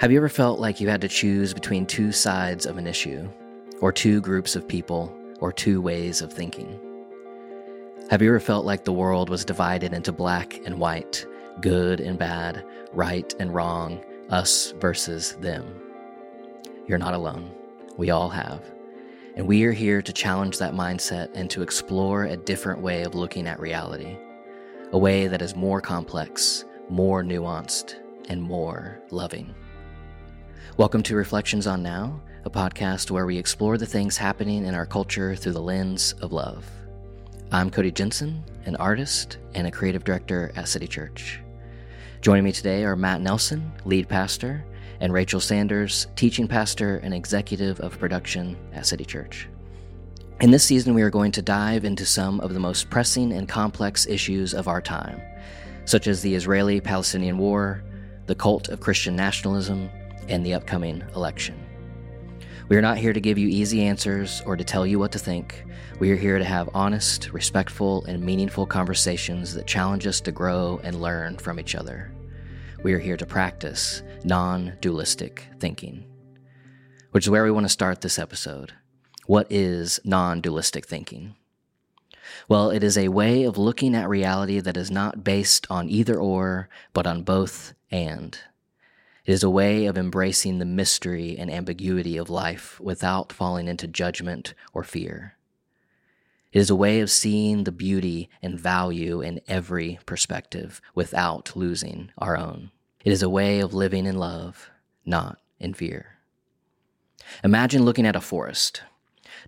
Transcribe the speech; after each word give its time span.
Have 0.00 0.10
you 0.10 0.16
ever 0.16 0.30
felt 0.30 0.60
like 0.60 0.80
you 0.80 0.88
had 0.88 1.02
to 1.02 1.08
choose 1.08 1.52
between 1.52 1.84
two 1.84 2.10
sides 2.10 2.64
of 2.64 2.78
an 2.78 2.86
issue, 2.86 3.28
or 3.82 3.92
two 3.92 4.22
groups 4.22 4.56
of 4.56 4.66
people, 4.66 5.14
or 5.40 5.52
two 5.52 5.82
ways 5.82 6.22
of 6.22 6.32
thinking? 6.32 6.80
Have 8.08 8.22
you 8.22 8.30
ever 8.30 8.40
felt 8.40 8.64
like 8.64 8.86
the 8.86 8.94
world 8.94 9.28
was 9.28 9.44
divided 9.44 9.92
into 9.92 10.10
black 10.10 10.58
and 10.64 10.78
white, 10.78 11.26
good 11.60 12.00
and 12.00 12.18
bad, 12.18 12.64
right 12.94 13.34
and 13.38 13.54
wrong, 13.54 14.02
us 14.30 14.72
versus 14.80 15.34
them? 15.42 15.70
You're 16.86 16.96
not 16.96 17.12
alone. 17.12 17.50
We 17.98 18.08
all 18.08 18.30
have. 18.30 18.64
And 19.36 19.46
we 19.46 19.64
are 19.64 19.72
here 19.72 20.00
to 20.00 20.12
challenge 20.14 20.56
that 20.60 20.72
mindset 20.72 21.28
and 21.34 21.50
to 21.50 21.60
explore 21.60 22.24
a 22.24 22.38
different 22.38 22.80
way 22.80 23.02
of 23.02 23.14
looking 23.14 23.46
at 23.46 23.60
reality, 23.60 24.16
a 24.92 24.98
way 24.98 25.26
that 25.26 25.42
is 25.42 25.54
more 25.54 25.82
complex, 25.82 26.64
more 26.88 27.22
nuanced, 27.22 27.96
and 28.30 28.40
more 28.40 28.98
loving. 29.10 29.54
Welcome 30.76 31.02
to 31.02 31.16
Reflections 31.16 31.66
on 31.66 31.82
Now, 31.82 32.22
a 32.44 32.50
podcast 32.50 33.10
where 33.10 33.26
we 33.26 33.36
explore 33.36 33.76
the 33.76 33.86
things 33.86 34.16
happening 34.16 34.64
in 34.64 34.74
our 34.74 34.86
culture 34.86 35.34
through 35.34 35.52
the 35.52 35.60
lens 35.60 36.14
of 36.22 36.32
love. 36.32 36.64
I'm 37.50 37.70
Cody 37.70 37.90
Jensen, 37.90 38.44
an 38.64 38.76
artist 38.76 39.38
and 39.54 39.66
a 39.66 39.70
creative 39.70 40.04
director 40.04 40.52
at 40.54 40.68
City 40.68 40.86
Church. 40.86 41.40
Joining 42.22 42.44
me 42.44 42.52
today 42.52 42.84
are 42.84 42.94
Matt 42.94 43.20
Nelson, 43.20 43.72
lead 43.84 44.08
pastor, 44.08 44.64
and 45.00 45.12
Rachel 45.12 45.40
Sanders, 45.40 46.06
teaching 46.14 46.46
pastor 46.46 46.98
and 46.98 47.12
executive 47.12 47.80
of 47.80 47.98
production 47.98 48.56
at 48.72 48.86
City 48.86 49.04
Church. 49.04 49.48
In 50.40 50.52
this 50.52 50.64
season, 50.64 50.94
we 50.94 51.02
are 51.02 51.10
going 51.10 51.32
to 51.32 51.42
dive 51.42 51.84
into 51.84 52.06
some 52.06 52.40
of 52.40 52.54
the 52.54 52.60
most 52.60 52.88
pressing 52.88 53.32
and 53.32 53.48
complex 53.48 54.06
issues 54.06 54.54
of 54.54 54.68
our 54.68 54.80
time, 54.80 55.20
such 55.84 56.06
as 56.06 56.22
the 56.22 56.34
Israeli 56.34 56.80
Palestinian 56.80 57.38
War, 57.38 57.82
the 58.26 58.36
cult 58.36 58.68
of 58.68 58.80
Christian 58.80 59.16
nationalism, 59.16 59.90
and 60.30 60.44
the 60.44 60.54
upcoming 60.54 61.02
election. 61.14 61.66
We 62.70 62.76
are 62.76 62.82
not 62.82 62.98
here 62.98 63.12
to 63.12 63.20
give 63.20 63.36
you 63.36 63.48
easy 63.48 63.82
answers 63.82 64.42
or 64.46 64.56
to 64.56 64.62
tell 64.62 64.86
you 64.86 65.00
what 65.00 65.10
to 65.12 65.18
think. 65.18 65.64
We 65.98 66.12
are 66.12 66.16
here 66.16 66.38
to 66.38 66.44
have 66.44 66.70
honest, 66.72 67.32
respectful, 67.32 68.04
and 68.04 68.22
meaningful 68.22 68.64
conversations 68.64 69.54
that 69.54 69.66
challenge 69.66 70.06
us 70.06 70.20
to 70.20 70.32
grow 70.32 70.80
and 70.84 71.02
learn 71.02 71.36
from 71.38 71.58
each 71.58 71.74
other. 71.74 72.12
We 72.84 72.92
are 72.92 73.00
here 73.00 73.16
to 73.16 73.26
practice 73.26 74.02
non 74.24 74.78
dualistic 74.80 75.48
thinking, 75.58 76.06
which 77.10 77.26
is 77.26 77.30
where 77.30 77.42
we 77.42 77.50
want 77.50 77.64
to 77.64 77.68
start 77.70 78.02
this 78.02 78.18
episode. 78.18 78.72
What 79.26 79.48
is 79.50 79.98
non 80.04 80.40
dualistic 80.40 80.86
thinking? 80.86 81.34
Well, 82.48 82.70
it 82.70 82.84
is 82.84 82.96
a 82.96 83.08
way 83.08 83.42
of 83.42 83.58
looking 83.58 83.94
at 83.94 84.08
reality 84.08 84.60
that 84.60 84.76
is 84.76 84.90
not 84.90 85.24
based 85.24 85.66
on 85.68 85.88
either 85.88 86.18
or, 86.18 86.68
but 86.92 87.06
on 87.06 87.24
both 87.24 87.74
and. 87.90 88.38
It 89.26 89.32
is 89.32 89.42
a 89.42 89.50
way 89.50 89.86
of 89.86 89.98
embracing 89.98 90.58
the 90.58 90.64
mystery 90.64 91.36
and 91.38 91.50
ambiguity 91.50 92.16
of 92.16 92.30
life 92.30 92.80
without 92.80 93.32
falling 93.32 93.68
into 93.68 93.86
judgment 93.86 94.54
or 94.72 94.82
fear. 94.82 95.36
It 96.52 96.58
is 96.58 96.70
a 96.70 96.76
way 96.76 97.00
of 97.00 97.10
seeing 97.10 97.64
the 97.64 97.72
beauty 97.72 98.28
and 98.42 98.58
value 98.58 99.20
in 99.20 99.40
every 99.46 100.00
perspective 100.04 100.80
without 100.94 101.54
losing 101.54 102.10
our 102.18 102.36
own. 102.36 102.70
It 103.04 103.12
is 103.12 103.22
a 103.22 103.30
way 103.30 103.60
of 103.60 103.72
living 103.72 104.04
in 104.04 104.16
love, 104.16 104.70
not 105.06 105.38
in 105.60 105.74
fear. 105.74 106.18
Imagine 107.44 107.84
looking 107.84 108.06
at 108.06 108.16
a 108.16 108.20
forest. 108.20 108.82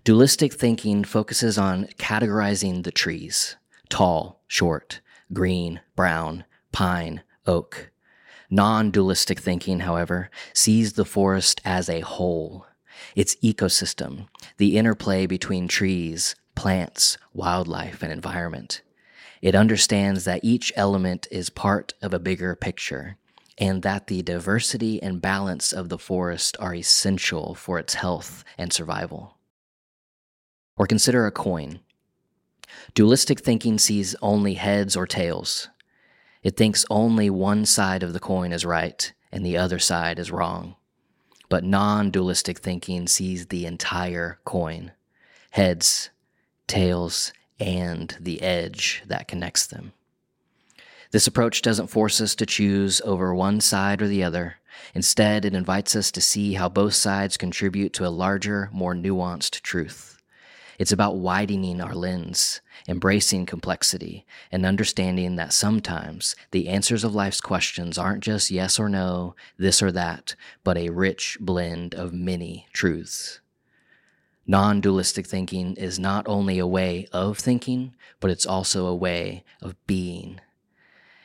Dualistic 0.03 0.53
thinking 0.53 1.03
focuses 1.03 1.57
on 1.57 1.87
categorizing 1.97 2.83
the 2.83 2.91
trees 2.91 3.57
tall, 3.89 4.41
short, 4.47 5.01
green, 5.33 5.81
brown, 5.95 6.45
pine, 6.71 7.21
oak. 7.45 7.91
Non 8.49 8.91
dualistic 8.91 9.39
thinking, 9.39 9.81
however, 9.81 10.29
sees 10.53 10.93
the 10.93 11.05
forest 11.05 11.61
as 11.65 11.89
a 11.89 12.01
whole, 12.01 12.65
its 13.15 13.35
ecosystem, 13.37 14.27
the 14.57 14.77
interplay 14.77 15.25
between 15.25 15.67
trees, 15.67 16.35
plants, 16.55 17.17
wildlife, 17.33 18.03
and 18.03 18.11
environment. 18.11 18.81
It 19.41 19.55
understands 19.55 20.23
that 20.25 20.43
each 20.43 20.71
element 20.75 21.27
is 21.31 21.49
part 21.49 21.93
of 22.01 22.13
a 22.13 22.19
bigger 22.19 22.55
picture 22.55 23.17
and 23.57 23.83
that 23.83 24.07
the 24.07 24.21
diversity 24.21 25.01
and 25.01 25.21
balance 25.21 25.73
of 25.73 25.89
the 25.89 25.97
forest 25.97 26.55
are 26.59 26.73
essential 26.73 27.53
for 27.53 27.77
its 27.77 27.95
health 27.95 28.43
and 28.57 28.73
survival. 28.73 29.37
Or 30.77 30.87
consider 30.87 31.25
a 31.25 31.31
coin. 31.31 31.79
Dualistic 32.95 33.39
thinking 33.39 33.77
sees 33.77 34.15
only 34.21 34.55
heads 34.55 34.95
or 34.95 35.05
tails, 35.05 35.69
it 36.43 36.57
thinks 36.57 36.85
only 36.89 37.29
one 37.29 37.65
side 37.65 38.03
of 38.03 38.13
the 38.13 38.19
coin 38.19 38.51
is 38.51 38.65
right 38.65 39.13
and 39.31 39.45
the 39.45 39.57
other 39.57 39.79
side 39.79 40.19
is 40.19 40.31
wrong. 40.31 40.75
But 41.49 41.63
non 41.63 42.11
dualistic 42.11 42.59
thinking 42.59 43.07
sees 43.07 43.47
the 43.47 43.65
entire 43.65 44.39
coin 44.45 44.91
heads, 45.51 46.09
tails, 46.67 47.31
and 47.59 48.17
the 48.19 48.41
edge 48.41 49.03
that 49.05 49.27
connects 49.27 49.67
them. 49.67 49.93
This 51.11 51.27
approach 51.27 51.61
doesn't 51.61 51.91
force 51.91 52.19
us 52.19 52.33
to 52.35 52.45
choose 52.47 52.99
over 53.05 53.35
one 53.35 53.61
side 53.61 54.01
or 54.01 54.07
the 54.07 54.23
other. 54.23 54.55
Instead, 54.95 55.45
it 55.45 55.53
invites 55.53 55.95
us 55.95 56.11
to 56.11 56.21
see 56.21 56.53
how 56.53 56.69
both 56.69 56.95
sides 56.95 57.37
contribute 57.37 57.93
to 57.93 58.07
a 58.07 58.09
larger, 58.09 58.69
more 58.73 58.95
nuanced 58.95 59.61
truth. 59.61 60.17
It's 60.79 60.91
about 60.91 61.17
widening 61.17 61.79
our 61.81 61.93
lens, 61.93 62.61
embracing 62.87 63.45
complexity, 63.45 64.25
and 64.51 64.65
understanding 64.65 65.35
that 65.35 65.53
sometimes 65.53 66.35
the 66.51 66.67
answers 66.67 67.03
of 67.03 67.15
life's 67.15 67.41
questions 67.41 67.97
aren't 67.97 68.23
just 68.23 68.51
yes 68.51 68.79
or 68.79 68.89
no, 68.89 69.35
this 69.57 69.81
or 69.81 69.91
that, 69.91 70.35
but 70.63 70.77
a 70.77 70.89
rich 70.89 71.37
blend 71.39 71.93
of 71.95 72.13
many 72.13 72.67
truths. 72.73 73.39
Non 74.45 74.81
dualistic 74.81 75.25
thinking 75.25 75.75
is 75.75 75.97
not 75.97 76.27
only 76.27 76.59
a 76.59 76.67
way 76.67 77.07
of 77.13 77.37
thinking, 77.37 77.93
but 78.19 78.29
it's 78.29 78.45
also 78.45 78.85
a 78.85 78.95
way 78.95 79.43
of 79.61 79.75
being. 79.87 80.41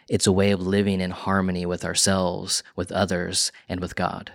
It's 0.08 0.26
a 0.26 0.32
way 0.32 0.52
of 0.52 0.60
living 0.60 1.00
in 1.00 1.10
harmony 1.10 1.66
with 1.66 1.84
ourselves, 1.84 2.62
with 2.76 2.92
others, 2.92 3.50
and 3.68 3.80
with 3.80 3.96
God. 3.96 4.32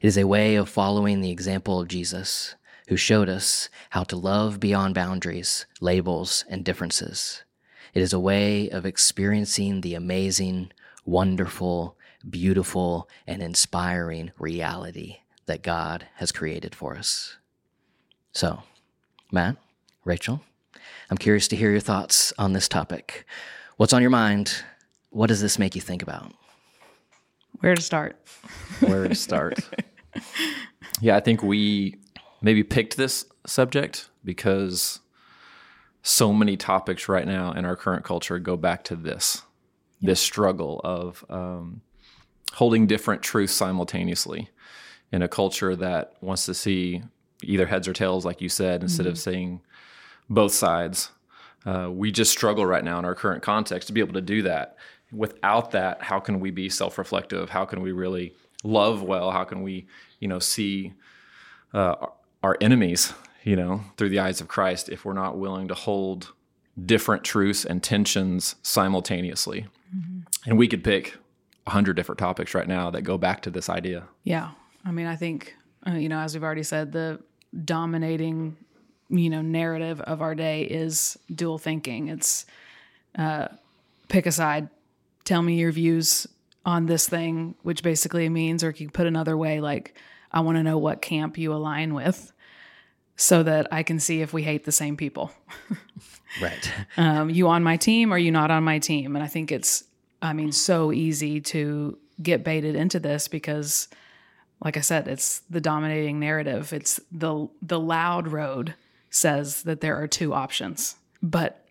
It 0.00 0.06
is 0.06 0.16
a 0.16 0.26
way 0.26 0.56
of 0.56 0.68
following 0.68 1.20
the 1.20 1.30
example 1.30 1.78
of 1.78 1.88
Jesus 1.88 2.56
who 2.90 2.96
showed 2.96 3.28
us 3.28 3.68
how 3.90 4.02
to 4.02 4.16
love 4.16 4.58
beyond 4.58 4.96
boundaries, 4.96 5.64
labels, 5.80 6.44
and 6.48 6.64
differences. 6.64 7.44
It 7.94 8.02
is 8.02 8.12
a 8.12 8.18
way 8.18 8.68
of 8.68 8.84
experiencing 8.84 9.82
the 9.82 9.94
amazing, 9.94 10.72
wonderful, 11.04 11.96
beautiful, 12.28 13.08
and 13.28 13.44
inspiring 13.44 14.32
reality 14.40 15.18
that 15.46 15.62
God 15.62 16.08
has 16.16 16.32
created 16.32 16.74
for 16.74 16.96
us. 16.96 17.36
So, 18.32 18.64
Matt, 19.30 19.56
Rachel, 20.04 20.40
I'm 21.10 21.18
curious 21.18 21.46
to 21.46 21.56
hear 21.56 21.70
your 21.70 21.78
thoughts 21.78 22.32
on 22.38 22.54
this 22.54 22.66
topic. 22.66 23.24
What's 23.76 23.92
on 23.92 24.02
your 24.02 24.10
mind? 24.10 24.64
What 25.10 25.28
does 25.28 25.40
this 25.40 25.60
make 25.60 25.76
you 25.76 25.80
think 25.80 26.02
about? 26.02 26.32
Where 27.60 27.76
to 27.76 27.82
start? 27.82 28.16
Where 28.80 29.06
to 29.06 29.14
start? 29.14 29.60
yeah, 31.00 31.14
I 31.14 31.20
think 31.20 31.44
we 31.44 31.94
maybe 32.40 32.62
picked 32.62 32.96
this 32.96 33.26
subject 33.46 34.08
because 34.24 35.00
so 36.02 36.32
many 36.32 36.56
topics 36.56 37.08
right 37.08 37.26
now 37.26 37.52
in 37.52 37.64
our 37.64 37.76
current 37.76 38.04
culture 38.04 38.38
go 38.38 38.56
back 38.56 38.84
to 38.84 38.96
this 38.96 39.42
this 40.02 40.20
struggle 40.20 40.80
of 40.82 41.24
um, 41.28 41.82
holding 42.54 42.86
different 42.86 43.22
truths 43.22 43.52
simultaneously 43.52 44.48
in 45.12 45.22
a 45.22 45.28
culture 45.28 45.76
that 45.76 46.14
wants 46.20 46.46
to 46.46 46.54
see 46.54 47.02
either 47.42 47.66
heads 47.66 47.86
or 47.86 47.92
tails 47.92 48.24
like 48.24 48.40
you 48.40 48.48
said 48.48 48.82
instead 48.82 49.02
mm-hmm. 49.02 49.12
of 49.12 49.18
saying 49.18 49.60
both 50.28 50.52
sides. 50.52 51.10
Uh, 51.66 51.90
we 51.92 52.10
just 52.10 52.30
struggle 52.30 52.64
right 52.64 52.84
now 52.84 52.98
in 52.98 53.04
our 53.04 53.14
current 53.14 53.42
context 53.42 53.88
to 53.88 53.92
be 53.92 54.00
able 54.00 54.14
to 54.14 54.20
do 54.22 54.42
that. 54.42 54.76
Without 55.12 55.72
that 55.72 56.02
how 56.02 56.18
can 56.20 56.40
we 56.40 56.50
be 56.50 56.70
self-reflective? 56.70 57.50
How 57.50 57.64
can 57.64 57.82
we 57.82 57.92
really 57.92 58.34
love 58.64 59.02
well? 59.02 59.30
How 59.30 59.44
can 59.44 59.62
we 59.62 59.86
you 60.20 60.28
know 60.28 60.38
see 60.38 60.94
uh, 61.74 62.06
our 62.42 62.56
enemies, 62.60 63.12
you 63.44 63.56
know, 63.56 63.82
through 63.96 64.08
the 64.08 64.18
eyes 64.18 64.40
of 64.40 64.48
Christ 64.48 64.88
if 64.88 65.04
we're 65.04 65.12
not 65.12 65.38
willing 65.38 65.68
to 65.68 65.74
hold 65.74 66.32
different 66.82 67.24
truths 67.24 67.64
and 67.64 67.82
tensions 67.82 68.54
simultaneously. 68.62 69.66
Mm-hmm. 69.94 70.20
And 70.46 70.58
we 70.58 70.68
could 70.68 70.82
pick 70.82 71.16
a 71.66 71.70
hundred 71.70 71.94
different 71.94 72.18
topics 72.18 72.54
right 72.54 72.68
now 72.68 72.90
that 72.90 73.02
go 73.02 73.18
back 73.18 73.42
to 73.42 73.50
this 73.50 73.68
idea. 73.68 74.08
Yeah. 74.24 74.50
I 74.84 74.92
mean, 74.92 75.06
I 75.06 75.16
think, 75.16 75.56
uh, 75.86 75.92
you 75.92 76.08
know, 76.08 76.20
as 76.20 76.34
we've 76.34 76.44
already 76.44 76.62
said, 76.62 76.92
the 76.92 77.20
dominating, 77.64 78.56
you 79.10 79.28
know, 79.28 79.42
narrative 79.42 80.00
of 80.00 80.22
our 80.22 80.34
day 80.34 80.62
is 80.62 81.18
dual 81.34 81.58
thinking. 81.58 82.08
It's 82.08 82.46
uh, 83.18 83.48
pick 84.08 84.24
a 84.26 84.32
side, 84.32 84.70
tell 85.24 85.42
me 85.42 85.56
your 85.56 85.72
views 85.72 86.26
on 86.64 86.86
this 86.86 87.08
thing, 87.08 87.56
which 87.62 87.82
basically 87.82 88.28
means, 88.28 88.64
or 88.64 88.68
you 88.68 88.86
can 88.86 88.90
put 88.90 89.06
another 89.06 89.36
way, 89.36 89.60
like, 89.60 89.94
I 90.32 90.40
want 90.40 90.56
to 90.56 90.62
know 90.62 90.78
what 90.78 91.02
camp 91.02 91.38
you 91.38 91.52
align 91.52 91.94
with 91.94 92.32
so 93.16 93.42
that 93.42 93.68
I 93.72 93.82
can 93.82 93.98
see 93.98 94.22
if 94.22 94.32
we 94.32 94.42
hate 94.42 94.64
the 94.64 94.72
same 94.72 94.96
people. 94.96 95.30
right. 96.42 96.72
Um, 96.96 97.30
you 97.30 97.48
on 97.48 97.62
my 97.62 97.76
team 97.76 98.12
or 98.12 98.18
you 98.18 98.30
not 98.30 98.50
on 98.50 98.62
my 98.64 98.78
team? 98.78 99.16
And 99.16 99.22
I 99.22 99.28
think 99.28 99.52
it's, 99.52 99.84
I 100.22 100.32
mean, 100.32 100.52
so 100.52 100.92
easy 100.92 101.40
to 101.40 101.98
get 102.22 102.44
baited 102.44 102.74
into 102.74 103.00
this 103.00 103.28
because 103.28 103.88
like 104.62 104.76
I 104.76 104.80
said, 104.80 105.08
it's 105.08 105.40
the 105.50 105.60
dominating 105.60 106.20
narrative. 106.20 106.72
It's 106.72 107.00
the 107.10 107.48
the 107.62 107.80
loud 107.80 108.28
road 108.28 108.74
says 109.08 109.62
that 109.62 109.80
there 109.80 109.96
are 109.96 110.06
two 110.06 110.34
options, 110.34 110.96
but 111.22 111.64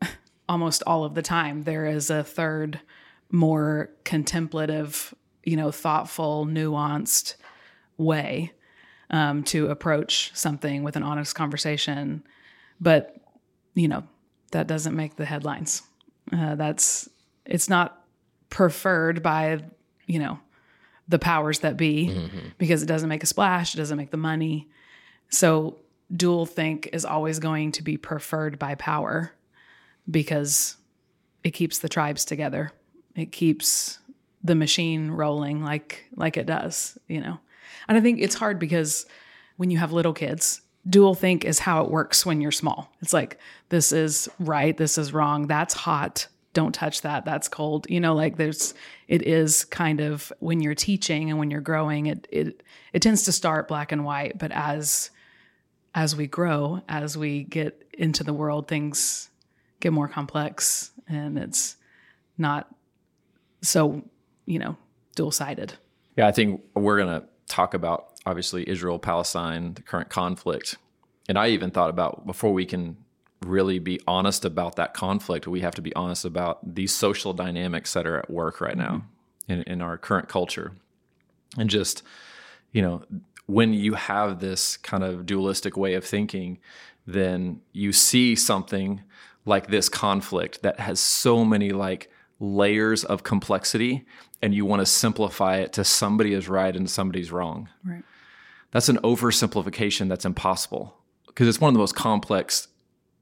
almost 0.48 0.82
all 0.86 1.04
of 1.04 1.14
the 1.14 1.22
time 1.22 1.62
there 1.62 1.86
is 1.86 2.10
a 2.10 2.24
third, 2.24 2.80
more 3.30 3.90
contemplative, 4.04 5.14
you 5.44 5.56
know, 5.56 5.70
thoughtful, 5.70 6.46
nuanced 6.46 7.34
way 7.96 8.52
um, 9.10 9.42
to 9.44 9.68
approach 9.68 10.30
something 10.34 10.82
with 10.82 10.96
an 10.96 11.02
honest 11.02 11.34
conversation. 11.34 12.24
But 12.80 13.16
you 13.74 13.88
know, 13.88 14.04
that 14.52 14.66
doesn't 14.66 14.96
make 14.96 15.16
the 15.16 15.24
headlines. 15.24 15.82
Uh, 16.32 16.54
that's 16.54 17.08
it's 17.44 17.68
not 17.68 18.02
preferred 18.50 19.22
by 19.22 19.60
you 20.06 20.18
know 20.18 20.38
the 21.08 21.18
powers 21.18 21.60
that 21.60 21.76
be 21.76 22.08
mm-hmm. 22.08 22.48
because 22.58 22.82
it 22.82 22.86
doesn't 22.86 23.08
make 23.08 23.22
a 23.22 23.26
splash, 23.26 23.74
it 23.74 23.78
doesn't 23.78 23.96
make 23.96 24.10
the 24.10 24.16
money. 24.16 24.68
So 25.28 25.78
dual 26.14 26.46
think 26.46 26.90
is 26.92 27.04
always 27.04 27.38
going 27.38 27.72
to 27.72 27.82
be 27.82 27.96
preferred 27.96 28.58
by 28.58 28.74
power 28.74 29.32
because 30.10 30.76
it 31.44 31.50
keeps 31.50 31.78
the 31.78 31.88
tribes 31.88 32.24
together. 32.24 32.72
It 33.14 33.32
keeps 33.32 33.98
the 34.42 34.54
machine 34.54 35.10
rolling 35.10 35.62
like 35.62 36.04
like 36.14 36.36
it 36.36 36.46
does, 36.46 36.98
you 37.08 37.20
know. 37.20 37.38
And 37.88 37.96
I 37.96 38.00
think 38.00 38.20
it's 38.20 38.34
hard 38.34 38.58
because 38.58 39.06
when 39.56 39.70
you 39.70 39.78
have 39.78 39.92
little 39.92 40.12
kids, 40.12 40.60
dual 40.88 41.14
think 41.14 41.44
is 41.44 41.58
how 41.58 41.84
it 41.84 41.90
works 41.90 42.24
when 42.24 42.40
you're 42.40 42.52
small. 42.52 42.92
It's 43.00 43.12
like 43.12 43.38
this 43.68 43.92
is 43.92 44.28
right, 44.38 44.76
this 44.76 44.98
is 44.98 45.12
wrong, 45.12 45.46
that's 45.46 45.74
hot, 45.74 46.28
don't 46.56 46.72
touch 46.72 47.02
that 47.02 47.26
that's 47.26 47.48
cold 47.48 47.86
you 47.90 48.00
know 48.00 48.14
like 48.14 48.38
there's 48.38 48.72
it 49.08 49.20
is 49.26 49.66
kind 49.66 50.00
of 50.00 50.32
when 50.38 50.62
you're 50.62 50.74
teaching 50.74 51.28
and 51.28 51.38
when 51.38 51.50
you're 51.50 51.60
growing 51.60 52.06
it 52.06 52.26
it 52.32 52.62
it 52.94 53.02
tends 53.02 53.24
to 53.24 53.30
start 53.30 53.68
black 53.68 53.92
and 53.92 54.06
white 54.06 54.38
but 54.38 54.50
as 54.52 55.10
as 55.94 56.16
we 56.16 56.26
grow 56.26 56.80
as 56.88 57.14
we 57.14 57.44
get 57.44 57.86
into 57.98 58.24
the 58.24 58.32
world 58.32 58.68
things 58.68 59.28
get 59.80 59.92
more 59.92 60.08
complex 60.08 60.92
and 61.06 61.38
it's 61.38 61.76
not 62.38 62.74
so 63.60 64.02
you 64.46 64.58
know 64.58 64.78
dual 65.14 65.30
sided 65.30 65.74
yeah 66.16 66.26
i 66.26 66.32
think 66.32 66.62
we're 66.74 66.96
going 66.96 67.20
to 67.20 67.26
talk 67.48 67.74
about 67.74 68.12
obviously 68.26 68.68
israel 68.68 68.98
palestine 68.98 69.74
the 69.74 69.82
current 69.82 70.08
conflict 70.08 70.76
and 71.28 71.38
i 71.38 71.48
even 71.48 71.70
thought 71.70 71.90
about 71.90 72.26
before 72.26 72.52
we 72.52 72.64
can 72.64 72.96
really 73.44 73.78
be 73.78 74.00
honest 74.06 74.44
about 74.44 74.76
that 74.76 74.94
conflict, 74.94 75.46
we 75.46 75.60
have 75.60 75.74
to 75.74 75.82
be 75.82 75.94
honest 75.94 76.24
about 76.24 76.74
these 76.74 76.92
social 76.92 77.32
dynamics 77.32 77.92
that 77.92 78.06
are 78.06 78.18
at 78.18 78.30
work 78.30 78.60
right 78.60 78.76
now 78.76 79.04
mm-hmm. 79.48 79.52
in, 79.52 79.62
in 79.62 79.82
our 79.82 79.98
current 79.98 80.28
culture. 80.28 80.72
And 81.58 81.70
just, 81.70 82.02
you 82.72 82.82
know, 82.82 83.02
when 83.46 83.72
you 83.72 83.94
have 83.94 84.40
this 84.40 84.76
kind 84.76 85.04
of 85.04 85.26
dualistic 85.26 85.76
way 85.76 85.94
of 85.94 86.04
thinking, 86.04 86.58
then 87.06 87.60
you 87.72 87.92
see 87.92 88.34
something 88.34 89.02
like 89.44 89.68
this 89.68 89.88
conflict 89.88 90.62
that 90.62 90.80
has 90.80 90.98
so 90.98 91.44
many 91.44 91.70
like 91.70 92.10
layers 92.40 93.04
of 93.04 93.22
complexity 93.22 94.04
and 94.46 94.54
you 94.54 94.64
want 94.64 94.78
to 94.78 94.86
simplify 94.86 95.56
it 95.56 95.72
to 95.72 95.82
somebody 95.82 96.32
is 96.32 96.48
right 96.48 96.76
and 96.76 96.88
somebody's 96.88 97.32
wrong. 97.32 97.68
Right. 97.84 98.04
That's 98.70 98.88
an 98.88 98.98
oversimplification 98.98 100.08
that's 100.08 100.24
impossible 100.24 100.96
because 101.26 101.48
it's 101.48 101.60
one 101.60 101.70
of 101.70 101.74
the 101.74 101.80
most 101.80 101.96
complex 101.96 102.68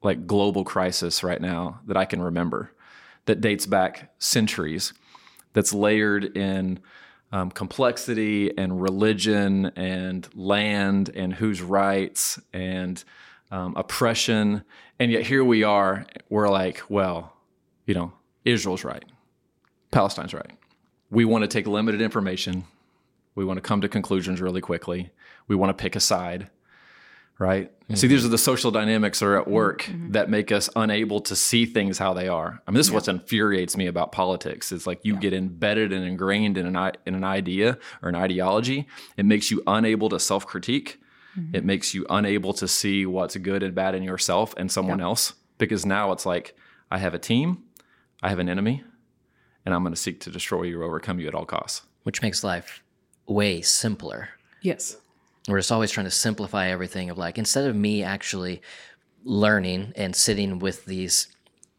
like 0.03 0.27
global 0.27 0.63
crisis 0.63 1.23
right 1.23 1.41
now 1.41 1.79
that 1.87 1.97
I 1.97 2.05
can 2.05 2.21
remember 2.21 2.73
that 3.25 3.41
dates 3.41 3.65
back 3.65 4.13
centuries, 4.19 4.93
that's 5.53 5.73
layered 5.73 6.37
in 6.37 6.79
um, 7.31 7.49
complexity 7.49 8.55
and 8.55 8.79
religion 8.79 9.71
and 9.75 10.29
land 10.35 11.09
and 11.09 11.33
whose 11.33 11.59
rights 11.59 12.39
and 12.53 13.03
um, 13.49 13.73
oppression. 13.75 14.63
And 14.99 15.11
yet 15.11 15.23
here 15.23 15.43
we 15.43 15.63
are, 15.63 16.05
we're 16.29 16.49
like, 16.49 16.83
well, 16.87 17.33
you 17.87 17.95
know, 17.95 18.13
Israel's 18.43 18.83
right, 18.83 19.05
Palestine's 19.89 20.31
right. 20.31 20.51
We 21.09 21.25
want 21.25 21.43
to 21.43 21.47
take 21.47 21.67
limited 21.67 22.01
information. 22.01 22.65
We 23.35 23.45
want 23.45 23.57
to 23.57 23.61
come 23.61 23.81
to 23.81 23.89
conclusions 23.89 24.41
really 24.41 24.61
quickly. 24.61 25.11
We 25.47 25.55
want 25.55 25.75
to 25.75 25.81
pick 25.81 25.95
a 25.95 25.99
side 25.99 26.49
right? 27.37 27.71
Mm-hmm. 27.83 27.95
See, 27.95 28.07
these 28.07 28.25
are 28.25 28.29
the 28.29 28.37
social 28.37 28.71
dynamics 28.71 29.19
that 29.19 29.25
are 29.25 29.37
at 29.37 29.47
work 29.47 29.83
mm-hmm. 29.83 30.11
that 30.11 30.29
make 30.29 30.51
us 30.51 30.69
unable 30.75 31.19
to 31.21 31.35
see 31.35 31.65
things 31.65 31.97
how 31.97 32.13
they 32.13 32.27
are. 32.27 32.61
I 32.65 32.71
mean, 32.71 32.77
this 32.77 32.87
yeah. 32.87 32.97
is 32.97 33.07
what 33.07 33.07
infuriates 33.07 33.75
me 33.75 33.87
about 33.87 34.11
politics. 34.11 34.71
It's 34.71 34.87
like 34.87 35.03
you 35.03 35.13
yeah. 35.15 35.19
get 35.19 35.33
embedded 35.33 35.91
and 35.91 36.05
ingrained 36.05 36.57
in 36.57 36.75
an 36.75 36.91
in 37.05 37.15
an 37.15 37.23
idea 37.23 37.77
or 38.01 38.09
an 38.09 38.15
ideology. 38.15 38.87
It 39.17 39.25
makes 39.25 39.51
you 39.51 39.61
unable 39.67 40.09
to 40.09 40.19
self 40.19 40.45
critique. 40.45 40.99
Mm-hmm. 41.37 41.55
It 41.55 41.65
makes 41.65 41.93
you 41.93 42.05
unable 42.09 42.53
to 42.53 42.67
see 42.67 43.05
what's 43.05 43.35
good 43.35 43.61
and 43.61 43.75
bad 43.75 43.93
in 43.95 44.03
yourself 44.03 44.53
and 44.57 44.71
someone 44.71 44.99
yeah. 44.99 45.05
else 45.05 45.33
because 45.57 45.85
now 45.85 46.11
it's 46.13 46.25
like 46.25 46.55
I 46.89 46.97
have 46.97 47.13
a 47.13 47.19
team, 47.19 47.63
I 48.23 48.29
have 48.29 48.39
an 48.39 48.47
enemy, 48.47 48.83
and 49.65 49.73
I'm 49.73 49.83
going 49.83 49.93
to 49.93 49.99
seek 49.99 50.19
to 50.21 50.29
destroy 50.29 50.63
you 50.63 50.81
or 50.81 50.83
overcome 50.83 51.19
you 51.19 51.27
at 51.27 51.35
all 51.35 51.45
costs. 51.45 51.81
Which 52.03 52.21
makes 52.21 52.43
life 52.43 52.83
way 53.27 53.61
simpler. 53.61 54.29
Yes 54.61 54.97
we're 55.47 55.59
just 55.59 55.71
always 55.71 55.91
trying 55.91 56.05
to 56.05 56.11
simplify 56.11 56.69
everything 56.69 57.09
of 57.09 57.17
like 57.17 57.37
instead 57.37 57.67
of 57.67 57.75
me 57.75 58.03
actually 58.03 58.61
learning 59.23 59.93
and 59.95 60.15
sitting 60.15 60.59
with 60.59 60.85
these 60.85 61.27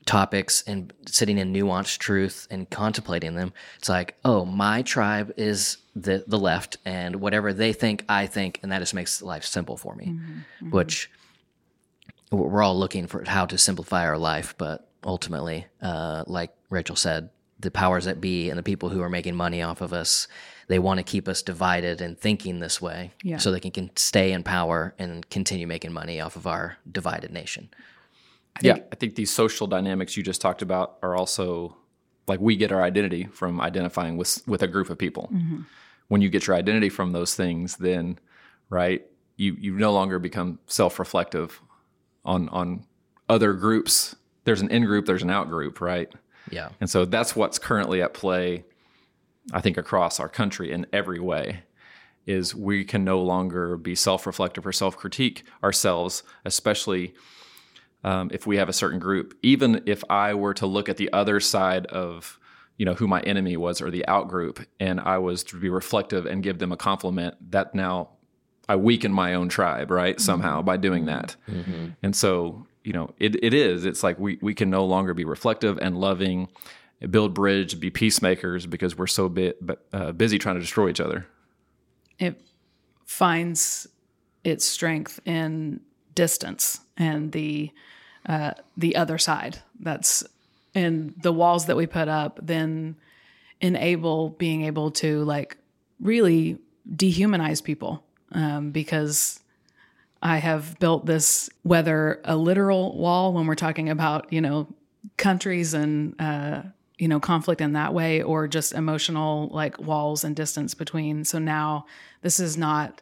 topics 0.05 0.63
and 0.67 0.93
sitting 1.07 1.37
in 1.39 1.53
nuanced 1.53 1.99
truth 1.99 2.47
and 2.51 2.71
contemplating 2.71 3.35
them 3.35 3.53
it's 3.79 3.89
like 3.89 4.17
oh 4.25 4.45
my 4.45 4.83
tribe 4.83 5.33
is 5.37 5.79
the 5.97 6.23
the 6.29 6.39
left 6.39 6.77
and 6.85 7.17
whatever 7.17 7.53
they 7.53 7.73
think 7.73 8.05
i 8.09 8.25
think 8.25 8.61
and 8.63 8.71
that 8.71 8.79
just 8.79 8.95
makes 8.95 9.21
life 9.21 9.45
simple 9.45 9.77
for 9.77 9.97
me 9.97 10.07
mm-hmm, 10.07 10.33
mm-hmm. 10.33 10.71
which 10.71 11.11
we're 12.31 12.63
all 12.63 12.79
looking 12.79 13.07
for 13.07 13.25
how 13.27 13.47
to 13.47 13.59
simplify 13.59 14.07
our 14.07 14.19
life 14.19 14.55
but 14.59 14.89
ultimately 15.05 15.67
uh, 15.83 16.23
like 16.27 16.53
rachel 16.71 16.97
said 16.97 17.31
the 17.59 17.71
powers 17.71 18.05
that 18.05 18.21
be 18.21 18.51
and 18.51 18.59
the 18.59 18.63
people 18.63 18.89
who 18.89 19.01
are 19.03 19.09
making 19.09 19.35
money 19.35 19.63
off 19.63 19.81
of 19.81 19.93
us 19.93 20.29
they 20.69 20.79
want 20.79 20.99
to 20.99 21.05
keep 21.05 21.29
us 21.29 21.43
divided 21.43 22.01
and 22.01 22.19
thinking 22.19 22.61
this 22.61 22.81
way 22.81 23.13
yeah. 23.23 23.39
so 23.39 23.53
they 23.53 23.61
can, 23.61 23.71
can 23.71 23.91
stay 23.97 24.33
in 24.33 24.43
power 24.43 24.95
and 24.99 25.29
continue 25.31 25.67
making 25.67 25.93
money 25.93 26.21
off 26.21 26.37
of 26.37 26.47
our 26.47 26.77
divided 26.91 27.33
nation. 27.33 27.69
I 28.57 28.61
yeah, 28.63 28.79
I 28.91 28.97
think 28.97 29.15
these 29.15 29.31
social 29.31 29.67
dynamics 29.67 30.17
you 30.17 30.23
just 30.23 30.41
talked 30.41 30.63
about 30.63 30.97
are 31.03 31.15
also 31.15 31.77
like 32.27 32.41
we 32.41 32.57
get 32.57 32.73
our 32.73 32.83
identity 32.83 33.25
from 33.25 33.61
identifying 33.61 34.17
with 34.17 34.43
with 34.47 34.63
a 34.63 34.67
group 34.67 34.91
of 34.91 34.99
people. 34.99 35.31
Mm-hmm. 35.33 35.61
When 36.09 36.21
you 36.21 36.31
get 36.31 36.47
your 36.47 36.57
identity 36.57 36.89
from 36.89 37.13
those 37.13 37.35
things, 37.35 37.77
then 37.77 38.19
right, 38.71 39.05
you 39.37 39.57
you 39.61 39.77
no 39.77 39.93
longer 39.93 40.19
become 40.19 40.59
self-reflective 40.67 41.61
on 42.25 42.49
on 42.49 42.87
other 43.29 43.53
groups. 43.53 44.17
There's 44.45 44.63
an 44.63 44.71
in 44.71 44.85
group, 44.85 45.07
there's 45.07 45.23
an 45.23 45.31
out 45.31 45.49
group, 45.49 45.81
right? 45.81 46.11
Yeah. 46.51 46.71
And 46.81 46.89
so 46.89 47.05
that's 47.05 47.35
what's 47.35 47.59
currently 47.59 48.03
at 48.03 48.15
play 48.15 48.65
I 49.53 49.61
think 49.61 49.77
across 49.77 50.19
our 50.19 50.29
country 50.29 50.73
in 50.73 50.87
every 50.93 51.21
way 51.21 51.63
is 52.27 52.55
we 52.55 52.85
can 52.85 53.05
no 53.05 53.21
longer 53.21 53.77
be 53.77 53.95
self-reflective 53.95 54.67
or 54.67 54.73
self-critique 54.73 55.45
ourselves, 55.63 56.25
especially 56.45 57.15
um, 58.03 58.31
if 58.33 58.47
we 58.47 58.57
have 58.57 58.69
a 58.69 58.73
certain 58.73 58.99
group. 58.99 59.37
Even 59.43 59.83
if 59.87 60.03
I 60.11 60.35
were 60.35 60.55
to 60.55 60.67
look 60.67 60.89
at 60.89 60.97
the 60.97 61.13
other 61.13 61.39
side 61.41 61.87
of 61.87 62.39
you 62.77 62.85
know 62.85 62.95
who 62.95 63.07
my 63.07 63.21
enemy 63.21 63.57
was 63.57 63.81
or 63.81 63.91
the 63.91 64.07
out 64.07 64.29
group, 64.29 64.61
and 64.81 65.01
I 65.01 65.19
was 65.19 65.45
to 65.45 65.59
be 65.59 65.69
reflective 65.69 66.27
and 66.27 66.43
give 66.43 66.59
them 66.59 66.73
a 66.73 66.77
compliment, 66.77 67.37
that 67.53 67.75
now 67.75 68.11
I 68.69 68.77
weaken 68.77 69.13
my 69.13 69.35
own 69.35 69.49
tribe, 69.49 69.91
right? 69.91 70.21
Somehow 70.21 70.63
by 70.63 70.77
doing 70.77 71.07
that, 71.07 71.37
mm-hmm. 71.49 71.91
and 72.03 72.15
so 72.15 72.67
you 72.87 72.93
know 72.93 73.13
it, 73.19 73.43
it 73.43 73.53
is. 73.53 73.85
It's 73.85 74.03
like 74.03 74.19
we 74.19 74.39
we 74.41 74.55
can 74.55 74.71
no 74.71 74.85
longer 74.85 75.13
be 75.13 75.25
reflective 75.25 75.77
and 75.79 75.99
loving 75.99 76.49
build 77.11 77.35
bridge, 77.35 77.79
be 77.79 77.91
peacemakers 77.91 78.65
because 78.65 78.97
we're 78.97 79.07
so 79.07 79.29
bit, 79.29 79.61
uh, 79.93 80.13
busy 80.13 80.39
trying 80.39 80.55
to 80.55 80.61
destroy 80.61 80.89
each 80.89 81.01
other. 81.01 81.27
It 82.19 82.41
finds 83.05 83.87
its 84.45 84.65
strength 84.65 85.21
in 85.27 85.81
distance 86.15 86.81
and 86.97 87.33
the 87.33 87.73
uh, 88.27 88.53
the 88.77 88.97
other 88.97 89.19
side. 89.19 89.59
That's 89.81 90.25
and 90.75 91.15
the 91.21 91.33
walls 91.33 91.67
that 91.67 91.77
we 91.77 91.87
put 91.87 92.09
up 92.09 92.39
then 92.41 92.97
enable 93.61 94.31
being 94.31 94.63
able 94.63 94.93
to 94.93 95.25
like 95.25 95.57
really 96.01 96.59
dehumanize 96.95 97.65
people 97.65 98.05
um, 98.33 98.71
because 98.71 99.41
I 100.23 100.39
have 100.39 100.79
built 100.79 101.07
this 101.07 101.51
whether 101.63 102.21
a 102.25 102.37
literal 102.37 102.97
wall 102.97 103.33
when 103.33 103.47
we're 103.47 103.55
talking 103.55 103.89
about 103.89 104.33
you 104.33 104.41
know 104.41 104.69
countries 105.17 105.75
and 105.75 106.21
uh, 106.21 106.63
you 106.99 107.09
know 107.09 107.21
conflict 107.21 107.61
in 107.61 107.73
that 107.75 107.95
way 107.95 108.23
or 108.23 108.49
just 108.49 108.73
emotional 108.73 109.49
like 109.53 109.79
walls 109.79 110.25
and 110.25 110.35
distance 110.35 110.75
between 110.75 111.25
so 111.25 111.39
now 111.39 111.87
this 112.23 112.41
is 112.41 112.57
not 112.57 113.01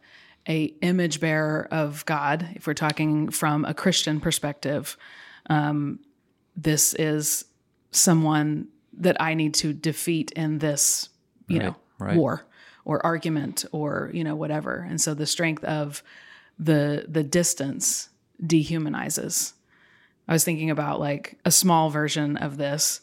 a 0.48 0.64
image 0.82 1.20
bearer 1.20 1.66
of 1.70 2.04
god 2.04 2.48
if 2.54 2.66
we're 2.66 2.74
talking 2.74 3.30
from 3.30 3.64
a 3.64 3.72
christian 3.72 4.20
perspective 4.20 4.96
um, 5.48 5.98
this 6.56 6.92
is 6.94 7.44
someone 7.92 8.68
that 8.92 9.16
i 9.20 9.32
need 9.34 9.54
to 9.54 9.72
defeat 9.72 10.30
in 10.32 10.58
this 10.58 11.08
you 11.48 11.58
Right, 11.58 11.66
know, 11.66 11.76
right. 11.98 12.16
war 12.16 12.44
or 12.84 13.04
argument 13.04 13.64
or, 13.72 14.10
you 14.12 14.24
know, 14.24 14.34
whatever. 14.34 14.86
And 14.88 15.00
so 15.00 15.14
the 15.14 15.26
strength 15.26 15.64
of 15.64 16.02
the 16.58 17.06
the 17.08 17.22
distance 17.22 18.08
dehumanizes. 18.42 19.52
I 20.26 20.32
was 20.32 20.44
thinking 20.44 20.70
about 20.70 21.00
like 21.00 21.38
a 21.44 21.50
small 21.50 21.90
version 21.90 22.36
of 22.36 22.56
this, 22.56 23.00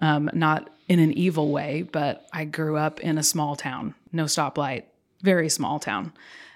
um, 0.00 0.30
not 0.32 0.70
in 0.88 0.98
an 0.98 1.12
evil 1.12 1.50
way, 1.52 1.82
but 1.82 2.26
I 2.32 2.44
grew 2.44 2.76
up 2.76 3.00
in 3.00 3.18
a 3.18 3.22
small 3.22 3.56
town, 3.56 3.94
no 4.12 4.24
stoplight, 4.24 4.84
very 5.22 5.48
small 5.48 5.78
town. 5.78 6.12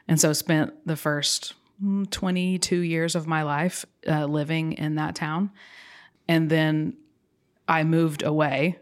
And 0.09 0.20
so 0.20 0.32
spent 0.32 0.75
the 0.87 0.97
first 0.97 1.54
mm, 1.82 2.09
22 2.11 2.80
years 2.80 3.14
of 3.14 3.26
my 3.26 3.42
life 3.42 3.85
uh, 4.06 4.26
living 4.26 4.73
in 4.73 4.97
that 4.97 5.14
town. 5.14 5.50
And 6.28 6.50
then 6.50 6.94
I 7.68 7.85
moved 7.85 8.23
away. 8.23 8.78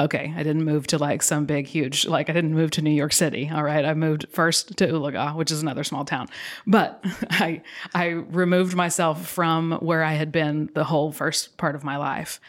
Okay, 0.00 0.32
I 0.34 0.42
didn't 0.42 0.64
move 0.64 0.86
to 0.88 0.98
like 0.98 1.22
some 1.22 1.44
big, 1.44 1.66
huge, 1.66 2.06
like 2.06 2.30
I 2.30 2.32
didn't 2.32 2.54
move 2.54 2.70
to 2.72 2.82
New 2.82 2.90
York 2.90 3.12
City. 3.12 3.50
All 3.52 3.62
right, 3.62 3.84
I 3.84 3.92
moved 3.92 4.26
first 4.30 4.78
to 4.78 4.86
Ulaga, 4.86 5.36
which 5.36 5.50
is 5.50 5.60
another 5.60 5.84
small 5.84 6.06
town. 6.06 6.28
But 6.66 7.04
I 7.30 7.60
I 7.92 8.06
removed 8.06 8.74
myself 8.74 9.28
from 9.28 9.72
where 9.80 10.02
I 10.02 10.14
had 10.14 10.32
been 10.32 10.70
the 10.72 10.84
whole 10.84 11.12
first 11.12 11.58
part 11.58 11.74
of 11.74 11.84
my 11.84 11.98
life, 11.98 12.40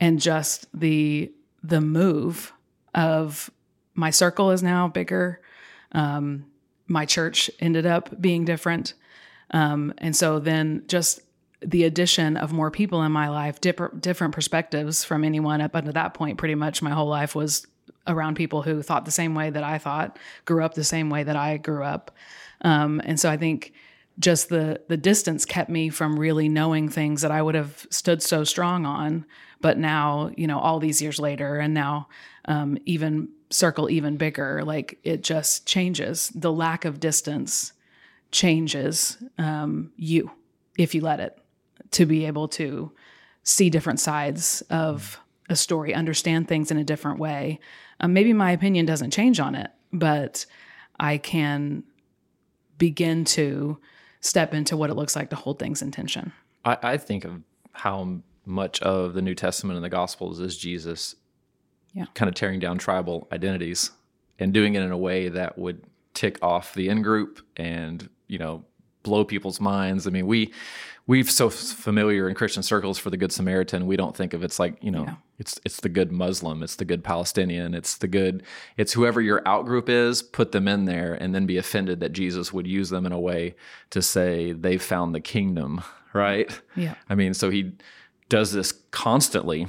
and 0.00 0.18
just 0.18 0.68
the 0.72 1.30
the 1.62 1.82
move 1.82 2.54
of 2.94 3.50
my 3.94 4.08
circle 4.08 4.50
is 4.50 4.62
now 4.62 4.88
bigger. 4.88 5.42
Um, 5.92 6.46
my 6.86 7.04
church 7.04 7.50
ended 7.60 7.84
up 7.84 8.22
being 8.22 8.46
different, 8.46 8.94
um, 9.50 9.92
and 9.98 10.16
so 10.16 10.38
then 10.38 10.84
just 10.88 11.20
the 11.60 11.84
addition 11.84 12.36
of 12.36 12.52
more 12.52 12.70
people 12.70 13.02
in 13.02 13.12
my 13.12 13.28
life, 13.28 13.60
different 13.60 14.00
different 14.00 14.34
perspectives 14.34 15.04
from 15.04 15.24
anyone 15.24 15.60
up 15.60 15.74
until 15.74 15.92
that 15.92 16.14
point. 16.14 16.38
Pretty 16.38 16.54
much 16.54 16.82
my 16.82 16.90
whole 16.90 17.08
life 17.08 17.34
was 17.34 17.66
around 18.06 18.36
people 18.36 18.62
who 18.62 18.82
thought 18.82 19.04
the 19.04 19.10
same 19.10 19.34
way 19.34 19.50
that 19.50 19.64
I 19.64 19.78
thought, 19.78 20.18
grew 20.44 20.64
up 20.64 20.74
the 20.74 20.84
same 20.84 21.10
way 21.10 21.22
that 21.22 21.36
I 21.36 21.56
grew 21.56 21.82
up, 21.82 22.10
um, 22.60 23.00
and 23.04 23.18
so 23.18 23.30
I 23.30 23.36
think 23.36 23.72
just 24.18 24.48
the 24.48 24.80
the 24.88 24.96
distance 24.96 25.44
kept 25.44 25.70
me 25.70 25.88
from 25.88 26.18
really 26.18 26.48
knowing 26.48 26.88
things 26.88 27.22
that 27.22 27.30
I 27.30 27.42
would 27.42 27.54
have 27.54 27.86
stood 27.90 28.22
so 28.22 28.44
strong 28.44 28.86
on. 28.86 29.24
But 29.60 29.78
now, 29.78 30.30
you 30.36 30.46
know, 30.46 30.58
all 30.58 30.78
these 30.78 31.00
years 31.00 31.18
later, 31.18 31.58
and 31.58 31.72
now 31.72 32.08
um, 32.44 32.76
even 32.84 33.30
circle 33.48 33.88
even 33.88 34.16
bigger, 34.16 34.62
like 34.64 34.98
it 35.04 35.22
just 35.22 35.66
changes. 35.66 36.30
The 36.34 36.52
lack 36.52 36.84
of 36.84 37.00
distance 37.00 37.72
changes 38.30 39.16
um, 39.38 39.92
you 39.96 40.30
if 40.76 40.94
you 40.94 41.00
let 41.00 41.20
it 41.20 41.38
to 41.92 42.06
be 42.06 42.24
able 42.26 42.48
to 42.48 42.92
see 43.42 43.70
different 43.70 44.00
sides 44.00 44.62
of 44.70 45.20
a 45.48 45.56
story, 45.56 45.94
understand 45.94 46.48
things 46.48 46.70
in 46.70 46.76
a 46.78 46.84
different 46.84 47.18
way. 47.18 47.60
Um, 48.00 48.12
maybe 48.12 48.32
my 48.32 48.50
opinion 48.50 48.86
doesn't 48.86 49.12
change 49.12 49.38
on 49.38 49.54
it, 49.54 49.70
but 49.92 50.44
I 50.98 51.18
can 51.18 51.84
begin 52.78 53.24
to 53.24 53.78
step 54.20 54.52
into 54.52 54.76
what 54.76 54.90
it 54.90 54.94
looks 54.94 55.14
like 55.14 55.30
to 55.30 55.36
hold 55.36 55.58
things 55.58 55.82
in 55.82 55.90
tension. 55.92 56.32
I, 56.64 56.78
I 56.82 56.96
think 56.96 57.24
of 57.24 57.42
how 57.72 58.20
much 58.44 58.80
of 58.82 59.14
the 59.14 59.22
New 59.22 59.34
Testament 59.34 59.76
and 59.76 59.84
the 59.84 59.88
Gospels 59.90 60.40
is 60.40 60.56
Jesus 60.58 61.14
Yeah. 61.94 62.06
kind 62.14 62.28
of 62.28 62.34
tearing 62.34 62.58
down 62.58 62.78
tribal 62.78 63.28
identities 63.32 63.92
and 64.38 64.52
doing 64.52 64.74
it 64.74 64.82
in 64.82 64.90
a 64.90 64.98
way 64.98 65.28
that 65.28 65.56
would 65.58 65.84
tick 66.14 66.38
off 66.42 66.74
the 66.74 66.88
in 66.88 67.02
group 67.02 67.40
and, 67.56 68.08
you 68.26 68.38
know, 68.38 68.64
blow 69.02 69.24
people's 69.24 69.60
minds. 69.60 70.06
I 70.06 70.10
mean, 70.10 70.26
we 70.26 70.52
we've 71.06 71.30
so 71.30 71.48
familiar 71.50 72.28
in 72.28 72.34
Christian 72.34 72.62
circles 72.62 72.98
for 72.98 73.10
the 73.10 73.16
good 73.16 73.30
Samaritan, 73.32 73.86
we 73.86 73.96
don't 73.96 74.16
think 74.16 74.34
of 74.34 74.42
it's 74.42 74.58
like, 74.58 74.82
you 74.82 74.90
know, 74.90 75.04
Yeah. 75.04 75.14
it's 75.38 75.60
it's 75.64 75.80
the 75.80 75.88
good 75.88 76.10
Muslim, 76.10 76.62
it's 76.62 76.76
the 76.76 76.84
good 76.84 77.04
Palestinian, 77.04 77.74
it's 77.74 77.96
the 77.98 78.08
good 78.08 78.42
it's 78.76 78.92
whoever 78.92 79.20
your 79.20 79.40
outgroup 79.42 79.88
is, 79.88 80.22
put 80.22 80.52
them 80.52 80.66
in 80.66 80.84
there 80.84 81.14
and 81.14 81.34
then 81.34 81.46
be 81.46 81.58
offended 81.58 82.00
that 82.00 82.12
Jesus 82.12 82.52
would 82.52 82.66
use 82.66 82.90
them 82.90 83.06
in 83.06 83.12
a 83.12 83.20
way 83.20 83.54
to 83.90 84.02
say 84.02 84.52
they've 84.52 84.82
found 84.82 85.14
the 85.14 85.20
kingdom, 85.20 85.80
right? 86.12 86.60
Yeah. 86.74 86.94
I 87.08 87.14
mean, 87.14 87.34
so 87.34 87.50
he 87.50 87.72
does 88.28 88.52
this 88.52 88.72
constantly 88.90 89.68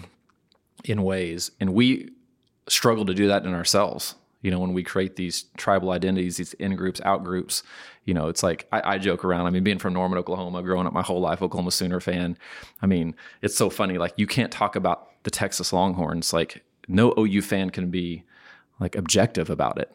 in 0.85 1.03
ways, 1.03 1.51
and 1.59 1.73
we 1.73 2.09
struggle 2.67 3.05
to 3.05 3.13
do 3.13 3.27
that 3.27 3.45
in 3.45 3.53
ourselves. 3.53 4.15
You 4.41 4.51
know, 4.51 4.59
when 4.59 4.73
we 4.73 4.83
create 4.83 5.15
these 5.15 5.45
tribal 5.57 5.91
identities, 5.91 6.37
these 6.37 6.53
in 6.53 6.75
groups, 6.75 7.01
out 7.03 7.23
groups, 7.23 7.63
you 8.05 8.13
know, 8.13 8.27
it's 8.27 8.43
like 8.43 8.67
I, 8.71 8.93
I 8.93 8.97
joke 8.97 9.25
around. 9.25 9.47
I 9.47 9.49
mean, 9.49 9.63
being 9.63 9.79
from 9.79 9.93
Norman, 9.93 10.19
Oklahoma, 10.19 10.61
growing 10.61 10.85
up 10.87 10.93
my 10.93 11.01
whole 11.01 11.19
life, 11.19 11.41
Oklahoma 11.41 11.71
Sooner 11.71 11.99
fan. 11.99 12.37
I 12.81 12.85
mean, 12.85 13.15
it's 13.41 13.55
so 13.55 13.69
funny. 13.69 13.97
Like, 13.97 14.13
you 14.17 14.27
can't 14.27 14.51
talk 14.51 14.75
about 14.75 15.07
the 15.23 15.31
Texas 15.31 15.73
Longhorns. 15.73 16.33
Like, 16.33 16.63
no 16.87 17.13
OU 17.17 17.41
fan 17.41 17.69
can 17.71 17.89
be 17.89 18.23
like 18.79 18.95
objective 18.95 19.49
about 19.49 19.79
it. 19.79 19.91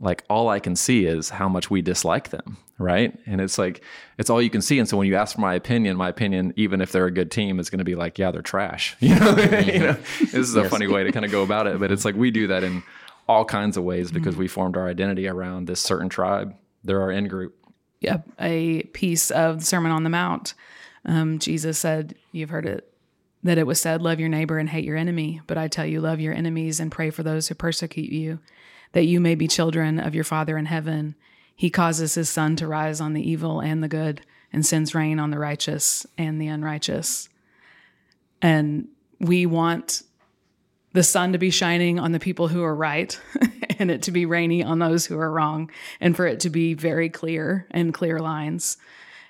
Like, 0.00 0.24
all 0.28 0.48
I 0.48 0.58
can 0.58 0.74
see 0.74 1.06
is 1.06 1.30
how 1.30 1.48
much 1.48 1.70
we 1.70 1.80
dislike 1.80 2.30
them, 2.30 2.58
right? 2.78 3.16
And 3.26 3.40
it's 3.40 3.58
like, 3.58 3.80
it's 4.18 4.28
all 4.28 4.42
you 4.42 4.50
can 4.50 4.60
see. 4.60 4.80
And 4.80 4.88
so 4.88 4.96
when 4.96 5.06
you 5.06 5.14
ask 5.14 5.36
for 5.36 5.40
my 5.40 5.54
opinion, 5.54 5.96
my 5.96 6.08
opinion, 6.08 6.52
even 6.56 6.80
if 6.80 6.90
they're 6.90 7.06
a 7.06 7.12
good 7.12 7.30
team, 7.30 7.60
is 7.60 7.70
going 7.70 7.78
to 7.78 7.84
be 7.84 7.94
like, 7.94 8.18
yeah, 8.18 8.32
they're 8.32 8.42
trash. 8.42 8.96
You 9.00 9.14
know, 9.14 9.30
you 9.30 9.34
know, 9.78 9.94
mm-hmm. 9.94 10.24
this 10.24 10.34
is 10.34 10.56
a 10.56 10.62
Yes. 10.62 10.70
funny 10.70 10.88
way 10.88 11.04
to 11.04 11.12
kind 11.12 11.24
of 11.24 11.30
go 11.30 11.44
about 11.44 11.68
it, 11.68 11.78
but 11.78 11.92
it's 11.92 12.04
like 12.04 12.16
we 12.16 12.32
do 12.32 12.48
that 12.48 12.64
in 12.64 12.82
all 13.28 13.44
kinds 13.44 13.76
of 13.76 13.84
ways 13.84 14.10
because 14.12 14.36
we 14.36 14.48
formed 14.48 14.76
our 14.76 14.88
identity 14.88 15.26
around 15.26 15.66
this 15.66 15.80
certain 15.80 16.08
tribe. 16.08 16.54
They're 16.82 17.00
our 17.00 17.10
in 17.10 17.28
group. 17.28 17.56
a, 18.00 18.22
a 18.38 18.82
piece 18.82 19.30
of 19.30 19.60
the 19.60 19.64
Sermon 19.64 19.90
on 19.92 20.04
the 20.04 20.10
Mount. 20.10 20.54
Um, 21.06 21.38
Jesus 21.38 21.78
said, 21.78 22.14
You've 22.32 22.50
heard 22.50 22.66
it, 22.66 22.92
that 23.42 23.58
it 23.58 23.66
was 23.66 23.80
said, 23.80 24.02
Love 24.02 24.20
your 24.20 24.28
neighbor 24.28 24.58
and 24.58 24.68
hate 24.68 24.84
your 24.84 24.96
enemy. 24.96 25.40
But 25.46 25.58
I 25.58 25.68
tell 25.68 25.86
you, 25.86 26.00
love 26.00 26.20
your 26.20 26.34
enemies 26.34 26.80
and 26.80 26.92
pray 26.92 27.10
for 27.10 27.22
those 27.22 27.48
who 27.48 27.54
persecute 27.54 28.12
you, 28.12 28.40
that 28.92 29.04
you 29.04 29.20
may 29.20 29.34
be 29.34 29.48
children 29.48 29.98
of 29.98 30.14
your 30.14 30.24
Father 30.24 30.58
in 30.58 30.66
heaven. 30.66 31.14
He 31.56 31.70
causes 31.70 32.14
his 32.14 32.28
sun 32.28 32.56
to 32.56 32.66
rise 32.66 33.00
on 33.00 33.12
the 33.14 33.28
evil 33.28 33.60
and 33.60 33.82
the 33.82 33.88
good, 33.88 34.20
and 34.52 34.66
sends 34.66 34.94
rain 34.94 35.18
on 35.18 35.30
the 35.30 35.38
righteous 35.38 36.06
and 36.18 36.40
the 36.40 36.48
unrighteous. 36.48 37.28
And 38.42 38.88
we 39.18 39.46
want 39.46 40.02
the 40.94 41.02
sun 41.02 41.32
to 41.32 41.38
be 41.38 41.50
shining 41.50 41.98
on 41.98 42.12
the 42.12 42.20
people 42.20 42.48
who 42.48 42.62
are 42.62 42.74
right 42.74 43.20
and 43.78 43.90
it 43.90 44.02
to 44.02 44.12
be 44.12 44.24
rainy 44.24 44.62
on 44.62 44.78
those 44.78 45.04
who 45.04 45.18
are 45.18 45.30
wrong 45.30 45.70
and 46.00 46.16
for 46.16 46.26
it 46.26 46.40
to 46.40 46.50
be 46.50 46.72
very 46.72 47.10
clear 47.10 47.66
and 47.72 47.92
clear 47.92 48.20
lines. 48.20 48.78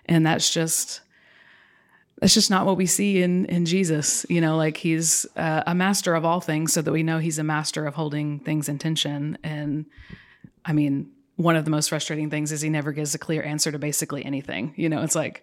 And 0.06 0.24
that's 0.24 0.52
just 0.52 1.00
that's 2.20 2.34
just 2.34 2.50
not 2.50 2.66
what 2.66 2.76
we 2.76 2.86
see 2.86 3.22
in 3.22 3.44
in 3.46 3.66
jesus 3.66 4.24
you 4.28 4.40
know 4.40 4.56
like 4.56 4.76
he's 4.76 5.26
uh, 5.36 5.64
a 5.66 5.74
master 5.74 6.14
of 6.14 6.24
all 6.24 6.40
things 6.40 6.72
so 6.72 6.80
that 6.80 6.92
we 6.92 7.02
know 7.02 7.18
he's 7.18 7.40
a 7.40 7.44
master 7.44 7.86
of 7.86 7.94
holding 7.94 8.38
things 8.38 8.68
in 8.68 8.78
tension. 8.78 9.36
And 9.42 9.86
i 10.64 10.72
mean 10.72 11.10
one 11.36 11.56
of 11.56 11.64
the 11.64 11.70
most 11.70 11.88
frustrating 11.88 12.30
things 12.30 12.52
is 12.52 12.60
he 12.60 12.68
never 12.68 12.92
gives 12.92 13.14
a 13.14 13.18
clear 13.18 13.42
answer 13.42 13.72
to 13.72 13.78
basically 13.78 14.24
anything. 14.24 14.74
You 14.76 14.90
know 14.90 15.02
it's 15.02 15.16
like 15.16 15.42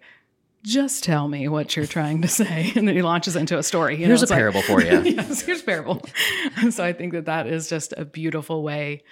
just 0.64 1.02
tell 1.04 1.26
me 1.28 1.48
what 1.48 1.74
you're 1.76 1.86
trying 1.86 2.22
to 2.22 2.28
say 2.28 2.72
and 2.76 2.86
then 2.86 2.94
he 2.94 3.02
launches 3.02 3.34
into 3.36 3.58
a 3.58 3.62
story 3.62 3.94
you 3.96 4.02
know, 4.02 4.08
Here's 4.08 4.22
a 4.22 4.26
like- 4.26 4.38
parable 4.38 4.62
for 4.62 4.80
you. 4.84 5.02
yes, 5.02 5.42
here's 5.42 5.60
a 5.60 5.64
parable. 5.64 6.02
And 6.56 6.72
so 6.72 6.84
I 6.84 6.92
think 6.92 7.12
that 7.12 7.24
that 7.26 7.46
is 7.46 7.68
just 7.68 7.92
a 7.96 8.04
beautiful 8.04 8.62
way 8.62 9.02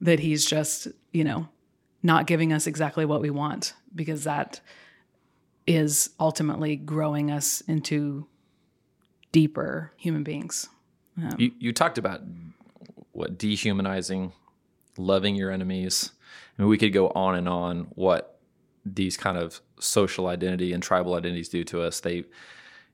that 0.00 0.18
he's 0.20 0.44
just, 0.44 0.88
you 1.12 1.24
know, 1.24 1.48
not 2.02 2.26
giving 2.26 2.52
us 2.52 2.66
exactly 2.66 3.04
what 3.04 3.20
we 3.20 3.30
want 3.30 3.74
because 3.94 4.24
that 4.24 4.60
is 5.66 6.10
ultimately 6.18 6.74
growing 6.76 7.30
us 7.30 7.60
into 7.62 8.26
deeper 9.30 9.92
human 9.96 10.22
beings. 10.22 10.68
Um, 11.16 11.34
you, 11.38 11.52
you 11.58 11.72
talked 11.72 11.98
about 11.98 12.20
what 13.12 13.38
dehumanizing, 13.38 14.32
loving 14.96 15.36
your 15.36 15.50
enemies. 15.50 16.10
I 16.58 16.62
mean, 16.62 16.68
we 16.68 16.78
could 16.78 16.92
go 16.92 17.08
on 17.10 17.34
and 17.36 17.48
on 17.48 17.86
what 17.94 18.31
these 18.84 19.16
kind 19.16 19.36
of 19.36 19.60
social 19.78 20.26
identity 20.26 20.72
and 20.72 20.82
tribal 20.82 21.14
identities 21.14 21.48
do 21.48 21.64
to 21.64 21.82
us. 21.82 22.00
They, 22.00 22.24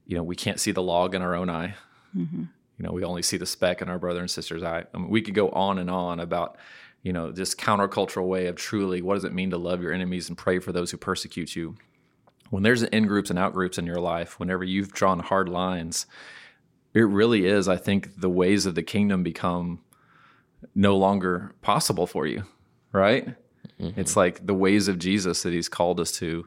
you 0.06 0.16
know, 0.16 0.22
we 0.22 0.36
can't 0.36 0.60
see 0.60 0.70
the 0.70 0.82
log 0.82 1.14
in 1.14 1.22
our 1.22 1.34
own 1.34 1.50
eye. 1.50 1.74
Mm-hmm. 2.16 2.44
You 2.78 2.86
know, 2.86 2.92
we 2.92 3.04
only 3.04 3.22
see 3.22 3.36
the 3.36 3.46
speck 3.46 3.82
in 3.82 3.88
our 3.88 3.98
brother 3.98 4.20
and 4.20 4.30
sister's 4.30 4.62
eye. 4.62 4.84
I 4.92 4.98
mean, 4.98 5.08
we 5.08 5.22
could 5.22 5.34
go 5.34 5.48
on 5.50 5.78
and 5.78 5.90
on 5.90 6.20
about, 6.20 6.56
you 7.02 7.12
know, 7.12 7.32
this 7.32 7.54
countercultural 7.54 8.26
way 8.26 8.46
of 8.46 8.56
truly 8.56 9.02
what 9.02 9.14
does 9.14 9.24
it 9.24 9.32
mean 9.32 9.50
to 9.50 9.58
love 9.58 9.82
your 9.82 9.92
enemies 9.92 10.28
and 10.28 10.38
pray 10.38 10.58
for 10.58 10.72
those 10.72 10.90
who 10.90 10.96
persecute 10.96 11.56
you. 11.56 11.76
When 12.50 12.62
there's 12.62 12.82
in 12.82 13.06
groups 13.06 13.30
and 13.30 13.38
out 13.38 13.52
groups 13.52 13.78
in 13.78 13.86
your 13.86 14.00
life, 14.00 14.38
whenever 14.38 14.64
you've 14.64 14.92
drawn 14.92 15.18
hard 15.18 15.48
lines, 15.48 16.06
it 16.94 17.00
really 17.00 17.46
is, 17.46 17.68
I 17.68 17.76
think, 17.76 18.20
the 18.20 18.30
ways 18.30 18.64
of 18.64 18.74
the 18.74 18.82
kingdom 18.82 19.22
become 19.22 19.80
no 20.74 20.96
longer 20.96 21.54
possible 21.60 22.06
for 22.06 22.26
you, 22.26 22.44
right? 22.92 23.34
Mm-hmm. 23.80 24.00
It's 24.00 24.16
like 24.16 24.46
the 24.46 24.54
ways 24.54 24.88
of 24.88 24.98
Jesus 24.98 25.42
that 25.42 25.52
he's 25.52 25.68
called 25.68 26.00
us 26.00 26.12
to, 26.12 26.46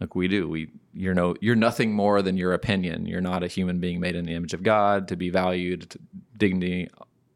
like 0.00 0.14
we 0.14 0.28
do. 0.28 0.48
We 0.48 0.70
you're 0.94 1.14
no 1.14 1.36
you're 1.40 1.56
nothing 1.56 1.92
more 1.92 2.22
than 2.22 2.36
your 2.36 2.52
opinion. 2.54 3.06
You're 3.06 3.20
not 3.20 3.42
a 3.42 3.46
human 3.46 3.80
being 3.80 4.00
made 4.00 4.16
in 4.16 4.24
the 4.24 4.34
image 4.34 4.54
of 4.54 4.62
God 4.62 5.08
to 5.08 5.16
be 5.16 5.30
valued, 5.30 5.90
to 5.90 5.98
dignity, 6.36 6.88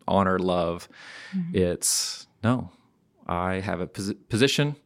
honor, 0.09 0.39
love. 0.39 0.89
Mm-hmm. 1.37 1.57
It's 1.57 2.27
no. 2.43 2.71
I 3.27 3.55
have 3.55 3.81
a 3.81 3.87
posi- 3.87 4.17
position. 4.29 4.77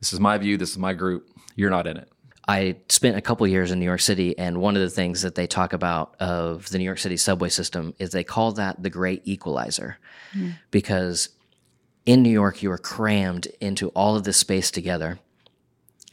This 0.00 0.12
is 0.12 0.20
my 0.20 0.38
view. 0.38 0.56
This 0.56 0.70
is 0.70 0.78
my 0.78 0.92
group. 0.92 1.28
You're 1.54 1.70
not 1.70 1.86
in 1.86 1.96
it. 1.96 2.08
I 2.48 2.76
spent 2.88 3.16
a 3.16 3.20
couple 3.20 3.46
years 3.48 3.72
in 3.72 3.80
New 3.80 3.84
York 3.84 4.00
City, 4.00 4.38
and 4.38 4.58
one 4.58 4.76
of 4.76 4.82
the 4.82 4.90
things 4.90 5.22
that 5.22 5.34
they 5.34 5.48
talk 5.48 5.72
about 5.72 6.14
of 6.20 6.68
the 6.70 6.78
New 6.78 6.84
York 6.84 6.98
City 6.98 7.16
subway 7.16 7.48
system 7.48 7.92
is 7.98 8.10
they 8.10 8.22
call 8.22 8.52
that 8.52 8.80
the 8.82 8.90
great 8.90 9.22
equalizer 9.24 9.98
mm-hmm. 10.32 10.50
because 10.70 11.30
in 12.06 12.22
New 12.22 12.30
York, 12.30 12.62
you 12.62 12.70
are 12.70 12.78
crammed 12.78 13.48
into 13.60 13.88
all 13.88 14.16
of 14.16 14.24
this 14.24 14.36
space 14.36 14.70
together, 14.70 15.18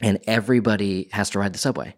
and 0.00 0.18
everybody 0.26 1.08
has 1.12 1.30
to 1.30 1.38
ride 1.38 1.54
the 1.54 1.58
subway. 1.58 1.94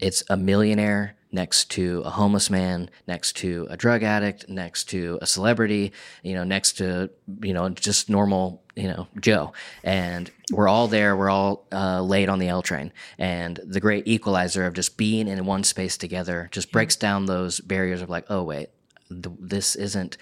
It's 0.00 0.24
a 0.28 0.36
millionaire 0.36 1.16
next 1.32 1.70
to 1.72 2.02
a 2.04 2.10
homeless 2.10 2.48
man, 2.48 2.88
next 3.06 3.36
to 3.36 3.66
a 3.68 3.76
drug 3.76 4.02
addict, 4.02 4.48
next 4.48 4.84
to 4.84 5.18
a 5.20 5.26
celebrity, 5.26 5.92
you 6.22 6.34
know, 6.34 6.44
next 6.44 6.78
to, 6.78 7.10
you 7.42 7.52
know, 7.52 7.68
just 7.68 8.08
normal, 8.08 8.62
you 8.74 8.88
know, 8.88 9.06
Joe. 9.20 9.52
And 9.84 10.30
we're 10.50 10.68
all 10.68 10.88
there. 10.88 11.16
We're 11.16 11.30
all 11.30 11.66
uh, 11.72 12.00
laid 12.02 12.28
on 12.28 12.38
the 12.38 12.48
L 12.48 12.62
train. 12.62 12.92
And 13.18 13.60
the 13.64 13.80
great 13.80 14.08
equalizer 14.08 14.64
of 14.64 14.74
just 14.74 14.96
being 14.96 15.28
in 15.28 15.44
one 15.44 15.64
space 15.64 15.96
together 15.96 16.48
just 16.52 16.72
breaks 16.72 16.96
down 16.96 17.26
those 17.26 17.60
barriers 17.60 18.00
of 18.00 18.08
like, 18.08 18.24
oh, 18.30 18.42
wait, 18.42 18.70
th- 19.10 19.36
this 19.38 19.76
isn't 19.76 20.16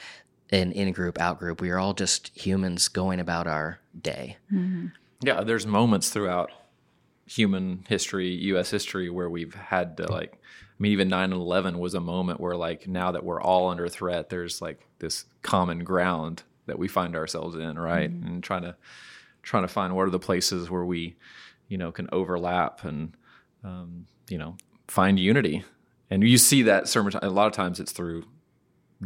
an 0.54 0.72
in 0.72 0.92
group, 0.92 1.20
out 1.20 1.38
group. 1.38 1.60
We 1.60 1.70
are 1.70 1.78
all 1.78 1.94
just 1.94 2.30
humans 2.34 2.88
going 2.88 3.20
about 3.20 3.46
our 3.46 3.80
day. 4.00 4.36
Yeah, 5.20 5.42
there's 5.42 5.66
moments 5.66 6.10
throughout 6.10 6.50
human 7.26 7.84
history, 7.88 8.28
U.S. 8.28 8.70
history, 8.70 9.10
where 9.10 9.28
we've 9.30 9.54
had 9.54 9.96
to 9.98 10.10
like. 10.10 10.32
I 10.34 10.82
mean, 10.82 10.92
even 10.92 11.08
9/11 11.08 11.78
was 11.78 11.94
a 11.94 12.00
moment 12.00 12.40
where, 12.40 12.56
like, 12.56 12.88
now 12.88 13.12
that 13.12 13.24
we're 13.24 13.40
all 13.40 13.68
under 13.68 13.88
threat, 13.88 14.28
there's 14.28 14.60
like 14.60 14.86
this 14.98 15.24
common 15.42 15.84
ground 15.84 16.42
that 16.66 16.78
we 16.78 16.88
find 16.88 17.14
ourselves 17.14 17.56
in, 17.56 17.78
right? 17.78 18.10
And 18.10 18.42
trying 18.42 18.62
to 18.62 18.76
trying 19.42 19.62
to 19.62 19.68
find 19.68 19.94
what 19.94 20.06
are 20.06 20.10
the 20.10 20.18
places 20.18 20.70
where 20.70 20.84
we, 20.84 21.16
you 21.68 21.78
know, 21.78 21.92
can 21.92 22.08
overlap 22.12 22.84
and, 22.84 23.14
um, 23.62 24.06
you 24.28 24.38
know, 24.38 24.56
find 24.88 25.18
unity. 25.20 25.64
And 26.10 26.22
you 26.22 26.38
see 26.38 26.62
that 26.62 26.88
certain 26.88 27.18
a 27.22 27.30
lot 27.30 27.46
of 27.46 27.52
times 27.52 27.78
it's 27.78 27.92
through 27.92 28.24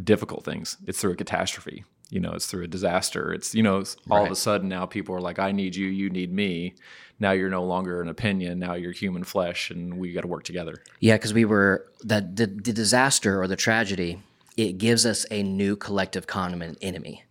difficult 0.01 0.43
things. 0.43 0.77
It's 0.87 0.99
through 0.99 1.13
a 1.13 1.15
catastrophe. 1.15 1.83
You 2.09 2.19
know, 2.19 2.31
it's 2.31 2.47
through 2.47 2.63
a 2.63 2.67
disaster. 2.67 3.33
It's 3.33 3.53
you 3.53 3.61
know, 3.61 3.77
it's 3.79 3.95
all 4.09 4.25
of 4.25 4.31
a 4.31 4.35
sudden 4.35 4.67
now 4.67 4.85
people 4.85 5.15
are 5.15 5.21
like, 5.21 5.37
I 5.37 5.51
need 5.51 5.75
you, 5.75 5.87
you 5.87 6.09
need 6.09 6.33
me. 6.33 6.75
Now 7.19 7.31
you're 7.31 7.49
no 7.49 7.63
longer 7.63 8.01
an 8.01 8.07
opinion. 8.07 8.59
Now 8.59 8.73
you're 8.73 8.93
human 8.93 9.23
flesh, 9.23 9.69
and 9.69 9.99
we 9.99 10.13
got 10.13 10.21
to 10.21 10.27
work 10.27 10.43
together. 10.43 10.81
Yeah, 10.99 11.15
because 11.15 11.33
we 11.33 11.45
were 11.45 11.85
that 12.03 12.35
the, 12.35 12.47
the 12.47 12.73
disaster 12.73 13.41
or 13.41 13.47
the 13.47 13.55
tragedy, 13.55 14.23
it 14.57 14.77
gives 14.77 15.05
us 15.05 15.25
a 15.29 15.43
new 15.43 15.75
collective 15.75 16.25
common 16.27 16.77
enemy. 16.81 17.25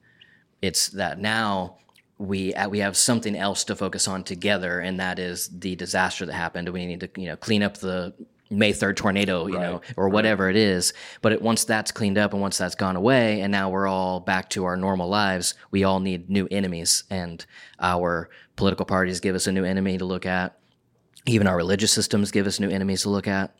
It's 0.63 0.89
that 0.89 1.19
now 1.19 1.79
we 2.19 2.55
uh, 2.55 2.69
we 2.69 2.81
have 2.81 2.97
something 2.97 3.37
else 3.37 3.65
to 3.65 3.77
focus 3.77 4.07
on 4.07 4.25
together, 4.25 4.81
and 4.81 5.01
that 5.01 5.19
is 5.19 5.49
the 5.49 5.75
disaster 5.77 6.27
that 6.27 6.35
happened. 6.35 6.69
We 6.69 6.87
need 6.87 7.01
to 7.01 7.11
you 7.17 7.27
know 7.27 7.37
clean 7.37 7.63
up 7.63 7.79
the 7.79 8.13
May 8.51 8.73
third 8.73 8.97
tornado, 8.97 9.47
you 9.47 9.59
know, 9.59 9.83
or 9.97 10.09
whatever 10.09 10.49
it 10.49 10.57
is. 10.57 10.95
But 11.21 11.33
it, 11.33 11.43
once 11.43 11.65
that's 11.65 11.93
cleaned 11.93 12.17
up 12.17 12.33
and 12.33 12.41
once 12.41 12.57
that's 12.57 12.75
gone 12.75 12.97
away, 12.97 13.43
and 13.43 13.53
now 13.53 13.69
we're 13.69 13.87
all 13.87 14.21
back 14.21 14.49
to 14.51 14.65
our 14.65 14.77
normal 14.77 15.09
lives, 15.09 15.55
we 15.71 15.85
all 15.85 16.01
need 16.01 16.31
new 16.31 16.49
enemies, 16.51 17.05
and 17.11 17.45
our 17.79 18.31
political 18.57 18.87
parties 18.87 19.21
give 19.21 19.35
us 19.35 19.47
a 19.47 19.53
new 19.53 19.65
enemy 19.65 19.99
to 19.99 20.05
look 20.05 20.25
at 20.25 20.59
even 21.29 21.47
our 21.47 21.57
religious 21.57 21.93
systems 21.93 22.31
give 22.31 22.47
us 22.47 22.61
new 22.61 22.71
enemies 22.71 23.03
to 23.03 23.11
look 23.11 23.29
at. 23.29 23.55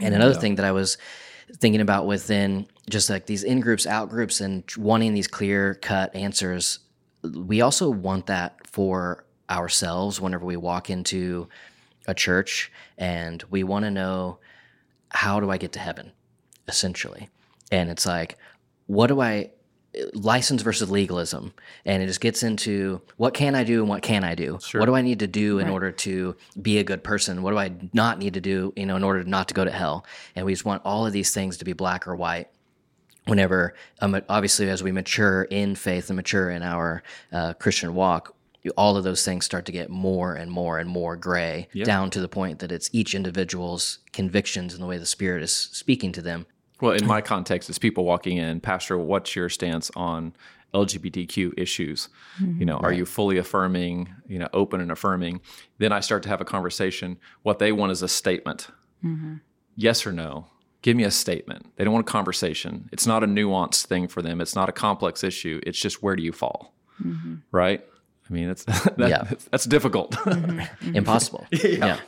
And 0.00 0.14
another 0.14 0.34
thing 0.34 0.56
that 0.56 0.64
I 0.64 0.72
was 0.72 0.98
thinking 1.56 1.80
about 1.80 2.06
within 2.06 2.66
just 2.88 3.10
like 3.10 3.26
these 3.26 3.42
in 3.42 3.60
groups, 3.60 3.86
out 3.86 4.08
groups, 4.08 4.40
and 4.40 4.64
wanting 4.76 5.14
these 5.14 5.28
clear 5.28 5.74
cut 5.74 6.14
answers, 6.14 6.78
we 7.22 7.60
also 7.60 7.90
want 7.90 8.26
that 8.26 8.66
for 8.66 9.24
ourselves 9.48 10.20
whenever 10.20 10.46
we 10.46 10.56
walk 10.56 10.90
into 10.90 11.48
a 12.10 12.14
church 12.14 12.70
and 12.98 13.42
we 13.50 13.62
want 13.62 13.84
to 13.84 13.90
know 13.90 14.38
how 15.10 15.40
do 15.40 15.50
I 15.50 15.56
get 15.56 15.72
to 15.72 15.78
heaven, 15.78 16.12
essentially. 16.68 17.28
And 17.72 17.90
it's 17.90 18.06
like, 18.06 18.36
what 18.86 19.08
do 19.08 19.20
I 19.20 19.50
license 20.12 20.62
versus 20.62 20.90
legalism? 20.90 21.52
And 21.84 22.02
it 22.02 22.06
just 22.06 22.20
gets 22.20 22.42
into 22.42 23.00
what 23.16 23.34
can 23.34 23.54
i 23.56 23.64
do 23.64 23.80
and 23.80 23.88
what 23.88 24.02
can 24.02 24.22
i 24.22 24.34
do? 24.34 24.58
What 24.74 24.86
do 24.86 24.94
i 24.94 25.02
need 25.02 25.18
to 25.20 25.26
do 25.26 25.58
in 25.58 25.68
order 25.68 25.90
to 25.90 26.36
be 26.60 26.78
a 26.78 26.84
good 26.84 27.02
person? 27.02 27.42
What 27.42 27.50
do 27.50 27.58
i 27.58 27.72
not 27.92 28.18
need 28.18 28.34
to 28.34 28.40
do 28.40 28.72
you 28.76 28.86
know 28.86 28.96
in 28.96 29.02
order 29.02 29.24
not 29.24 29.48
to 29.48 29.54
go 29.54 29.64
to 29.64 29.70
hell? 29.70 30.04
And 30.36 30.46
we 30.46 30.52
just 30.52 30.64
want 30.64 30.82
all 30.84 31.06
of 31.06 31.12
these 31.12 31.32
things 31.32 31.56
to 31.58 31.64
be 31.64 31.72
black 31.72 32.06
or 32.06 32.14
white 32.14 32.48
whenever 33.26 33.74
um, 34.00 34.20
obviously 34.28 34.68
as 34.68 34.82
we 34.82 34.92
mature 34.92 35.44
in 35.44 35.74
faith 35.74 36.08
and 36.08 36.16
mature 36.16 36.50
in 36.50 36.62
our 36.62 37.02
uh, 37.32 37.52
christian 37.54 37.94
walk 37.94 38.34
you- 38.62 38.72
all 38.76 38.96
of 38.96 39.04
those 39.04 39.24
things 39.24 39.44
start 39.44 39.64
to 39.66 39.72
get 39.72 39.88
more 39.90 40.34
and 40.34 40.50
more 40.50 40.78
and 40.78 40.88
more 40.90 41.16
gray 41.16 41.68
down 41.84 42.10
to 42.10 42.20
the 42.20 42.28
point 42.28 42.58
that 42.58 42.70
it's 42.72 42.90
each 42.92 43.14
individual's 43.14 43.98
convictions 44.12 44.74
and 44.74 44.82
the 44.82 44.86
way 44.86 44.98
the 44.98 45.06
spirit 45.06 45.42
is 45.42 45.52
speaking 45.52 46.12
to 46.12 46.22
them 46.22 46.46
Well, 46.80 46.92
in 46.92 47.06
my 47.06 47.20
context, 47.20 47.68
it's 47.68 47.78
people 47.78 48.04
walking 48.04 48.38
in, 48.38 48.60
Pastor. 48.60 48.96
What's 48.96 49.36
your 49.36 49.48
stance 49.50 49.90
on 49.96 50.34
LGBTQ 50.72 51.54
issues? 51.58 52.08
Mm-hmm. 52.40 52.60
You 52.60 52.66
know, 52.66 52.76
are 52.78 52.92
you 52.92 53.04
fully 53.04 53.36
affirming? 53.38 54.08
You 54.26 54.38
know, 54.38 54.48
open 54.52 54.80
and 54.80 54.90
affirming? 54.90 55.40
Then 55.78 55.92
I 55.92 56.00
start 56.00 56.22
to 56.22 56.28
have 56.30 56.40
a 56.40 56.44
conversation. 56.44 57.18
What 57.42 57.58
they 57.58 57.72
want 57.72 57.92
is 57.92 58.02
a 58.02 58.08
statement. 58.08 58.68
Mm-hmm. 59.04 59.36
Yes 59.76 60.06
or 60.06 60.12
no? 60.12 60.46
Give 60.82 60.96
me 60.96 61.04
a 61.04 61.10
statement. 61.10 61.66
They 61.76 61.84
don't 61.84 61.92
want 61.92 62.08
a 62.08 62.12
conversation. 62.12 62.88
It's 62.92 63.06
not 63.06 63.22
a 63.22 63.26
nuanced 63.26 63.86
thing 63.86 64.08
for 64.08 64.22
them. 64.22 64.40
It's 64.40 64.54
not 64.56 64.68
a 64.68 64.72
complex 64.72 65.22
issue. 65.22 65.60
It's 65.66 65.78
just 65.78 66.02
where 66.02 66.16
do 66.16 66.22
you 66.22 66.32
fall, 66.32 66.72
mm-hmm. 67.02 67.34
right? 67.52 67.84
I 68.30 68.32
mean, 68.32 68.48
that's 68.48 68.64
that, 68.96 69.08
Yeah. 69.08 69.30
that's 69.50 69.64
difficult. 69.64 70.16
impossible 70.94 71.46
yeah. 71.52 71.98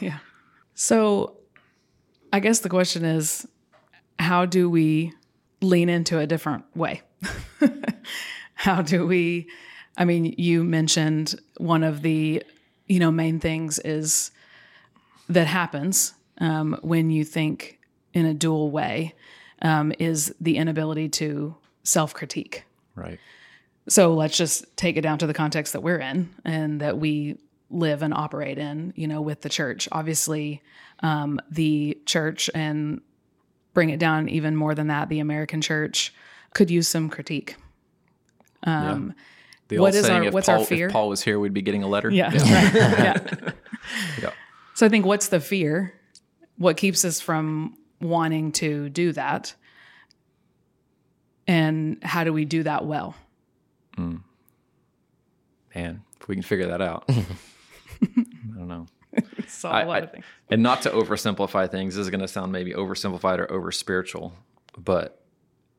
yeah. 0.00 0.18
So 0.74 1.36
I 2.32 2.40
guess 2.40 2.60
the 2.60 2.68
question 2.68 3.04
is 3.04 3.46
how 4.18 4.46
do 4.46 4.70
we 4.70 5.12
lean 5.60 5.88
into 5.88 6.18
a 6.18 6.26
different 6.26 6.64
way? 6.76 7.02
how 8.54 8.82
do 8.82 9.06
we 9.06 9.48
I 9.98 10.04
mean, 10.04 10.34
you 10.36 10.62
mentioned 10.62 11.40
one 11.56 11.82
of 11.82 12.02
the, 12.02 12.42
you 12.86 12.98
know, 12.98 13.10
main 13.10 13.40
things 13.40 13.78
is 13.78 14.30
that 15.28 15.46
happens 15.46 16.12
um, 16.38 16.78
when 16.82 17.10
you 17.10 17.24
think 17.24 17.78
in 18.12 18.26
a 18.26 18.34
dual 18.34 18.70
way 18.70 19.14
um, 19.62 19.92
is 19.98 20.34
the 20.40 20.58
inability 20.58 21.08
to 21.08 21.56
self 21.82 22.12
critique. 22.12 22.64
Right. 22.94 23.18
So 23.88 24.14
let's 24.14 24.36
just 24.36 24.76
take 24.76 24.96
it 24.96 25.02
down 25.02 25.18
to 25.18 25.26
the 25.26 25.34
context 25.34 25.72
that 25.72 25.80
we're 25.82 25.98
in 25.98 26.34
and 26.44 26.80
that 26.80 26.98
we 26.98 27.38
live 27.70 28.02
and 28.02 28.12
operate 28.14 28.58
in, 28.58 28.92
you 28.96 29.06
know, 29.06 29.20
with 29.20 29.42
the 29.42 29.48
church. 29.48 29.88
Obviously, 29.92 30.62
um, 31.00 31.40
the 31.50 31.98
church 32.06 32.50
and 32.54 33.00
bring 33.74 33.90
it 33.90 33.98
down 34.00 34.28
even 34.28 34.56
more 34.56 34.74
than 34.74 34.88
that, 34.88 35.08
the 35.08 35.20
American 35.20 35.60
church 35.60 36.12
could 36.54 36.70
use 36.70 36.88
some 36.88 37.08
critique. 37.10 37.56
Um, 38.64 39.14
The 39.68 39.78
What 39.78 39.94
is 39.94 40.08
our- 40.08 40.30
what's 40.30 40.48
our 40.48 40.58
Paul, 40.58 40.64
fear? 40.64 40.86
If 40.86 40.92
Paul 40.92 41.08
was 41.08 41.22
here, 41.22 41.38
we'd 41.40 41.52
be 41.52 41.62
getting 41.62 41.82
a 41.82 41.88
letter. 41.88 42.08
Yeah. 42.10 42.26
right. 42.30 42.74
yeah. 42.74 43.50
Yeah. 44.20 44.30
So 44.74 44.84
I 44.86 44.88
think 44.88 45.06
what's 45.06 45.28
the 45.28 45.38
fear? 45.40 45.92
What 46.56 46.76
keeps 46.76 47.04
us 47.04 47.20
from 47.20 47.76
wanting 48.00 48.52
to 48.52 48.88
do 48.88 49.12
that? 49.12 49.54
And 51.46 52.02
how 52.02 52.24
do 52.24 52.32
we 52.32 52.44
do 52.44 52.62
that 52.64 52.84
well? 52.84 53.14
Mm. 53.98 54.22
Man, 55.74 56.02
if 56.20 56.28
we 56.28 56.34
can 56.36 56.42
figure 56.42 56.66
that 56.68 56.80
out. 56.82 57.04
I 57.08 57.16
don't 58.56 58.68
know. 58.68 58.86
So 59.48 59.68
I- 59.70 59.82
a 59.82 59.86
lot 59.86 59.96
I- 59.96 60.00
of 60.00 60.12
things. 60.12 60.24
and 60.50 60.62
not 60.62 60.82
to 60.82 60.90
oversimplify 60.90 61.70
things, 61.70 61.94
this 61.94 62.02
is 62.04 62.10
going 62.10 62.20
to 62.20 62.28
sound 62.28 62.52
maybe 62.52 62.72
oversimplified 62.72 63.38
or 63.38 63.50
over 63.50 63.70
spiritual, 63.72 64.34
but 64.76 65.22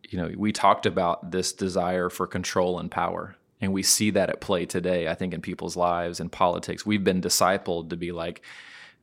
you 0.10 0.18
know, 0.18 0.32
we 0.38 0.52
talked 0.54 0.86
about 0.86 1.32
this 1.32 1.52
desire 1.54 2.10
for 2.10 2.26
control 2.28 2.80
and 2.80 2.90
power, 2.90 3.36
and 3.60 3.74
we 3.74 3.84
see 3.84 4.10
that 4.12 4.30
at 4.30 4.40
play 4.40 4.66
today. 4.66 5.08
I 5.10 5.16
think 5.16 5.34
in 5.34 5.42
people's 5.42 5.76
lives 5.76 6.20
and 6.22 6.32
politics, 6.32 6.86
we've 6.86 7.04
been 7.04 7.22
discipled 7.22 7.90
to 7.90 7.98
be 7.98 8.12
like 8.14 8.42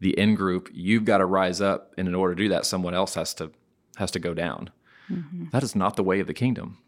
the 0.00 0.18
in 0.18 0.34
group. 0.34 0.70
You've 0.72 1.04
got 1.04 1.18
to 1.18 1.26
rise 1.26 1.60
up, 1.60 1.92
and 1.98 2.08
in 2.08 2.14
order 2.14 2.34
to 2.34 2.42
do 2.44 2.48
that, 2.48 2.64
someone 2.64 2.94
else 2.94 3.14
has 3.16 3.34
to 3.34 3.50
has 3.96 4.10
to 4.12 4.18
go 4.18 4.32
down. 4.34 4.70
Mm-hmm. 5.10 5.46
That 5.52 5.62
is 5.62 5.76
not 5.76 5.96
the 5.96 6.02
way 6.02 6.20
of 6.20 6.26
the 6.26 6.34
kingdom, 6.34 6.78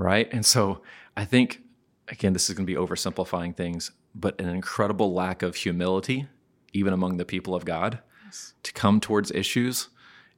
right? 0.00 0.32
And 0.32 0.44
so 0.44 0.82
I 1.16 1.24
think 1.24 1.62
again, 2.10 2.32
this 2.32 2.50
is 2.50 2.56
going 2.56 2.66
to 2.66 2.72
be 2.72 2.78
oversimplifying 2.78 3.56
things, 3.56 3.92
but 4.14 4.40
an 4.40 4.48
incredible 4.48 5.14
lack 5.14 5.42
of 5.42 5.54
humility, 5.54 6.26
even 6.72 6.92
among 6.92 7.16
the 7.16 7.24
people 7.24 7.54
of 7.54 7.64
God, 7.64 8.00
to 8.62 8.72
come 8.72 9.00
towards 9.00 9.30
issues 9.30 9.88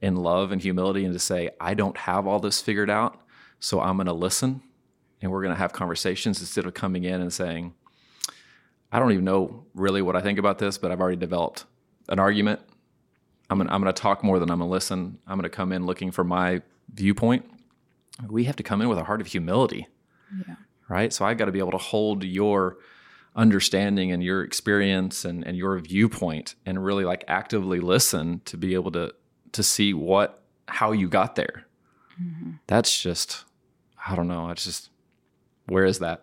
in 0.01 0.17
love 0.17 0.53
and 0.53 0.61
humility 0.61 1.05
and 1.05 1.15
to 1.15 1.19
say, 1.19 1.51
I 1.61 1.75
don't 1.75 1.97
have 1.97 2.27
all 2.27 2.41
this 2.41 2.61
figured 2.61 2.91
out, 2.91 3.21
so 3.59 3.81
I'm 3.81 3.97
going 3.97 4.07
to 4.07 4.13
listen 4.13 4.63
and 5.21 5.31
we're 5.31 5.43
going 5.43 5.55
to 5.55 5.59
have 5.59 5.73
conversations 5.73 6.41
instead 6.41 6.67
of 6.67 6.75
coming 6.75 7.05
in 7.05 7.21
and 7.21 7.33
saying, 7.33 7.75
I 8.91 8.99
don't 8.99 9.13
even 9.13 9.25
know 9.25 9.65
really 9.75 10.03
what 10.03 10.17
I 10.17 10.21
think 10.21 10.39
about 10.39 10.59
this, 10.59 10.77
but 10.77 10.91
I've 10.91 11.01
already 11.01 11.17
developed 11.17 11.65
an 12.09 12.19
argument. 12.19 12.61
I'm 13.49 13.59
going 13.59 13.85
to 13.85 13.93
talk 13.93 14.25
more 14.25 14.39
than 14.39 14.51
I'm 14.51 14.59
going 14.59 14.69
to 14.69 14.73
listen. 14.73 15.19
I'm 15.27 15.37
going 15.39 15.45
to 15.45 15.55
come 15.55 15.73
in 15.73 15.87
looking 15.87 16.11
for 16.11 16.25
my 16.25 16.63
viewpoint. 16.93 17.49
We 18.29 18.45
have 18.45 18.57
to 18.57 18.63
come 18.63 18.81
in 18.81 18.89
with 18.89 18.99
a 18.99 19.05
heart 19.05 19.21
of 19.21 19.27
humility 19.27 19.89
right? 20.93 21.13
So 21.13 21.25
I've 21.25 21.39
got 21.39 21.47
to 21.47 21.53
be 21.53 21.59
able 21.59 21.73
to 21.73 21.79
hold 21.79 22.23
your 22.23 22.77
understanding 23.35 24.13
and 24.13 24.23
your 24.23 24.43
experience 24.43 25.25
and, 25.25 25.47
and 25.47 25.57
your 25.57 25.79
viewpoint 25.79 26.55
and 26.67 26.85
really 26.85 27.05
like 27.05 27.25
actively 27.29 27.81
listen 27.81 28.43
to 28.45 28.57
be 28.59 28.75
able 28.75 28.93
to 28.93 29.15
to 29.53 29.63
see 29.63 29.95
what 29.95 30.43
how 30.69 30.93
you 30.93 31.09
got 31.09 31.35
there. 31.35 31.67
Mm-hmm. 32.23 32.53
That's 32.67 33.01
just 33.01 33.45
i 34.05 34.17
don't 34.17 34.27
know 34.27 34.51
it's 34.51 34.65
just 34.65 34.91
where 35.67 35.85
is 35.85 36.01
that? 36.01 36.23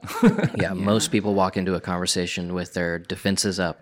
Yeah, 0.62 0.74
most 0.74 1.12
people 1.12 1.34
walk 1.34 1.56
into 1.56 1.74
a 1.74 1.80
conversation 1.80 2.54
with 2.54 2.74
their 2.74 3.00
defenses 3.00 3.60
up 3.60 3.82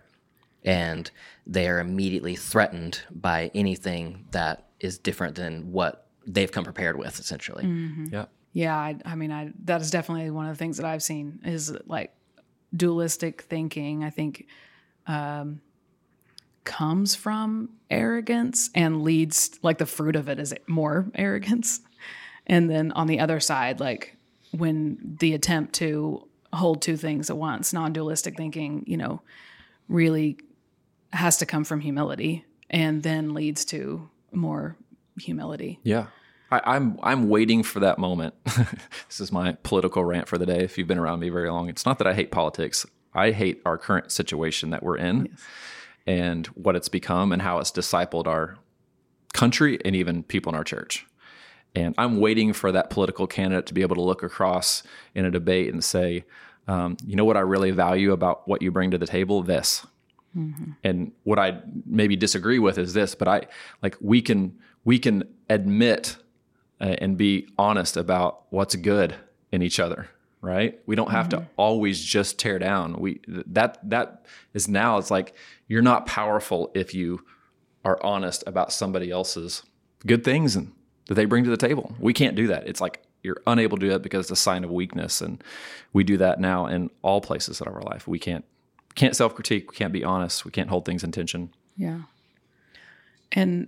and 0.63 1.09
they 1.47 1.67
are 1.67 1.79
immediately 1.79 2.35
threatened 2.35 3.01
by 3.09 3.49
anything 3.55 4.25
that 4.31 4.67
is 4.79 4.99
different 4.99 5.35
than 5.35 5.71
what 5.71 6.06
they've 6.27 6.51
come 6.51 6.63
prepared 6.63 6.97
with 6.97 7.19
essentially. 7.19 7.65
Yeah. 8.11 8.25
Yeah, 8.53 8.75
I, 8.75 8.97
I 9.05 9.15
mean, 9.15 9.31
I 9.31 9.51
that 9.65 9.81
is 9.81 9.91
definitely 9.91 10.31
one 10.31 10.47
of 10.47 10.55
the 10.55 10.57
things 10.57 10.77
that 10.77 10.85
I've 10.85 11.03
seen 11.03 11.41
is 11.45 11.75
like 11.85 12.11
dualistic 12.75 13.43
thinking. 13.43 14.03
I 14.03 14.09
think 14.09 14.47
um, 15.05 15.61
comes 16.63 17.13
from 17.13 17.69
arrogance 17.91 18.71
and 18.73 19.03
leads 19.03 19.59
like 19.61 19.77
the 19.77 19.85
fruit 19.85 20.15
of 20.15 20.27
it 20.27 20.39
is 20.39 20.55
more 20.65 21.05
arrogance, 21.15 21.81
and 22.47 22.69
then 22.69 22.91
on 22.93 23.05
the 23.05 23.19
other 23.19 23.39
side, 23.39 23.79
like 23.79 24.17
when 24.51 25.17
the 25.19 25.33
attempt 25.35 25.73
to 25.73 26.27
hold 26.51 26.81
two 26.81 26.97
things 26.97 27.29
at 27.29 27.37
once, 27.37 27.73
non-dualistic 27.73 28.37
thinking, 28.37 28.83
you 28.87 28.97
know, 28.97 29.21
really 29.87 30.37
has 31.13 31.37
to 31.37 31.45
come 31.45 31.63
from 31.63 31.81
humility, 31.81 32.43
and 32.71 33.03
then 33.03 33.35
leads 33.35 33.65
to 33.65 34.09
more 34.31 34.75
humility. 35.19 35.79
Yeah. 35.83 36.07
I, 36.51 36.61
I'm 36.65 36.97
I'm 37.03 37.29
waiting 37.29 37.63
for 37.63 37.79
that 37.81 37.99
moment. 37.99 38.33
this 38.45 39.19
is 39.19 39.31
my 39.31 39.53
political 39.63 40.05
rant 40.05 40.27
for 40.27 40.37
the 40.37 40.45
day. 40.45 40.59
If 40.63 40.77
you've 40.77 40.87
been 40.87 40.97
around 40.97 41.19
me 41.19 41.29
very 41.29 41.49
long, 41.49 41.69
it's 41.69 41.85
not 41.85 41.97
that 41.97 42.07
I 42.07 42.13
hate 42.13 42.31
politics. 42.31 42.85
I 43.13 43.31
hate 43.31 43.61
our 43.65 43.77
current 43.77 44.11
situation 44.11 44.69
that 44.69 44.83
we're 44.83 44.97
in 44.97 45.35
and 46.05 46.47
what 46.47 46.75
it's 46.75 46.87
become 46.87 47.31
and 47.31 47.41
how 47.41 47.59
it's 47.59 47.71
discipled 47.71 48.27
our 48.27 48.57
country 49.33 49.79
and 49.83 49.95
even 49.95 50.23
people 50.23 50.51
in 50.51 50.55
our 50.55 50.63
church. 50.63 51.05
And 51.75 51.93
I'm 51.97 52.19
waiting 52.19 52.53
for 52.53 52.71
that 52.71 52.89
political 52.89 53.27
candidate 53.27 53.65
to 53.67 53.73
be 53.73 53.81
able 53.81 53.95
to 53.95 54.01
look 54.01 54.23
across 54.23 54.83
in 55.13 55.25
a 55.25 55.31
debate 55.31 55.73
and 55.73 55.83
say, 55.83 56.23
um, 56.67 56.97
you 57.05 57.15
know 57.15 57.25
what 57.25 57.37
I 57.37 57.41
really 57.41 57.71
value 57.71 58.13
about 58.13 58.47
what 58.47 58.61
you 58.61 58.71
bring 58.71 58.91
to 58.91 58.97
the 58.97 59.05
table? 59.05 59.43
This. 59.43 59.85
And 60.83 61.11
what 61.23 61.39
I 61.39 61.61
maybe 61.85 62.15
disagree 62.15 62.59
with 62.59 62.77
is 62.77 62.93
this, 62.93 63.15
but 63.15 63.27
I 63.27 63.47
like 63.81 63.95
we 63.99 64.21
can 64.21 64.57
we 64.87 64.97
can 64.97 65.21
admit 65.49 66.15
uh, 66.79 66.95
and 66.99 67.17
be 67.17 67.45
honest 67.57 67.97
about 67.97 68.43
what's 68.51 68.73
good 68.77 69.13
in 69.51 69.61
each 69.61 69.81
other, 69.81 70.07
right? 70.39 70.79
We 70.85 70.95
don't 70.95 71.11
have 71.11 71.27
to 71.29 71.45
always 71.57 72.01
just 72.01 72.39
tear 72.39 72.57
down. 72.57 72.93
We 72.93 73.19
that 73.27 73.79
that 73.89 74.25
is 74.53 74.69
now 74.69 74.97
it's 74.97 75.11
like 75.11 75.35
you're 75.67 75.81
not 75.81 76.05
powerful 76.05 76.71
if 76.73 76.93
you 76.93 77.19
are 77.83 77.99
honest 78.01 78.45
about 78.47 78.71
somebody 78.71 79.11
else's 79.11 79.61
good 80.05 80.23
things 80.23 80.55
and 80.55 80.71
that 81.07 81.15
they 81.15 81.25
bring 81.25 81.43
to 81.43 81.49
the 81.49 81.57
table. 81.57 81.93
We 81.99 82.13
can't 82.13 82.37
do 82.37 82.47
that. 82.47 82.65
It's 82.65 82.79
like 82.79 83.03
you're 83.23 83.41
unable 83.45 83.75
to 83.75 83.85
do 83.87 83.89
that 83.89 84.03
because 84.03 84.21
it's 84.21 84.39
a 84.39 84.41
sign 84.41 84.63
of 84.63 84.71
weakness 84.71 85.19
and 85.19 85.43
we 85.91 86.05
do 86.05 86.15
that 86.15 86.39
now 86.39 86.65
in 86.65 86.91
all 87.01 87.19
places 87.19 87.59
of 87.59 87.67
our 87.67 87.81
life. 87.81 88.07
We 88.07 88.19
can't 88.19 88.45
can't 88.95 89.17
self-critique, 89.17 89.69
we 89.69 89.75
can't 89.75 89.91
be 89.91 90.05
honest, 90.05 90.45
we 90.45 90.51
can't 90.51 90.69
hold 90.69 90.85
things 90.85 91.03
in 91.03 91.11
tension. 91.11 91.53
Yeah. 91.75 92.03
And 93.33 93.67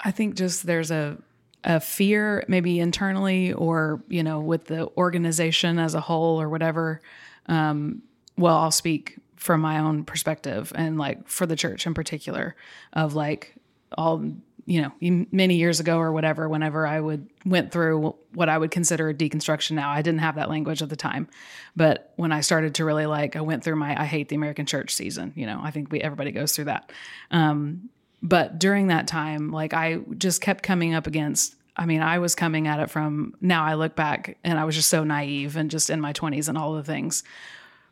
I 0.00 0.10
think 0.10 0.34
just 0.34 0.66
there's 0.66 0.90
a 0.90 1.18
a 1.64 1.80
fear 1.80 2.44
maybe 2.48 2.78
internally 2.78 3.52
or, 3.52 4.02
you 4.08 4.22
know, 4.22 4.40
with 4.40 4.66
the 4.66 4.88
organization 4.96 5.78
as 5.78 5.94
a 5.94 6.00
whole 6.00 6.40
or 6.40 6.48
whatever. 6.48 7.00
Um, 7.46 8.02
well, 8.36 8.56
I'll 8.56 8.70
speak 8.70 9.18
from 9.36 9.60
my 9.60 9.78
own 9.78 10.04
perspective 10.04 10.72
and 10.74 10.98
like 10.98 11.28
for 11.28 11.46
the 11.46 11.56
church 11.56 11.86
in 11.86 11.94
particular 11.94 12.56
of 12.92 13.14
like 13.14 13.54
all 13.96 14.24
you 14.66 14.82
know 14.82 15.26
many 15.32 15.54
years 15.54 15.80
ago 15.80 15.96
or 15.96 16.12
whatever 16.12 16.46
whenever 16.48 16.86
i 16.86 17.00
would 17.00 17.26
went 17.46 17.72
through 17.72 18.14
what 18.34 18.48
i 18.50 18.58
would 18.58 18.70
consider 18.70 19.08
a 19.08 19.14
deconstruction 19.14 19.70
now 19.70 19.90
i 19.90 20.02
didn't 20.02 20.20
have 20.20 20.34
that 20.34 20.50
language 20.50 20.82
at 20.82 20.90
the 20.90 20.96
time 20.96 21.26
but 21.74 22.12
when 22.16 22.32
i 22.32 22.40
started 22.42 22.74
to 22.74 22.84
really 22.84 23.06
like 23.06 23.34
i 23.34 23.40
went 23.40 23.64
through 23.64 23.76
my 23.76 23.98
i 23.98 24.04
hate 24.04 24.28
the 24.28 24.36
american 24.36 24.66
church 24.66 24.94
season 24.94 25.32
you 25.36 25.46
know 25.46 25.58
i 25.62 25.70
think 25.70 25.90
we 25.90 26.00
everybody 26.02 26.32
goes 26.32 26.52
through 26.52 26.64
that 26.64 26.92
um, 27.30 27.88
but 28.22 28.58
during 28.58 28.88
that 28.88 29.06
time 29.06 29.50
like 29.50 29.72
i 29.72 29.98
just 30.16 30.40
kept 30.40 30.62
coming 30.62 30.94
up 30.94 31.06
against 31.06 31.54
i 31.76 31.86
mean 31.86 32.00
i 32.00 32.18
was 32.18 32.34
coming 32.34 32.66
at 32.66 32.80
it 32.80 32.90
from 32.90 33.34
now 33.40 33.64
i 33.64 33.74
look 33.74 33.94
back 33.94 34.36
and 34.44 34.58
i 34.58 34.64
was 34.64 34.74
just 34.74 34.88
so 34.88 35.04
naive 35.04 35.56
and 35.56 35.70
just 35.70 35.90
in 35.90 36.00
my 36.00 36.12
20s 36.12 36.48
and 36.48 36.58
all 36.58 36.74
the 36.74 36.82
things. 36.82 37.22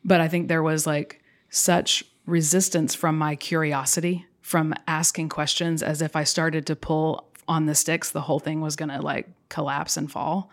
But 0.04 0.20
i 0.20 0.28
think 0.28 0.48
there 0.48 0.62
was 0.62 0.86
like 0.86 1.22
such 1.50 2.04
resistance 2.26 2.94
from 2.94 3.16
my 3.16 3.36
curiosity 3.36 4.26
from 4.40 4.74
asking 4.86 5.28
questions 5.28 5.82
as 5.82 6.02
if 6.02 6.16
i 6.16 6.24
started 6.24 6.66
to 6.66 6.76
pull 6.76 7.28
on 7.48 7.66
the 7.66 7.74
sticks 7.74 8.10
the 8.10 8.22
whole 8.22 8.40
thing 8.40 8.60
was 8.60 8.76
going 8.76 8.88
to 8.88 9.00
like 9.00 9.28
collapse 9.48 9.96
and 9.96 10.10
fall. 10.10 10.50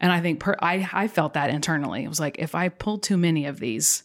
And 0.00 0.12
i 0.12 0.20
think 0.20 0.40
per, 0.40 0.56
I, 0.60 0.88
I 0.92 1.08
felt 1.08 1.34
that 1.34 1.50
internally. 1.50 2.04
It 2.04 2.08
was 2.08 2.20
like 2.20 2.38
if 2.38 2.54
i 2.54 2.68
pull 2.68 2.98
too 2.98 3.18
many 3.18 3.44
of 3.46 3.60
these 3.60 4.02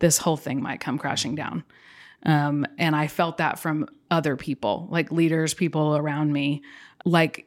this 0.00 0.18
whole 0.18 0.36
thing 0.36 0.60
might 0.60 0.80
come 0.80 0.98
crashing 0.98 1.34
down 1.34 1.64
um, 2.26 2.66
and 2.76 2.94
I 2.94 3.06
felt 3.06 3.38
that 3.38 3.58
from 3.58 3.88
other 4.10 4.36
people, 4.36 4.88
like 4.90 5.10
leaders, 5.10 5.54
people 5.54 5.96
around 5.96 6.32
me, 6.32 6.62
like 7.04 7.46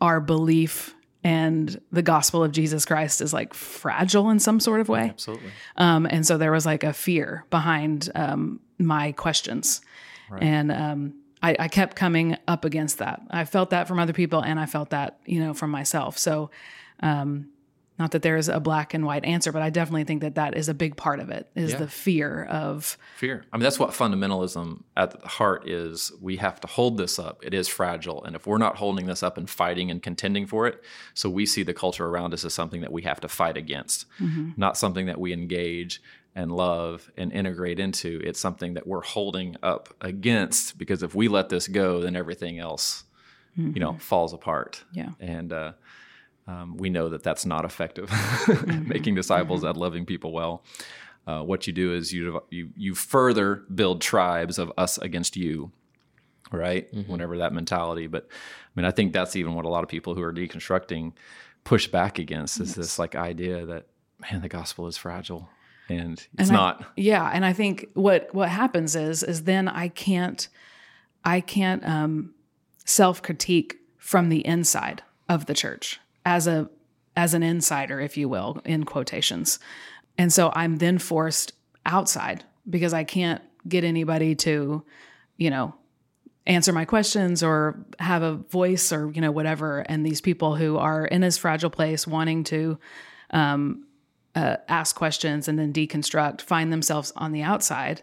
our 0.00 0.20
belief 0.20 0.94
and 1.22 1.80
the 1.90 2.02
gospel 2.02 2.44
of 2.44 2.52
Jesus 2.52 2.84
Christ 2.84 3.22
is 3.22 3.32
like 3.32 3.54
fragile 3.54 4.28
in 4.30 4.40
some 4.40 4.60
sort 4.60 4.80
of 4.80 4.88
way. 4.88 5.08
Absolutely. 5.08 5.50
Um, 5.76 6.06
and 6.10 6.26
so 6.26 6.36
there 6.36 6.52
was 6.52 6.66
like 6.66 6.84
a 6.84 6.92
fear 6.92 7.46
behind 7.50 8.10
um, 8.14 8.60
my 8.78 9.12
questions. 9.12 9.80
And 10.40 10.72
um, 10.72 11.14
I, 11.42 11.54
I 11.60 11.68
kept 11.68 11.94
coming 11.96 12.36
up 12.48 12.64
against 12.64 12.98
that. 12.98 13.22
I 13.30 13.44
felt 13.44 13.70
that 13.70 13.86
from 13.86 14.00
other 14.00 14.12
people 14.12 14.42
and 14.42 14.58
I 14.58 14.66
felt 14.66 14.90
that, 14.90 15.20
you 15.24 15.38
know, 15.38 15.54
from 15.54 15.70
myself. 15.70 16.18
So, 16.18 16.50
um, 17.00 17.50
not 17.98 18.10
that 18.10 18.22
there 18.22 18.36
is 18.36 18.48
a 18.48 18.58
black 18.58 18.92
and 18.92 19.04
white 19.06 19.24
answer, 19.24 19.52
but 19.52 19.62
I 19.62 19.70
definitely 19.70 20.04
think 20.04 20.22
that 20.22 20.34
that 20.34 20.56
is 20.56 20.68
a 20.68 20.74
big 20.74 20.96
part 20.96 21.20
of 21.20 21.30
it 21.30 21.48
is 21.54 21.72
Yeah. 21.72 21.78
the 21.78 21.88
fear 21.88 22.44
of 22.44 22.98
Fear. 23.18 23.44
I 23.52 23.56
mean, 23.56 23.62
that's 23.62 23.78
what 23.78 23.90
fundamentalism 23.90 24.82
at 24.96 25.20
the 25.20 25.28
heart 25.28 25.68
is. 25.68 26.10
We 26.20 26.36
have 26.38 26.60
to 26.62 26.66
hold 26.66 26.98
this 26.98 27.18
up. 27.18 27.44
It 27.44 27.54
is 27.54 27.68
fragile. 27.68 28.24
And 28.24 28.34
if 28.34 28.46
we're 28.46 28.58
not 28.58 28.76
holding 28.76 29.06
this 29.06 29.22
up 29.22 29.38
and 29.38 29.48
fighting 29.48 29.90
and 29.90 30.02
contending 30.02 30.46
for 30.46 30.66
it, 30.66 30.82
so 31.14 31.30
we 31.30 31.46
see 31.46 31.62
the 31.62 31.74
culture 31.74 32.06
around 32.06 32.34
us 32.34 32.44
as 32.44 32.52
something 32.52 32.80
that 32.80 32.90
we 32.92 33.02
have 33.02 33.20
to 33.20 33.28
fight 33.28 33.56
against, 33.56 34.06
not 34.56 34.76
something 34.76 35.06
that 35.06 35.20
we 35.20 35.32
engage 35.32 36.02
and 36.34 36.50
love 36.50 37.12
and 37.16 37.32
integrate 37.32 37.78
into. 37.78 38.20
It's 38.24 38.40
something 38.40 38.74
that 38.74 38.88
we're 38.88 39.02
holding 39.02 39.56
up 39.62 39.94
against 40.00 40.76
because 40.78 41.04
if 41.04 41.14
we 41.14 41.28
let 41.28 41.48
this 41.48 41.68
go, 41.68 42.00
then 42.00 42.16
everything 42.16 42.58
else, 42.58 43.04
you 43.56 43.78
know, 43.78 43.96
falls 44.00 44.32
apart. 44.32 44.82
Yeah. 44.92 45.10
And, 45.20 45.52
uh, 45.52 45.72
um, 46.46 46.76
we 46.76 46.90
know 46.90 47.08
that 47.08 47.22
that's 47.22 47.46
not 47.46 47.64
effective, 47.64 48.10
making 48.86 49.14
disciples 49.14 49.64
and 49.64 49.76
loving 49.76 50.04
people 50.06 50.32
well. 50.32 50.62
Uh, 51.26 51.42
what 51.42 51.66
you 51.66 51.72
do 51.72 51.94
is 51.94 52.12
you 52.12 52.42
you 52.50 52.68
you 52.76 52.94
further 52.94 53.64
build 53.74 54.00
tribes 54.02 54.58
of 54.58 54.70
us 54.76 54.98
against 54.98 55.36
you, 55.36 55.72
right? 56.52 56.86
Whenever 57.06 57.38
that 57.38 57.52
mentality, 57.52 58.06
but 58.06 58.28
I 58.30 58.70
mean, 58.80 58.84
I 58.84 58.90
think 58.90 59.12
that's 59.14 59.34
even 59.36 59.54
what 59.54 59.64
a 59.64 59.68
lot 59.68 59.82
of 59.84 59.88
people 59.88 60.14
who 60.14 60.22
are 60.22 60.32
deconstructing 60.34 61.12
push 61.64 61.86
back 61.86 62.18
against 62.18 62.60
is 62.60 62.74
this 62.74 62.98
like 62.98 63.14
idea 63.14 63.64
that 63.64 63.86
man, 64.20 64.42
the 64.42 64.48
gospel 64.50 64.86
is 64.86 64.98
fragile, 64.98 65.48
and 65.88 66.12
it's 66.38 66.50
And 66.50 66.50
I- 66.50 66.54
not. 66.54 66.84
Yeah, 66.96 67.30
and 67.32 67.44
I 67.44 67.54
think 67.54 67.88
what 67.94 68.28
what 68.34 68.50
happens 68.50 68.94
is 68.94 69.22
is 69.22 69.44
then 69.44 69.66
I 69.66 69.88
can't 69.88 70.46
I 71.24 71.40
can't 71.40 71.82
um, 71.88 72.34
self 72.84 73.22
critique 73.22 73.78
from 73.96 74.28
the 74.28 74.46
inside 74.46 75.02
of 75.26 75.46
the 75.46 75.54
church 75.54 76.00
as 76.24 76.46
a 76.46 76.68
as 77.16 77.34
an 77.34 77.42
insider, 77.42 78.00
if 78.00 78.16
you 78.16 78.28
will, 78.28 78.60
in 78.64 78.84
quotations, 78.84 79.58
and 80.18 80.32
so 80.32 80.52
I'm 80.54 80.76
then 80.78 80.98
forced 80.98 81.52
outside 81.86 82.44
because 82.68 82.92
I 82.92 83.04
can't 83.04 83.42
get 83.68 83.84
anybody 83.84 84.34
to, 84.36 84.84
you 85.36 85.50
know, 85.50 85.74
answer 86.46 86.72
my 86.72 86.84
questions 86.84 87.42
or 87.42 87.84
have 87.98 88.22
a 88.22 88.34
voice 88.34 88.92
or 88.92 89.10
you 89.12 89.20
know 89.20 89.30
whatever. 89.30 89.80
And 89.80 90.04
these 90.04 90.20
people 90.20 90.56
who 90.56 90.76
are 90.76 91.04
in 91.06 91.20
this 91.20 91.38
fragile 91.38 91.70
place, 91.70 92.06
wanting 92.06 92.44
to 92.44 92.78
uh, 94.34 94.56
ask 94.68 94.96
questions 94.96 95.48
and 95.48 95.58
then 95.58 95.72
deconstruct, 95.72 96.40
find 96.40 96.72
themselves 96.72 97.12
on 97.16 97.32
the 97.32 97.42
outside, 97.42 98.02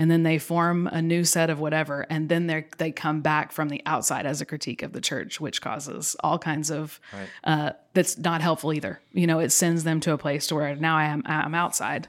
and 0.00 0.10
then 0.10 0.22
they 0.22 0.38
form 0.38 0.86
a 0.86 1.02
new 1.02 1.24
set 1.24 1.50
of 1.50 1.60
whatever, 1.60 2.06
and 2.08 2.30
then 2.30 2.46
they 2.46 2.64
they 2.78 2.90
come 2.90 3.20
back 3.20 3.52
from 3.52 3.68
the 3.68 3.82
outside 3.84 4.24
as 4.24 4.40
a 4.40 4.46
critique 4.46 4.82
of 4.82 4.94
the 4.94 5.00
church, 5.00 5.42
which 5.42 5.60
causes 5.60 6.16
all 6.20 6.38
kinds 6.38 6.70
of 6.70 6.98
uh, 7.44 7.72
that's 7.92 8.16
not 8.16 8.40
helpful 8.40 8.72
either. 8.72 8.98
You 9.12 9.26
know, 9.26 9.40
it 9.40 9.50
sends 9.50 9.84
them 9.84 10.00
to 10.00 10.12
a 10.14 10.18
place 10.18 10.46
to 10.46 10.54
where 10.54 10.74
now 10.74 10.96
I 10.96 11.04
am 11.04 11.22
I'm 11.26 11.54
outside, 11.54 12.08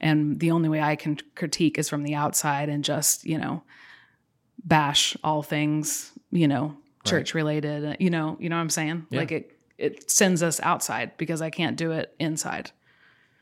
and 0.00 0.38
the 0.38 0.52
only 0.52 0.68
way 0.68 0.80
I 0.80 0.94
can 0.94 1.18
critique 1.34 1.80
is 1.80 1.88
from 1.88 2.04
the 2.04 2.14
outside 2.14 2.68
and 2.68 2.84
just 2.84 3.24
you 3.26 3.38
know 3.38 3.64
bash 4.64 5.16
all 5.24 5.42
things 5.42 6.12
you 6.30 6.46
know 6.46 6.76
church 7.04 7.34
related. 7.34 7.96
You 7.98 8.10
know, 8.10 8.36
you 8.38 8.50
know 8.50 8.56
what 8.56 8.62
I'm 8.62 8.70
saying? 8.70 9.06
Like 9.10 9.32
it 9.32 9.58
it 9.78 10.08
sends 10.08 10.44
us 10.44 10.60
outside 10.60 11.16
because 11.16 11.42
I 11.42 11.50
can't 11.50 11.76
do 11.76 11.90
it 11.90 12.14
inside. 12.20 12.70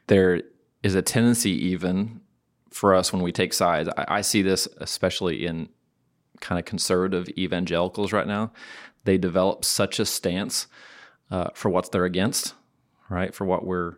there 0.07 0.41
is 0.83 0.95
a 0.95 1.03
tendency 1.03 1.51
even 1.51 2.23
for 2.71 2.95
us 2.95 3.13
when 3.13 3.23
we 3.23 3.33
take 3.33 3.53
sides. 3.53 3.89
I, 3.97 4.05
I 4.09 4.21
see 4.21 4.43
this 4.43 4.69
especially 4.79 5.47
in 5.47 5.69
kind 6.41 6.59
of 6.59 6.65
conservative 6.65 7.29
evangelicals 7.31 8.13
right 8.13 8.27
now. 8.27 8.53
They 9.05 9.19
develop 9.19 9.65
such 9.65 9.99
a 9.99 10.07
stance 10.07 10.67
uh, 11.31 11.49
for 11.55 11.69
what 11.71 11.91
they're 11.93 12.05
against, 12.05 12.55
right? 13.09 13.35
For 13.35 13.45
what 13.45 13.65
we're 13.65 13.95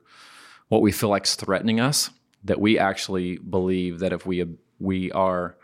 what 0.69 0.83
we 0.83 0.93
feel 0.93 1.11
like 1.11 1.27
is 1.27 1.35
threatening 1.35 1.81
us, 1.81 2.11
that 2.45 2.61
we 2.61 2.79
actually 2.79 3.37
believe 3.39 3.99
that 3.99 4.13
if 4.13 4.25
we 4.27 4.45
we 4.79 5.13
are 5.13 5.57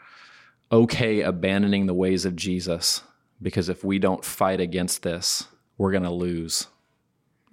okay 0.71 1.23
abandoning 1.23 1.87
the 1.87 1.95
ways 1.95 2.25
of 2.25 2.37
Jesus, 2.37 3.03
because 3.41 3.69
if 3.69 3.83
we 3.85 3.99
don't 3.99 4.25
fight 4.25 4.61
against 4.61 5.03
this, 5.03 5.49
we're 5.77 5.93
going 5.93 6.03
to 6.03 6.11
lose, 6.11 6.67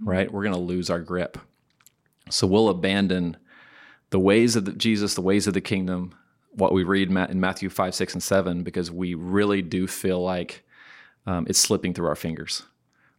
right? 0.02 0.32
We're 0.32 0.44
going 0.44 0.56
to 0.56 0.60
lose 0.60 0.90
our 0.90 1.00
grip. 1.00 1.38
So 2.30 2.48
we'll 2.48 2.70
abandon 2.70 3.38
the 4.10 4.20
ways 4.20 4.56
of 4.56 4.66
the, 4.66 4.74
Jesus, 4.74 5.16
the 5.16 5.22
ways 5.22 5.48
of 5.48 5.54
the 5.54 5.62
kingdom, 5.62 6.16
what 6.52 6.74
we 6.74 6.84
read 6.84 7.10
in 7.10 7.40
Matthew 7.40 7.70
5, 7.70 7.94
6, 7.94 8.14
and 8.14 8.24
7, 8.24 8.64
because 8.64 8.92
we 8.92 9.14
really 9.14 9.62
do 9.62 9.88
feel 9.88 10.22
like 10.22 10.64
um, 11.26 11.46
it's 11.50 11.60
slipping 11.60 11.94
through 11.94 12.08
our 12.08 12.16
fingers. 12.16 12.64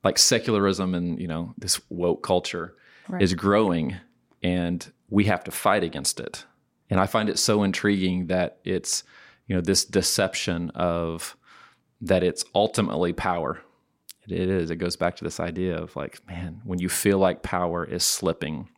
Like 0.05 0.18
secularism 0.18 0.94
and, 0.94 1.20
you 1.20 1.27
know, 1.27 1.55
this 1.59 1.81
woke 1.90 2.22
culture 2.22 2.75
right. 3.09 3.20
is 3.20 3.35
growing 3.35 3.96
and 4.42 4.90
we 5.11 5.25
have 5.25 5.44
to 5.44 5.51
fight 5.51 5.83
against 5.83 6.20
it. 6.20 6.44
And 6.88 7.01
I 7.01 7.07
find 7.07 7.29
it 7.29 7.38
so 7.38 7.62
intriguing 7.62 8.29
that 8.29 8.59
it's, 8.64 9.03
you 9.49 9.57
know, 9.57 9.61
this 9.61 9.85
deception 9.85 10.70
of 10.70 11.37
that 12.01 12.22
it's 12.22 12.44
ultimately 12.55 13.12
power. 13.12 13.61
It 14.29 14.49
is. 14.49 14.70
It 14.70 14.77
goes 14.77 14.96
back 14.96 15.16
to 15.16 15.25
this 15.25 15.40
idea 15.40 15.77
of 15.77 15.94
like, 15.96 16.20
man, 16.27 16.61
when 16.64 16.79
you 16.79 16.88
feel 16.88 17.18
like 17.18 17.42
power 17.42 17.85
is 17.85 18.05
slipping, 18.05 18.68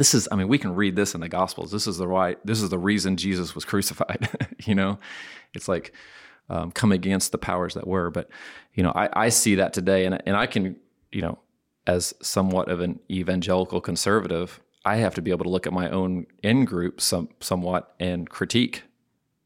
this 0.00 0.14
is, 0.14 0.28
I 0.32 0.36
mean, 0.36 0.48
we 0.48 0.58
can 0.58 0.74
read 0.74 0.96
this 0.96 1.14
in 1.14 1.20
the 1.20 1.28
Gospels. 1.28 1.70
This 1.70 1.86
is 1.86 1.98
the 1.98 2.08
right, 2.08 2.38
this 2.46 2.62
is 2.62 2.70
the 2.70 2.78
reason 2.78 3.16
Jesus 3.16 3.54
was 3.54 3.64
crucified. 3.72 4.28
you 4.64 4.74
know, 4.74 4.98
it's 5.54 5.68
like 5.68 5.92
um, 6.48 6.70
come 6.70 6.92
against 6.92 7.32
the 7.32 7.38
powers 7.38 7.74
that 7.74 7.86
were. 7.86 8.10
But, 8.10 8.28
you 8.74 8.82
know, 8.82 8.92
I, 8.94 9.08
I 9.24 9.28
see 9.28 9.56
that 9.56 9.72
today, 9.72 10.04
and, 10.04 10.22
and 10.26 10.36
I 10.36 10.46
can, 10.46 10.76
you 11.10 11.22
know, 11.22 11.38
as 11.86 12.14
somewhat 12.22 12.68
of 12.68 12.80
an 12.80 13.00
evangelical 13.10 13.80
conservative, 13.80 14.60
I 14.84 14.96
have 14.96 15.14
to 15.14 15.22
be 15.22 15.30
able 15.30 15.44
to 15.44 15.50
look 15.50 15.66
at 15.66 15.72
my 15.72 15.88
own 15.90 16.26
in 16.42 16.64
group 16.64 17.00
some, 17.00 17.28
somewhat 17.40 17.94
and 18.00 18.28
critique. 18.28 18.82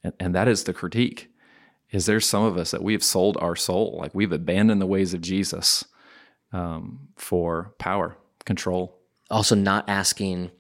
And, 0.02 0.12
and 0.20 0.34
that 0.34 0.48
is 0.48 0.64
the 0.64 0.72
critique. 0.72 1.30
Is 1.90 2.06
there 2.06 2.20
some 2.20 2.42
of 2.42 2.56
us 2.56 2.72
that 2.72 2.82
we 2.82 2.92
have 2.92 3.04
sold 3.04 3.36
our 3.40 3.56
soul, 3.56 3.96
like 3.98 4.14
we've 4.14 4.32
abandoned 4.32 4.80
the 4.80 4.86
ways 4.86 5.14
of 5.14 5.20
Jesus 5.20 5.84
um, 6.52 7.08
for 7.16 7.74
power, 7.78 8.16
control, 8.44 8.95
also 9.30 9.54
not 9.54 9.88
asking 9.88 10.50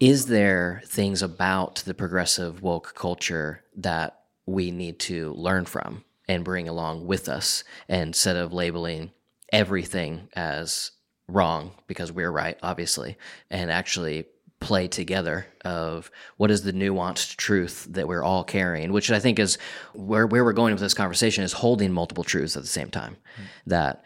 is 0.00 0.26
there 0.26 0.82
things 0.84 1.22
about 1.22 1.76
the 1.86 1.94
progressive 1.94 2.60
woke 2.60 2.92
culture 2.94 3.62
that 3.76 4.22
we 4.46 4.70
need 4.70 4.98
to 4.98 5.32
learn 5.34 5.64
from 5.64 6.04
and 6.28 6.44
bring 6.44 6.68
along 6.68 7.06
with 7.06 7.28
us 7.28 7.62
instead 7.88 8.36
of 8.36 8.52
labeling 8.52 9.12
everything 9.52 10.28
as 10.34 10.90
wrong 11.28 11.72
because 11.86 12.10
we're 12.10 12.30
right 12.30 12.58
obviously 12.62 13.16
and 13.50 13.70
actually 13.70 14.26
play 14.60 14.86
together 14.86 15.46
of 15.64 16.10
what 16.36 16.50
is 16.50 16.62
the 16.62 16.72
nuanced 16.72 17.36
truth 17.36 17.86
that 17.90 18.06
we're 18.06 18.22
all 18.22 18.44
carrying 18.44 18.92
which 18.92 19.10
i 19.10 19.18
think 19.18 19.38
is 19.38 19.58
where, 19.92 20.26
where 20.26 20.44
we're 20.44 20.52
going 20.52 20.72
with 20.72 20.80
this 20.80 20.94
conversation 20.94 21.44
is 21.44 21.52
holding 21.52 21.92
multiple 21.92 22.24
truths 22.24 22.56
at 22.56 22.62
the 22.62 22.68
same 22.68 22.90
time 22.90 23.16
mm-hmm. 23.34 23.44
that 23.66 24.04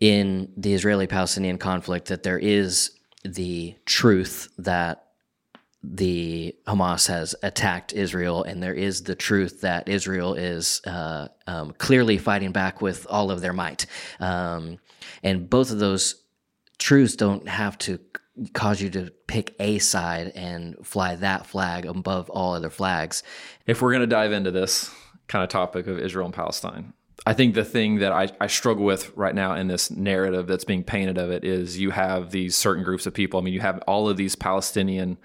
in 0.00 0.52
the 0.56 0.74
israeli 0.74 1.06
palestinian 1.06 1.58
conflict 1.58 2.08
that 2.08 2.22
there 2.22 2.38
is 2.38 2.92
the 3.24 3.74
truth 3.84 4.48
that 4.58 5.04
the 5.82 6.54
Hamas 6.66 7.08
has 7.08 7.34
attacked 7.42 7.92
Israel, 7.94 8.42
and 8.42 8.62
there 8.62 8.74
is 8.74 9.04
the 9.04 9.14
truth 9.14 9.62
that 9.62 9.88
Israel 9.88 10.34
is 10.34 10.82
uh, 10.86 11.28
um, 11.46 11.72
clearly 11.72 12.18
fighting 12.18 12.52
back 12.52 12.82
with 12.82 13.06
all 13.08 13.30
of 13.30 13.40
their 13.40 13.54
might. 13.54 13.86
Um, 14.18 14.78
and 15.22 15.48
both 15.48 15.70
of 15.70 15.78
those 15.78 16.22
truths 16.78 17.16
don't 17.16 17.48
have 17.48 17.78
to 17.78 17.98
cause 18.52 18.80
you 18.80 18.90
to 18.90 19.10
pick 19.26 19.54
a 19.58 19.78
side 19.78 20.32
and 20.34 20.76
fly 20.82 21.14
that 21.16 21.46
flag 21.46 21.86
above 21.86 22.28
all 22.30 22.54
other 22.54 22.70
flags. 22.70 23.22
If 23.66 23.80
we're 23.80 23.92
going 23.92 24.00
to 24.00 24.06
dive 24.06 24.32
into 24.32 24.50
this 24.50 24.90
kind 25.28 25.42
of 25.42 25.48
topic 25.48 25.86
of 25.86 25.98
Israel 25.98 26.26
and 26.26 26.34
Palestine, 26.34 26.92
I 27.26 27.34
think 27.34 27.54
the 27.54 27.64
thing 27.64 27.96
that 27.96 28.12
I, 28.12 28.30
I 28.40 28.46
struggle 28.46 28.84
with 28.84 29.14
right 29.16 29.34
now 29.34 29.54
in 29.54 29.66
this 29.66 29.90
narrative 29.90 30.46
that's 30.46 30.64
being 30.64 30.82
painted 30.82 31.18
of 31.18 31.30
it 31.30 31.44
is 31.44 31.78
you 31.78 31.90
have 31.90 32.30
these 32.30 32.56
certain 32.56 32.82
groups 32.82 33.06
of 33.06 33.12
people. 33.12 33.38
I 33.38 33.42
mean, 33.42 33.52
you 33.52 33.60
have 33.60 33.78
all 33.86 34.08
of 34.08 34.16
these 34.16 34.34
Palestinian 34.34 35.18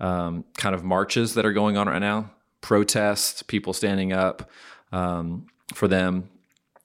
um, 0.00 0.44
kind 0.56 0.74
of 0.74 0.82
marches 0.82 1.34
that 1.34 1.44
are 1.44 1.52
going 1.52 1.76
on 1.76 1.88
right 1.88 1.98
now, 1.98 2.30
protests, 2.60 3.42
people 3.42 3.72
standing 3.72 4.12
up 4.12 4.50
um, 4.92 5.46
for 5.74 5.88
them, 5.88 6.28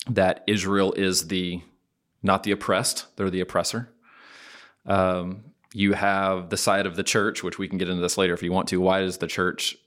that 0.09 0.43
Israel 0.47 0.93
is 0.93 1.27
the 1.27 1.61
not 2.23 2.43
the 2.43 2.51
oppressed, 2.51 3.05
they're 3.15 3.29
the 3.29 3.41
oppressor. 3.41 3.89
Um, 4.85 5.43
you 5.73 5.93
have 5.93 6.49
the 6.49 6.57
side 6.57 6.85
of 6.85 6.95
the 6.95 7.03
church, 7.03 7.43
which 7.43 7.57
we 7.57 7.67
can 7.67 7.77
get 7.77 7.89
into 7.89 8.01
this 8.01 8.17
later 8.17 8.33
if 8.33 8.41
you 8.41 8.51
want 8.51 8.67
to. 8.69 8.81
Why 8.81 9.01
does 9.01 9.17
the 9.17 9.27
church 9.27 9.77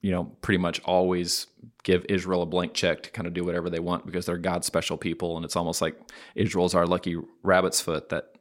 you 0.00 0.10
know, 0.10 0.24
pretty 0.42 0.58
much 0.58 0.80
always 0.84 1.46
give 1.82 2.04
Israel 2.08 2.42
a 2.42 2.46
blank 2.46 2.74
check 2.74 3.02
to 3.02 3.10
kind 3.10 3.26
of 3.26 3.34
do 3.34 3.44
whatever 3.44 3.68
they 3.68 3.80
want 3.80 4.06
because 4.06 4.26
they're 4.26 4.36
God's 4.36 4.66
special 4.66 4.96
people. 4.96 5.36
And 5.36 5.44
it's 5.44 5.56
almost 5.56 5.82
like 5.82 5.98
Israel's 6.34 6.74
our 6.74 6.86
lucky 6.86 7.16
rabbit's 7.42 7.80
foot 7.80 8.10
that, 8.10 8.34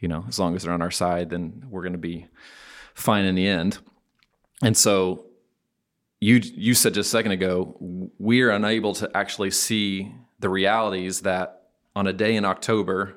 you 0.00 0.08
know, 0.08 0.24
as 0.28 0.38
long 0.38 0.56
as 0.56 0.62
they're 0.62 0.72
on 0.72 0.82
our 0.82 0.90
side, 0.90 1.30
then 1.30 1.64
we're 1.68 1.82
going 1.82 1.92
to 1.92 1.98
be 1.98 2.26
fine 2.94 3.24
in 3.24 3.34
the 3.34 3.46
end. 3.46 3.78
And 4.62 4.76
so 4.76 5.26
you 6.20 6.40
you 6.42 6.74
said 6.74 6.94
just 6.94 7.08
a 7.08 7.10
second 7.10 7.32
ago, 7.32 7.76
we 8.18 8.42
are 8.42 8.50
unable 8.50 8.94
to 8.94 9.10
actually 9.14 9.50
see 9.50 10.12
the 10.38 10.48
realities 10.48 11.20
that 11.22 11.68
on 11.94 12.06
a 12.06 12.12
day 12.12 12.36
in 12.36 12.44
October, 12.44 13.14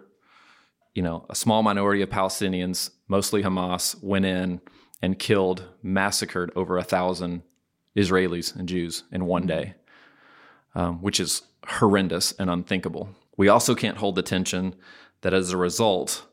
you 0.93 1.01
know, 1.01 1.25
a 1.29 1.35
small 1.35 1.63
minority 1.63 2.01
of 2.01 2.09
Palestinians, 2.09 2.91
mostly 3.07 3.43
Hamas, 3.43 4.01
went 4.03 4.25
in 4.25 4.61
and 5.01 5.17
killed, 5.17 5.63
massacred 5.81 6.51
over 6.55 6.77
a 6.77 6.83
thousand 6.83 7.43
Israelis 7.99 8.55
and 8.55 8.67
Jews 8.67 9.03
in 9.11 9.25
one 9.25 9.45
day, 9.45 9.75
um, 10.73 11.01
which 11.01 11.19
is 11.19 11.43
horrendous 11.67 12.31
and 12.33 12.49
unthinkable. 12.49 13.09
We 13.37 13.49
also 13.49 13.75
can't 13.75 13.97
hold 13.97 14.15
the 14.15 14.23
tension 14.23 14.75
that 15.21 15.33
as 15.33 15.51
a 15.51 15.57
result, 15.57 16.25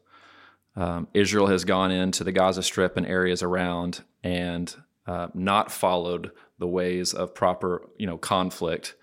um, 0.77 1.09
Israel 1.15 1.47
has 1.49 1.65
gone 1.65 1.91
into 1.91 2.23
the 2.23 2.33
Gaza 2.33 2.63
Strip 2.63 2.97
and 2.97 3.07
areas 3.07 3.43
around 3.43 4.03
and 4.23 4.75
uh, 5.07 5.29
not 5.35 5.71
followed 5.71 6.31
the 6.59 6.67
ways 6.67 7.13
of 7.13 7.35
proper, 7.35 7.89
you 7.97 8.07
know, 8.07 8.19
conflict, 8.19 8.95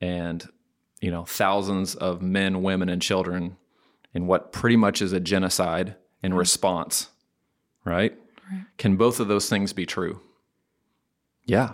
and 0.00 0.48
you 1.00 1.10
know, 1.10 1.24
thousands 1.24 1.94
of 1.94 2.22
men, 2.22 2.62
women, 2.62 2.88
and 2.88 3.00
children 3.00 3.56
in 4.14 4.26
what 4.26 4.52
pretty 4.52 4.76
much 4.76 5.00
is 5.00 5.12
a 5.12 5.20
genocide 5.20 5.96
in 6.22 6.34
response. 6.34 7.08
Right? 7.84 8.16
right? 8.50 8.64
Can 8.76 8.96
both 8.96 9.20
of 9.20 9.28
those 9.28 9.48
things 9.48 9.72
be 9.72 9.86
true? 9.86 10.20
Yeah, 11.46 11.72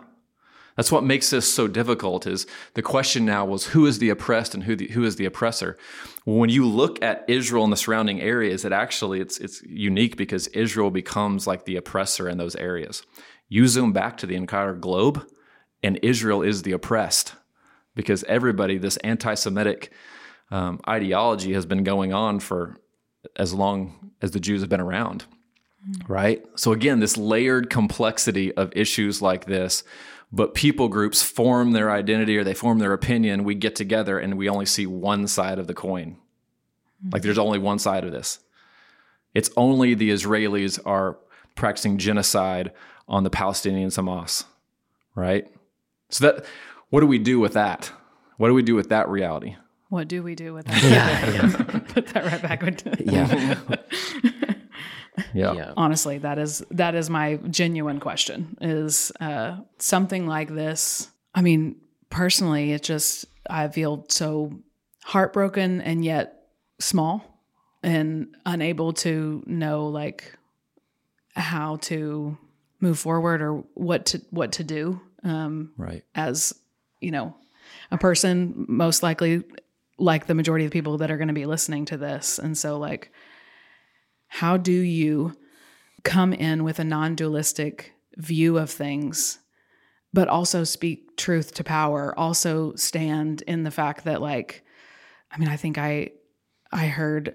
that's 0.76 0.92
what 0.92 1.04
makes 1.04 1.30
this 1.30 1.52
so 1.52 1.66
difficult 1.66 2.26
is 2.26 2.46
the 2.74 2.82
question 2.82 3.24
now 3.24 3.44
was 3.44 3.68
who 3.68 3.86
is 3.86 3.98
the 3.98 4.10
oppressed 4.10 4.54
and 4.54 4.64
who, 4.64 4.76
the, 4.76 4.88
who 4.88 5.04
is 5.04 5.16
the 5.16 5.24
oppressor? 5.24 5.76
When 6.24 6.50
you 6.50 6.66
look 6.66 7.02
at 7.02 7.24
Israel 7.28 7.64
and 7.64 7.72
the 7.72 7.78
surrounding 7.78 8.20
areas, 8.20 8.64
it 8.64 8.72
actually 8.72 9.20
it's 9.20 9.38
it's 9.38 9.62
unique 9.62 10.16
because 10.16 10.46
Israel 10.48 10.90
becomes 10.90 11.46
like 11.46 11.64
the 11.64 11.76
oppressor 11.76 12.28
in 12.28 12.36
those 12.38 12.56
areas. 12.56 13.02
You 13.48 13.66
zoom 13.68 13.92
back 13.92 14.18
to 14.18 14.26
the 14.26 14.36
entire 14.36 14.74
globe, 14.74 15.26
and 15.82 15.98
Israel 16.02 16.42
is 16.42 16.62
the 16.62 16.72
oppressed 16.72 17.34
because 17.94 18.22
everybody, 18.24 18.76
this 18.76 18.98
anti-Semitic 18.98 19.90
um, 20.50 20.80
ideology 20.88 21.54
has 21.54 21.64
been 21.64 21.84
going 21.84 22.12
on 22.12 22.40
for 22.40 22.76
as 23.36 23.54
long 23.54 24.12
as 24.20 24.32
the 24.32 24.40
Jews 24.40 24.60
have 24.60 24.68
been 24.68 24.80
around, 24.80 25.24
mm. 25.88 26.08
right? 26.08 26.44
So 26.56 26.72
again, 26.72 27.00
this 27.00 27.16
layered 27.16 27.70
complexity 27.70 28.52
of 28.54 28.72
issues 28.76 29.22
like 29.22 29.46
this 29.46 29.82
but 30.32 30.54
people 30.54 30.88
groups 30.88 31.22
form 31.22 31.72
their 31.72 31.90
identity 31.90 32.36
or 32.36 32.44
they 32.44 32.54
form 32.54 32.78
their 32.78 32.92
opinion. 32.92 33.44
We 33.44 33.54
get 33.54 33.76
together 33.76 34.18
and 34.18 34.36
we 34.36 34.48
only 34.48 34.66
see 34.66 34.86
one 34.86 35.26
side 35.26 35.58
of 35.58 35.66
the 35.66 35.74
coin. 35.74 36.16
Mm-hmm. 37.00 37.10
Like 37.12 37.22
there's 37.22 37.38
only 37.38 37.58
one 37.58 37.78
side 37.78 38.04
of 38.04 38.12
this. 38.12 38.40
It's 39.34 39.50
only 39.56 39.94
the 39.94 40.10
Israelis 40.10 40.78
are 40.84 41.18
practicing 41.54 41.98
genocide 41.98 42.72
on 43.08 43.22
the 43.24 43.30
Palestinians 43.30 43.98
Hamas, 43.98 44.44
right? 45.14 45.46
So 46.10 46.26
that 46.26 46.44
what 46.90 47.00
do 47.00 47.06
we 47.06 47.18
do 47.18 47.38
with 47.38 47.52
that? 47.54 47.92
What 48.36 48.48
do 48.48 48.54
we 48.54 48.62
do 48.62 48.74
with 48.74 48.88
that 48.90 49.08
reality? 49.08 49.56
What 49.88 50.08
do 50.08 50.22
we 50.22 50.34
do 50.34 50.52
with 50.52 50.66
that? 50.66 50.82
yeah, 50.82 51.30
yeah. 51.32 51.78
Put 51.88 52.08
that 52.08 52.24
right 52.24 52.42
back 52.42 52.62
into 52.62 52.96
Yeah. 53.04 53.58
Yeah. 55.34 55.52
yeah. 55.54 55.72
Honestly, 55.76 56.18
that 56.18 56.38
is 56.38 56.64
that 56.70 56.94
is 56.94 57.08
my 57.08 57.36
genuine 57.50 58.00
question. 58.00 58.56
Is 58.60 59.12
uh, 59.20 59.58
something 59.78 60.26
like 60.26 60.54
this? 60.54 61.10
I 61.34 61.42
mean, 61.42 61.76
personally, 62.10 62.72
it 62.72 62.82
just 62.82 63.24
I 63.48 63.68
feel 63.68 64.04
so 64.08 64.52
heartbroken 65.04 65.80
and 65.80 66.04
yet 66.04 66.48
small 66.78 67.40
and 67.82 68.34
unable 68.44 68.92
to 68.92 69.42
know 69.46 69.86
like 69.86 70.36
how 71.34 71.76
to 71.76 72.36
move 72.80 72.98
forward 72.98 73.40
or 73.40 73.64
what 73.74 74.06
to 74.06 74.20
what 74.30 74.52
to 74.52 74.64
do 74.64 75.00
um, 75.22 75.72
Right. 75.76 76.02
as 76.14 76.54
you 77.00 77.10
know 77.10 77.34
a 77.90 77.98
person 77.98 78.66
most 78.68 79.02
likely 79.02 79.44
like 79.98 80.26
the 80.26 80.34
majority 80.34 80.64
of 80.64 80.70
the 80.70 80.76
people 80.78 80.98
that 80.98 81.10
are 81.10 81.16
going 81.16 81.28
to 81.28 81.34
be 81.34 81.46
listening 81.46 81.84
to 81.86 81.96
this 81.96 82.38
and 82.38 82.56
so 82.58 82.78
like 82.78 83.10
how 84.28 84.56
do 84.56 84.72
you 84.72 85.36
come 86.04 86.32
in 86.32 86.62
with 86.64 86.78
a 86.78 86.84
non-dualistic 86.84 87.92
view 88.16 88.58
of 88.58 88.70
things 88.70 89.38
but 90.12 90.28
also 90.28 90.64
speak 90.64 91.16
truth 91.16 91.52
to 91.54 91.64
power 91.64 92.18
also 92.18 92.74
stand 92.74 93.42
in 93.42 93.64
the 93.64 93.70
fact 93.70 94.04
that 94.04 94.20
like 94.22 94.64
i 95.30 95.38
mean 95.38 95.48
i 95.48 95.56
think 95.56 95.78
i 95.78 96.10
i 96.72 96.86
heard 96.86 97.34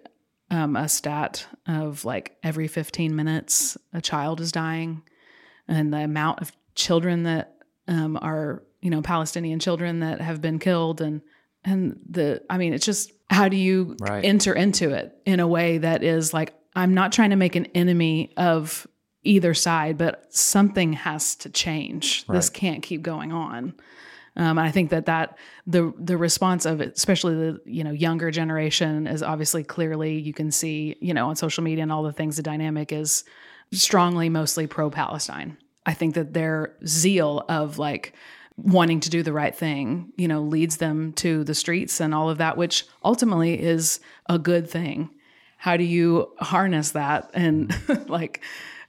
um, 0.49 0.75
a 0.75 0.89
stat 0.89 1.45
of 1.67 2.03
like 2.03 2.35
every 2.43 2.67
15 2.67 3.15
minutes 3.15 3.77
a 3.93 4.01
child 4.01 4.41
is 4.41 4.51
dying 4.51 5.01
and 5.67 5.93
the 5.93 5.99
amount 5.99 6.41
of 6.41 6.51
children 6.75 7.23
that 7.23 7.55
um, 7.87 8.17
are 8.21 8.63
you 8.81 8.89
know 8.89 9.01
palestinian 9.01 9.59
children 9.59 9.99
that 9.99 10.19
have 10.21 10.41
been 10.41 10.59
killed 10.59 11.01
and 11.01 11.21
and 11.63 11.99
the 12.09 12.41
i 12.49 12.57
mean 12.57 12.73
it's 12.73 12.85
just 12.85 13.11
how 13.29 13.47
do 13.47 13.55
you 13.57 13.95
Right. 14.01 14.25
enter 14.25 14.53
into 14.53 14.89
it 14.91 15.13
in 15.25 15.39
a 15.39 15.47
way 15.47 15.77
that 15.77 16.03
is 16.03 16.33
like 16.33 16.53
i'm 16.75 16.93
not 16.93 17.11
trying 17.11 17.29
to 17.29 17.35
make 17.35 17.55
an 17.55 17.65
enemy 17.67 18.33
of 18.37 18.87
either 19.23 19.53
side 19.53 19.97
but 19.97 20.33
something 20.33 20.93
has 20.93 21.35
to 21.35 21.49
change 21.49 22.25
this 22.27 22.49
can't 22.49 22.83
keep 22.83 23.01
going 23.01 23.31
on 23.31 23.73
um, 24.37 24.57
and 24.57 24.61
I 24.61 24.71
think 24.71 24.91
that 24.91 25.07
that 25.07 25.37
the 25.67 25.93
the 25.97 26.15
response 26.15 26.65
of 26.65 26.79
it, 26.79 26.93
especially 26.95 27.35
the 27.35 27.61
you 27.65 27.83
know 27.83 27.91
younger 27.91 28.31
generation, 28.31 29.05
is 29.07 29.21
obviously 29.21 29.63
clearly 29.63 30.19
you 30.19 30.33
can 30.33 30.51
see 30.51 30.95
you 31.01 31.13
know 31.13 31.27
on 31.27 31.35
social 31.35 31.63
media 31.63 31.83
and 31.83 31.91
all 31.91 32.03
the 32.03 32.13
things. 32.13 32.37
The 32.37 32.43
dynamic 32.43 32.93
is 32.93 33.25
strongly 33.73 34.29
mostly 34.29 34.67
pro 34.67 34.89
Palestine. 34.89 35.57
I 35.85 35.93
think 35.93 36.15
that 36.15 36.33
their 36.33 36.75
zeal 36.85 37.43
of 37.49 37.77
like 37.77 38.13
wanting 38.55 38.99
to 39.01 39.09
do 39.09 39.23
the 39.23 39.33
right 39.33 39.55
thing, 39.55 40.13
you 40.17 40.27
know, 40.27 40.41
leads 40.41 40.77
them 40.77 41.13
to 41.13 41.43
the 41.43 41.55
streets 41.55 41.99
and 41.99 42.13
all 42.13 42.29
of 42.29 42.37
that, 42.37 42.57
which 42.57 42.85
ultimately 43.03 43.61
is 43.61 43.99
a 44.29 44.37
good 44.37 44.69
thing. 44.69 45.09
How 45.61 45.77
do 45.77 45.83
you 45.83 46.31
harness 46.39 46.93
that 46.93 47.29
and 47.35 47.71
like 48.09 48.41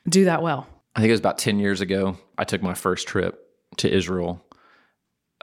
do 0.09 0.25
that 0.25 0.41
well? 0.43 0.67
I 0.97 1.01
think 1.01 1.11
it 1.11 1.13
was 1.13 1.21
about 1.21 1.37
10 1.37 1.59
years 1.59 1.83
ago. 1.83 2.17
I 2.39 2.45
took 2.45 2.63
my 2.63 2.73
first 2.73 3.07
trip 3.07 3.47
to 3.77 3.95
Israel. 3.95 4.43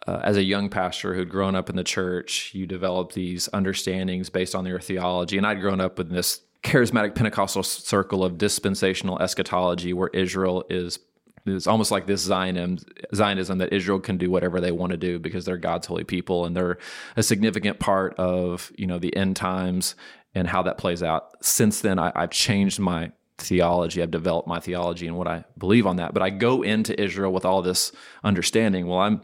Uh, 0.08 0.22
as 0.24 0.38
a 0.38 0.44
young 0.44 0.70
pastor 0.70 1.14
who'd 1.14 1.30
grown 1.30 1.54
up 1.54 1.70
in 1.70 1.76
the 1.76 1.84
church, 1.84 2.56
you 2.56 2.66
develop 2.66 3.12
these 3.12 3.48
understandings 3.54 4.32
based 4.32 4.56
on 4.56 4.66
your 4.66 4.80
theology. 4.80 5.38
And 5.38 5.46
I'd 5.46 5.62
grown 5.62 5.80
up 5.80 6.00
in 6.00 6.10
this 6.10 6.42
charismatic 6.64 7.14
Pentecostal 7.14 7.62
circle 7.62 8.24
of 8.24 8.40
dispensational 8.40 9.22
eschatology 9.22 9.94
where 9.94 10.10
Israel 10.14 10.66
is 10.68 10.98
it's 11.46 11.68
almost 11.68 11.92
like 11.92 12.06
this 12.06 12.22
Zionism, 12.22 12.80
Zionism 13.14 13.60
that 13.60 13.74
Israel 13.74 14.00
can 14.00 14.18
do 14.18 14.30
whatever 14.30 14.60
they 14.60 14.72
want 14.72 14.92
to 14.92 14.98
do 14.98 15.20
because 15.20 15.46
they're 15.46 15.58
God's 15.58 15.88
holy 15.88 16.04
people 16.04 16.46
and 16.46 16.56
they're 16.56 16.78
a 17.16 17.24
significant 17.24 17.80
part 17.80 18.14
of 18.16 18.72
you 18.76 18.88
know 18.88 19.00
the 19.00 19.16
end 19.16 19.36
times 19.36 19.96
and 20.36 20.48
how 20.48 20.62
that 20.64 20.78
plays 20.78 21.04
out. 21.04 21.44
Since 21.44 21.82
then, 21.82 22.00
I, 22.00 22.12
I've 22.16 22.32
changed 22.32 22.80
my 22.80 23.12
theology. 23.38 24.02
I've 24.02 24.12
developed 24.12 24.48
my 24.48 24.60
theology 24.60 25.08
and 25.08 25.18
what 25.18 25.28
I 25.28 25.46
believe 25.58 25.88
on 25.88 25.96
that. 25.98 26.14
But 26.14 26.24
I 26.24 26.30
go 26.30 26.62
into 26.62 27.00
Israel 27.02 27.32
with 27.32 27.46
all 27.46 27.62
this 27.62 27.92
understanding. 28.24 28.88
Well, 28.88 29.00
I'm 29.00 29.22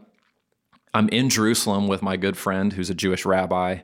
I'm 0.94 1.08
in 1.10 1.28
Jerusalem 1.28 1.88
with 1.88 2.00
my 2.00 2.16
good 2.16 2.38
friend 2.38 2.72
who's 2.72 2.88
a 2.88 2.94
Jewish 2.94 3.26
rabbi, 3.26 3.80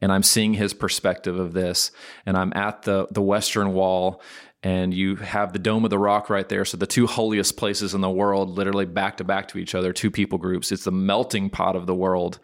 and 0.00 0.10
I'm 0.10 0.24
seeing 0.24 0.54
his 0.54 0.74
perspective 0.74 1.38
of 1.38 1.52
this. 1.52 1.92
And 2.26 2.36
I'm 2.36 2.52
at 2.54 2.82
the 2.82 3.06
the 3.10 3.22
Western 3.22 3.72
Wall, 3.72 4.20
and 4.62 4.92
you 4.92 5.16
have 5.16 5.52
the 5.52 5.60
Dome 5.60 5.84
of 5.84 5.90
the 5.90 5.98
Rock 5.98 6.28
right 6.28 6.48
there. 6.48 6.64
So 6.64 6.76
the 6.76 6.86
two 6.86 7.06
holiest 7.06 7.56
places 7.56 7.94
in 7.94 8.00
the 8.00 8.10
world, 8.10 8.50
literally 8.50 8.86
back 8.86 9.18
to 9.18 9.24
back 9.24 9.48
to 9.48 9.58
each 9.58 9.74
other, 9.74 9.92
two 9.92 10.10
people 10.10 10.38
groups. 10.38 10.72
It's 10.72 10.84
the 10.84 10.92
melting 10.92 11.50
pot 11.50 11.76
of 11.76 11.86
the 11.86 11.94
world, 11.94 12.40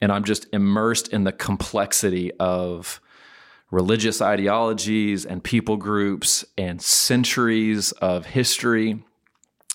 and 0.00 0.10
I'm 0.10 0.24
just 0.24 0.46
immersed 0.52 1.08
in 1.08 1.24
the 1.24 1.32
complexity 1.32 2.32
of 2.40 3.00
religious 3.70 4.22
ideologies 4.22 5.24
and 5.24 5.42
people 5.42 5.76
groups 5.76 6.44
and 6.56 6.80
centuries 6.80 7.92
of 7.92 8.26
history. 8.26 9.02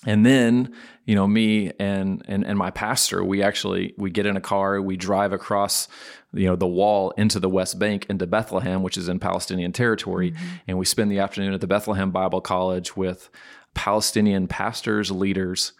And 0.06 0.26
then 0.26 0.74
you 1.06 1.14
know 1.14 1.26
me 1.26 1.70
and, 1.78 2.22
and 2.26 2.44
and 2.44 2.58
my 2.58 2.70
pastor 2.70 3.22
we 3.22 3.42
actually 3.42 3.94
we 3.98 4.10
get 4.10 4.26
in 4.26 4.36
a 4.36 4.40
car 4.40 4.80
we 4.80 4.96
drive 4.96 5.32
across 5.32 5.88
you 6.32 6.46
know 6.46 6.56
the 6.56 6.66
wall 6.66 7.10
into 7.12 7.38
the 7.38 7.48
west 7.48 7.78
bank 7.78 8.06
into 8.08 8.26
bethlehem 8.26 8.82
which 8.82 8.96
is 8.96 9.08
in 9.08 9.18
palestinian 9.18 9.72
territory. 9.72 10.32
Mm-hmm. 10.32 10.46
And 10.68 10.78
we 10.78 10.84
spend 10.84 11.10
the 11.10 11.18
afternoon 11.18 11.52
at 11.52 11.60
the 11.60 11.66
bethlehem 11.66 12.10
bible 12.10 12.40
college 12.40 12.96
with 12.96 13.28
palestinian 13.74 14.48
pastors 14.48 15.10
leaders 15.10 15.72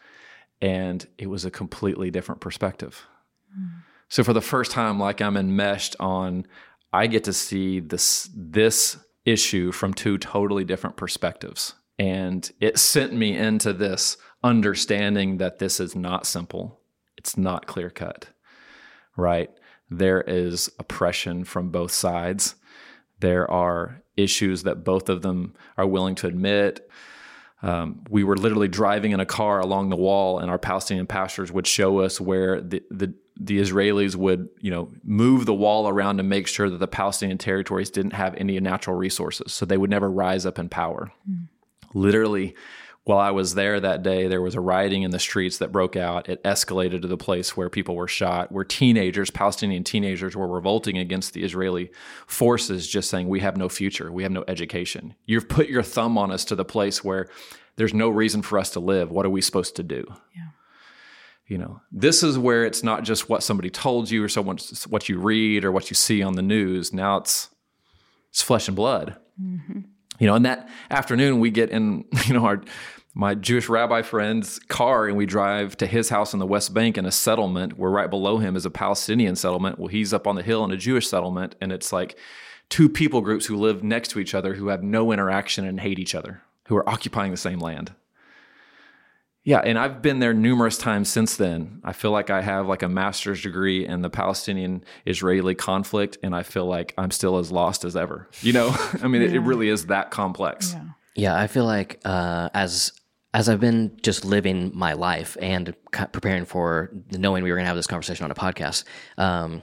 and 0.60 1.06
it 1.18 1.26
was 1.26 1.44
a 1.44 1.50
completely 1.50 2.10
different 2.10 2.40
perspective. 2.40 3.06
Mm. 3.58 3.82
So 4.08 4.24
for 4.24 4.32
the 4.32 4.42
first 4.42 4.70
time 4.70 4.98
like 5.00 5.20
i'm 5.20 5.36
enmeshed 5.36 5.96
on 5.98 6.46
i 6.94 7.06
get 7.06 7.24
to 7.24 7.32
see 7.32 7.80
this 7.80 8.30
this 8.34 8.96
issue 9.24 9.72
from 9.72 9.94
two 9.94 10.18
totally 10.18 10.64
different 10.64 10.96
perspectives. 10.96 11.74
And 11.98 12.50
it 12.60 12.78
sent 12.78 13.14
me 13.14 13.36
into 13.36 13.72
this 13.72 14.18
understanding 14.42 15.38
that 15.38 15.58
this 15.58 15.80
is 15.80 15.96
not 15.96 16.26
simple. 16.26 16.80
It's 17.16 17.38
not 17.38 17.66
clear 17.66 17.88
cut 17.88 18.28
right? 19.16 19.50
There 19.90 20.20
is 20.22 20.70
oppression 20.78 21.44
from 21.44 21.70
both 21.70 21.92
sides. 21.92 22.54
There 23.20 23.50
are 23.50 24.02
issues 24.16 24.62
that 24.64 24.84
both 24.84 25.08
of 25.08 25.22
them 25.22 25.54
are 25.76 25.86
willing 25.86 26.14
to 26.16 26.26
admit. 26.26 26.88
Um, 27.62 28.04
we 28.10 28.24
were 28.24 28.36
literally 28.36 28.68
driving 28.68 29.12
in 29.12 29.20
a 29.20 29.26
car 29.26 29.60
along 29.60 29.90
the 29.90 29.96
wall, 29.96 30.38
and 30.38 30.50
our 30.50 30.58
Palestinian 30.58 31.06
pastors 31.06 31.50
would 31.50 31.66
show 31.66 32.00
us 32.00 32.20
where 32.20 32.60
the, 32.60 32.82
the 32.90 33.14
the 33.36 33.58
Israelis 33.60 34.14
would, 34.14 34.48
you 34.60 34.70
know, 34.70 34.92
move 35.02 35.46
the 35.46 35.54
wall 35.54 35.88
around 35.88 36.18
to 36.18 36.22
make 36.22 36.46
sure 36.46 36.70
that 36.70 36.78
the 36.78 36.86
Palestinian 36.86 37.38
territories 37.38 37.90
didn't 37.90 38.12
have 38.12 38.34
any 38.36 38.58
natural 38.60 38.96
resources, 38.96 39.52
so 39.52 39.66
they 39.66 39.76
would 39.76 39.90
never 39.90 40.10
rise 40.10 40.46
up 40.46 40.58
in 40.58 40.68
power. 40.68 41.12
Hmm. 41.26 41.44
Literally, 41.94 42.54
while 43.04 43.18
I 43.18 43.32
was 43.32 43.54
there 43.54 43.78
that 43.80 44.02
day, 44.02 44.28
there 44.28 44.40
was 44.40 44.54
a 44.54 44.60
rioting 44.60 45.02
in 45.02 45.10
the 45.10 45.18
streets 45.18 45.58
that 45.58 45.70
broke 45.70 45.94
out. 45.94 46.28
It 46.28 46.42
escalated 46.42 47.02
to 47.02 47.08
the 47.08 47.18
place 47.18 47.54
where 47.56 47.68
people 47.68 47.96
were 47.96 48.08
shot, 48.08 48.50
where 48.50 48.64
teenagers, 48.64 49.30
Palestinian 49.30 49.84
teenagers, 49.84 50.34
were 50.34 50.48
revolting 50.48 50.96
against 50.96 51.34
the 51.34 51.44
Israeli 51.44 51.90
forces, 52.26 52.88
just 52.88 53.10
saying, 53.10 53.28
We 53.28 53.40
have 53.40 53.58
no 53.58 53.68
future. 53.68 54.10
We 54.10 54.22
have 54.22 54.32
no 54.32 54.44
education. 54.48 55.14
You've 55.26 55.48
put 55.48 55.68
your 55.68 55.82
thumb 55.82 56.16
on 56.16 56.30
us 56.30 56.46
to 56.46 56.56
the 56.56 56.64
place 56.64 57.04
where 57.04 57.28
there's 57.76 57.92
no 57.92 58.08
reason 58.08 58.40
for 58.40 58.58
us 58.58 58.70
to 58.70 58.80
live. 58.80 59.10
What 59.10 59.26
are 59.26 59.30
we 59.30 59.42
supposed 59.42 59.76
to 59.76 59.82
do? 59.82 60.06
Yeah. 60.34 60.48
You 61.46 61.58
know, 61.58 61.80
this 61.92 62.22
is 62.22 62.38
where 62.38 62.64
it's 62.64 62.82
not 62.82 63.04
just 63.04 63.28
what 63.28 63.42
somebody 63.42 63.68
told 63.68 64.10
you 64.10 64.24
or 64.24 64.28
someone 64.28 64.58
what 64.88 65.08
you 65.08 65.18
read 65.18 65.64
or 65.64 65.72
what 65.72 65.90
you 65.90 65.94
see 65.94 66.22
on 66.22 66.34
the 66.34 66.42
news. 66.42 66.92
Now 66.92 67.18
it's 67.18 67.50
it's 68.30 68.42
flesh 68.42 68.66
and 68.66 68.76
blood 68.76 69.18
mm-hmm. 69.40 69.80
you 70.18 70.26
know, 70.26 70.34
and 70.34 70.44
that 70.44 70.68
afternoon 70.90 71.40
we 71.40 71.50
get 71.50 71.70
in, 71.70 72.04
you 72.26 72.34
know, 72.34 72.44
our 72.44 72.62
my 73.16 73.32
Jewish 73.32 73.68
rabbi 73.68 74.02
friend's 74.02 74.58
car 74.58 75.06
and 75.06 75.16
we 75.16 75.24
drive 75.24 75.76
to 75.76 75.86
his 75.86 76.08
house 76.08 76.32
in 76.32 76.40
the 76.40 76.46
West 76.46 76.74
Bank 76.74 76.98
in 76.98 77.06
a 77.06 77.12
settlement 77.12 77.78
where 77.78 77.90
right 77.90 78.10
below 78.10 78.38
him 78.38 78.56
is 78.56 78.66
a 78.66 78.70
Palestinian 78.70 79.36
settlement. 79.36 79.78
Well, 79.78 79.86
he's 79.86 80.12
up 80.12 80.26
on 80.26 80.34
the 80.34 80.42
hill 80.42 80.64
in 80.64 80.72
a 80.72 80.76
Jewish 80.76 81.06
settlement, 81.06 81.54
and 81.60 81.70
it's 81.70 81.92
like 81.92 82.18
two 82.70 82.88
people 82.88 83.20
groups 83.20 83.46
who 83.46 83.54
live 83.56 83.84
next 83.84 84.08
to 84.08 84.18
each 84.18 84.34
other 84.34 84.54
who 84.54 84.66
have 84.66 84.82
no 84.82 85.12
interaction 85.12 85.64
and 85.64 85.78
hate 85.78 86.00
each 86.00 86.12
other, 86.12 86.42
who 86.66 86.76
are 86.76 86.88
occupying 86.88 87.30
the 87.30 87.36
same 87.36 87.60
land. 87.60 87.92
Yeah, 89.44 89.58
and 89.58 89.78
I've 89.78 90.00
been 90.00 90.20
there 90.20 90.32
numerous 90.32 90.78
times 90.78 91.10
since 91.10 91.36
then. 91.36 91.80
I 91.84 91.92
feel 91.92 92.10
like 92.10 92.30
I 92.30 92.40
have 92.40 92.66
like 92.66 92.82
a 92.82 92.88
master's 92.88 93.42
degree 93.42 93.86
in 93.86 94.00
the 94.00 94.08
Palestinian 94.08 94.84
Israeli 95.04 95.54
conflict, 95.54 96.16
and 96.22 96.34
I 96.34 96.42
feel 96.42 96.64
like 96.64 96.94
I'm 96.96 97.10
still 97.10 97.36
as 97.36 97.52
lost 97.52 97.84
as 97.84 97.94
ever. 97.94 98.28
You 98.40 98.54
know, 98.54 98.74
I 99.02 99.08
mean, 99.08 99.20
it, 99.20 99.34
it 99.34 99.40
really 99.40 99.68
is 99.68 99.86
that 99.86 100.10
complex. 100.10 100.72
Yeah. 100.72 100.84
Yeah, 101.16 101.38
I 101.38 101.46
feel 101.46 101.64
like 101.64 102.00
uh, 102.04 102.48
as 102.54 102.92
as 103.34 103.48
I've 103.48 103.60
been 103.60 103.98
just 104.02 104.24
living 104.24 104.70
my 104.74 104.92
life 104.92 105.36
and 105.40 105.74
preparing 105.92 106.44
for 106.44 106.90
knowing 107.10 107.42
we 107.42 107.50
were 107.50 107.56
going 107.56 107.64
to 107.64 107.68
have 107.68 107.76
this 107.76 107.86
conversation 107.86 108.24
on 108.24 108.30
a 108.30 108.34
podcast, 108.34 108.84
um, 109.18 109.62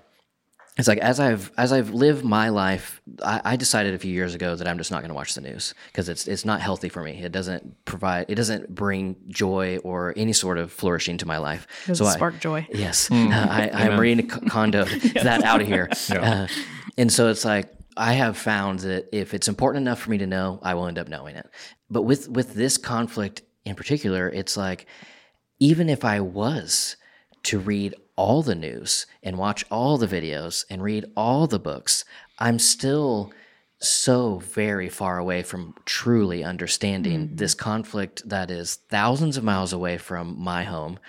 it's 0.78 0.88
like 0.88 1.00
as 1.00 1.20
I've 1.20 1.52
as 1.58 1.74
I've 1.74 1.90
lived 1.90 2.24
my 2.24 2.50
life, 2.50 3.02
I, 3.24 3.42
I 3.44 3.56
decided 3.58 3.94
a 3.94 3.98
few 3.98 4.14
years 4.14 4.34
ago 4.34 4.56
that 4.56 4.68
I'm 4.68 4.78
just 4.78 4.90
not 4.90 5.02
going 5.02 5.10
to 5.10 5.16
watch 5.16 5.36
the 5.36 5.42
news 5.42 5.74
because 5.88 6.08
it's 6.08 6.28
it's 6.28 6.46
not 6.46 6.62
healthy 6.62 6.88
for 6.88 7.04
me. 7.04 7.22
It 7.22 7.32
doesn't 7.32 7.84
provide, 7.84 8.28
it 8.30 8.36
doesn't 8.36 8.74
bring 8.74 9.18
joy 9.28 9.80
or 9.84 10.14
any 10.16 10.32
sort 10.34 10.58
of 10.58 10.72
flourishing 10.72 11.18
to 11.18 11.28
my 11.28 11.38
life. 11.38 11.68
Doesn't 11.88 12.06
I- 12.08 12.14
spark 12.14 12.40
joy. 12.40 12.66
Yes, 12.74 13.12
uh, 13.12 13.16
I, 13.50 13.70
I 13.74 13.96
Marina 13.96 14.24
C- 14.24 14.48
Kondo 14.50 14.86
that 14.86 15.44
out 15.44 15.62
of 15.62 15.68
here. 15.68 15.90
Uh, 16.10 16.48
and 16.98 17.12
so 17.12 17.28
it's 17.30 17.44
like 17.44 17.70
I 17.98 18.14
have 18.14 18.38
found 18.38 18.80
that 18.80 19.10
if 19.12 19.34
it's 19.34 19.50
important 19.50 19.84
enough 19.84 20.00
for 20.00 20.10
me 20.10 20.20
to 20.20 20.28
know, 20.28 20.60
I 20.64 20.74
will 20.76 20.88
end 20.88 20.98
up 20.98 21.10
knowing 21.10 21.36
it. 21.36 21.50
But 21.90 22.04
with 22.04 22.30
with 22.30 22.54
this 22.54 22.78
conflict 22.78 23.42
in 23.66 23.76
particular, 23.76 24.30
it's 24.30 24.56
like 24.56 24.88
even 25.60 25.90
if 25.90 26.06
I 26.06 26.22
was 26.22 26.96
to 27.44 27.60
read 27.60 27.96
all 28.22 28.44
the 28.44 28.54
news 28.54 29.08
and 29.24 29.36
watch 29.36 29.66
all 29.72 29.98
the 29.98 30.06
videos 30.06 30.64
and 30.70 30.84
read 30.84 31.04
all 31.18 31.48
the 31.48 31.58
books, 31.58 32.06
I'm 32.38 32.60
still 32.60 33.34
so 33.80 34.38
very 34.38 34.90
far 34.90 35.18
away 35.18 35.42
from 35.42 35.74
truly 35.86 36.44
understanding 36.44 37.26
mm-hmm. 37.26 37.36
this 37.38 37.56
conflict 37.56 38.30
that 38.30 38.52
is 38.52 38.76
thousands 38.76 39.38
of 39.38 39.44
miles 39.44 39.74
away 39.74 39.98
from 39.98 40.40
my 40.40 40.64
home 40.64 41.00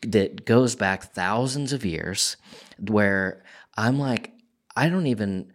that 0.00 0.46
goes 0.46 0.74
back 0.74 1.12
thousands 1.12 1.74
of 1.74 1.84
years 1.84 2.38
where 2.78 3.44
I'm 3.76 3.98
like 3.98 4.32
I 4.74 4.88
don't 4.88 5.08
even 5.08 5.52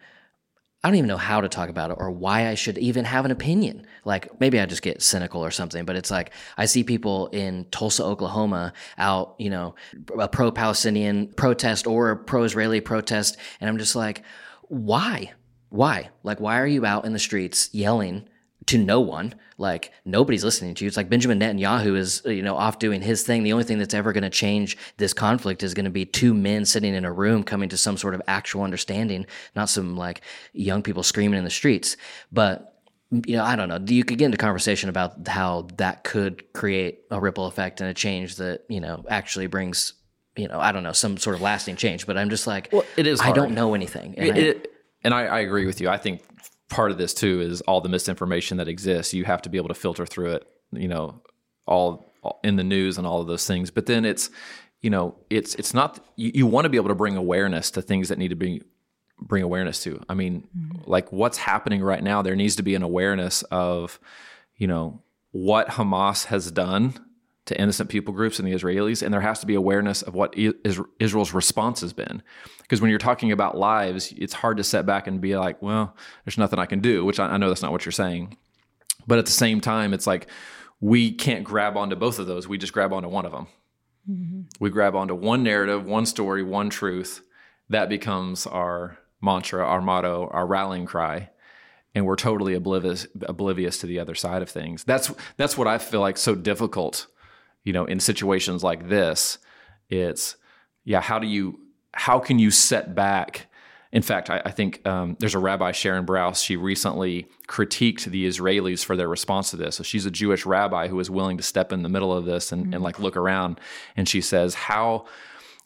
I 0.84 0.89
don't 0.89 0.97
even 0.97 1.07
know 1.07 1.17
how 1.17 1.39
to 1.39 1.47
talk 1.47 1.69
about 1.69 1.91
it 1.91 1.97
or 1.99 2.11
why 2.11 2.49
I 2.49 2.55
should 2.55 2.77
even 2.77 3.05
have 3.05 3.23
an 3.23 3.31
opinion. 3.31 3.88
Like 4.03 4.39
maybe 4.41 4.59
I 4.59 4.65
just 4.65 4.81
get 4.81 5.01
cynical 5.01 5.43
or 5.43 5.49
something, 5.49 5.86
but 5.86 5.95
it's 5.95 6.11
like 6.11 6.31
I 6.57 6.65
see 6.65 6.84
people 6.84 7.27
in 7.27 7.65
Tulsa, 7.71 8.03
Oklahoma 8.03 8.73
out, 8.97 9.36
you 9.38 9.49
know, 9.49 9.75
a 10.19 10.27
pro 10.27 10.51
Palestinian 10.51 11.27
protest 11.27 11.88
or 11.88 12.11
a 12.11 12.17
pro 12.17 12.43
Israeli 12.43 12.81
protest. 12.81 13.38
And 13.61 13.69
I'm 13.69 13.77
just 13.77 13.95
like, 13.95 14.23
why? 14.63 15.31
Why? 15.69 16.09
Like, 16.21 16.41
why 16.41 16.59
are 16.59 16.67
you 16.67 16.86
out 16.86 17.05
in 17.05 17.13
the 17.13 17.19
streets 17.19 17.69
yelling 17.73 18.27
to 18.68 18.78
no 18.78 18.99
one? 19.01 19.36
Like, 19.57 19.91
nobody's 20.05 20.43
listening 20.43 20.74
to 20.76 20.84
you. 20.84 20.88
It's 20.88 20.97
like 20.97 21.09
Benjamin 21.09 21.39
Netanyahu 21.39 21.95
is, 21.95 22.22
you 22.26 22.41
know, 22.41 22.55
off 22.55 22.80
doing 22.80 23.01
his 23.01 23.24
thing. 23.24 23.43
The 23.43 23.53
only 23.53 23.64
thing 23.64 23.78
that's 23.80 23.93
ever 23.93 24.11
going 24.11 24.24
to 24.24 24.30
change 24.30 24.78
this 24.97 25.14
conflict 25.14 25.64
is 25.64 25.74
going 25.74 25.86
to 25.86 25.91
be 25.91 26.05
two 26.05 26.34
men 26.34 26.66
sitting 26.66 26.93
in 26.95 27.05
a 27.05 27.11
room 27.11 27.43
coming 27.43 27.70
to 27.70 27.78
some 27.78 27.95
sort 27.97 28.16
of 28.16 28.22
actual 28.28 28.64
understanding, 28.64 29.26
not 29.55 29.70
some 29.70 29.95
like 29.95 30.22
young 30.53 30.82
people 30.82 31.03
screaming 31.03 31.38
in 31.38 31.43
the 31.43 31.49
streets. 31.49 31.97
But 32.32 32.70
you 33.11 33.38
know, 33.38 33.43
I 33.43 33.55
don't 33.55 33.70
know. 33.70 33.80
You 33.86 34.03
could 34.03 34.18
get 34.18 34.26
into 34.26 34.38
conversation 34.39 34.89
about 34.89 35.28
how 35.28 35.68
that 35.78 36.03
could 36.03 36.51
create 36.53 37.01
a 37.11 37.20
ripple 37.20 37.45
effect 37.45 37.80
and 37.80 37.88
a 37.89 37.93
change 37.93 38.38
that 38.38 38.61
you 38.70 38.80
know 38.82 39.05
actually 39.07 39.45
brings, 39.45 39.93
you 40.36 40.47
know, 40.47 40.59
I 40.59 40.72
don't 40.72 40.82
know, 40.82 40.93
some 40.93 41.18
sort 41.18 41.36
of 41.36 41.41
lasting 41.43 41.76
change. 41.76 42.07
But 42.07 42.18
I'm 42.18 42.32
just 42.32 42.47
like, 42.47 42.70
Well, 42.72 42.86
it 42.97 43.05
is 43.05 43.22
I 43.22 43.32
don't 43.32 43.53
know 43.53 43.76
anything. 43.76 44.16
And 44.18 44.30
It- 44.30 44.36
I- 44.36 44.39
it- 44.39 44.70
and 45.03 45.14
I, 45.14 45.26
I 45.26 45.39
agree 45.41 45.66
with 45.68 45.80
you. 45.82 45.89
I 45.89 45.97
think 45.97 46.22
part 46.70 46.91
of 46.91 46.97
this 46.97 47.14
too 47.14 47.41
is 47.41 47.61
all 47.61 47.82
the 47.82 47.89
misinformation 47.89 48.57
that 48.57 48.68
exists. 48.68 49.14
You 49.14 49.26
have 49.26 49.41
to 49.43 49.49
be 49.49 49.57
able 49.57 49.70
to 49.70 49.74
filter 49.74 50.05
through 50.05 50.32
it. 50.32 50.47
You 50.72 50.88
know, 50.88 51.22
all, 51.68 52.05
all 52.24 52.39
in 52.43 52.55
the 52.55 52.64
news 52.64 52.97
and 52.97 53.05
all 53.05 53.22
of 53.22 53.28
those 53.28 53.45
things. 53.45 53.72
But 53.72 53.86
then 53.86 54.05
it's, 54.05 54.30
you 54.82 54.89
know, 54.89 55.16
it's 55.30 55.55
it's 55.55 55.74
not. 55.74 56.03
You, 56.16 56.32
you 56.34 56.47
want 56.47 56.66
to 56.66 56.70
be 56.70 56.78
able 56.78 56.89
to 56.89 56.95
bring 56.95 57.16
awareness 57.16 57.72
to 57.72 57.82
things 57.82 58.09
that 58.09 58.18
need 58.18 58.30
to 58.30 58.36
be 58.36 58.61
bring 59.20 59.43
awareness 59.43 59.82
to. 59.84 60.01
I 60.09 60.14
mean, 60.14 60.47
mm-hmm. 60.57 60.89
like 60.89 61.11
what's 61.11 61.38
happening 61.38 61.82
right 61.82 62.03
now. 62.03 62.22
There 62.22 62.36
needs 62.36 62.55
to 62.57 62.64
be 62.64 62.76
an 62.76 62.84
awareness 62.84 63.43
of, 63.43 63.99
you 64.57 64.68
know, 64.68 65.01
what 65.32 65.70
Hamas 65.70 66.26
has 66.26 66.51
done 66.51 66.93
to 67.45 67.59
innocent 67.59 67.89
people 67.89 68.13
groups 68.13 68.39
and 68.39 68.47
the 68.47 68.53
Israelis, 68.53 69.03
and 69.03 69.13
there 69.13 69.21
has 69.21 69.39
to 69.39 69.45
be 69.45 69.55
awareness 69.55 70.01
of 70.01 70.13
what 70.13 70.33
Israel's 70.37 71.33
response 71.33 71.81
has 71.81 71.91
been. 71.91 72.23
Because 72.61 72.81
when 72.81 72.89
you're 72.89 72.99
talking 72.99 73.31
about 73.31 73.57
lives, 73.57 74.13
it's 74.17 74.33
hard 74.33 74.57
to 74.57 74.63
set 74.63 74.85
back 74.85 75.07
and 75.07 75.19
be 75.19 75.37
like, 75.37 75.61
"Well, 75.61 75.95
there's 76.25 76.37
nothing 76.37 76.59
I 76.59 76.65
can 76.65 76.79
do," 76.79 77.03
which 77.03 77.19
I, 77.19 77.27
I 77.27 77.37
know 77.37 77.49
that's 77.49 77.61
not 77.61 77.71
what 77.71 77.85
you're 77.85 77.91
saying. 77.91 78.37
But 79.05 79.19
at 79.19 79.25
the 79.25 79.31
same 79.31 79.59
time, 79.59 79.93
it's 79.93 80.07
like 80.07 80.27
we 80.79 81.11
can't 81.11 81.43
grab 81.43 81.75
onto 81.75 81.95
both 81.95 82.19
of 82.19 82.27
those. 82.27 82.47
We 82.47 82.57
just 82.57 82.73
grab 82.73 82.93
onto 82.93 83.09
one 83.09 83.25
of 83.25 83.31
them. 83.31 83.47
Mm-hmm. 84.09 84.41
We 84.59 84.69
grab 84.69 84.95
onto 84.95 85.15
one 85.15 85.43
narrative, 85.43 85.85
one 85.85 86.05
story, 86.05 86.43
one 86.43 86.69
truth. 86.69 87.21
That 87.69 87.89
becomes 87.89 88.45
our 88.47 88.97
mantra, 89.21 89.65
our 89.65 89.81
motto, 89.81 90.29
our 90.31 90.45
rallying 90.45 90.85
cry 90.85 91.29
and 91.95 92.05
we're 92.05 92.15
totally 92.15 92.53
oblivious 92.53 93.07
oblivious 93.23 93.77
to 93.79 93.87
the 93.87 93.99
other 93.99 94.15
side 94.15 94.41
of 94.41 94.49
things. 94.49 94.83
That's 94.83 95.13
that's 95.37 95.57
what 95.57 95.67
I 95.67 95.77
feel 95.77 95.99
like 95.99 96.17
so 96.17 96.35
difficult, 96.35 97.07
you 97.64 97.74
know, 97.74 97.86
in 97.86 97.99
situations 97.99 98.64
like 98.64 98.89
this. 98.89 99.38
It's 99.89 100.36
yeah, 100.84 101.01
how 101.01 101.20
do 101.20 101.28
you 101.28 101.59
how 101.93 102.20
can 102.20 102.39
you 102.39 102.51
set 102.51 102.95
back? 102.95 103.47
In 103.91 104.01
fact, 104.01 104.32
I, 104.32 104.41
I 104.43 104.49
think 104.49 104.86
um, 104.88 105.16
there's 105.20 105.36
a 105.36 105.39
rabbi 105.39 105.72
Sharon 105.72 106.05
Brous. 106.05 106.43
She 106.43 106.55
recently 106.55 107.28
critiqued 107.47 108.05
the 108.05 108.26
Israelis 108.28 108.84
for 108.84 108.97
their 108.97 109.07
response 109.07 109.51
to 109.51 109.57
this. 109.57 109.76
So 109.76 109.84
she's 109.84 110.07
a 110.07 110.11
Jewish 110.11 110.47
rabbi 110.47 110.88
who 110.88 110.99
is 110.99 111.11
willing 111.11 111.38
to 111.38 111.43
step 111.43 111.72
in 111.72 111.84
the 111.84 111.89
middle 111.89 112.11
of 112.11 112.26
this 112.26 112.51
and, 112.51 112.64
and 112.64 112.74
mm-hmm. 112.74 112.84
like 112.84 112.97
look 112.97 113.16
around. 113.16 113.59
And 113.95 114.09
she 114.09 114.20
says, 114.20 114.55
how 114.55 115.05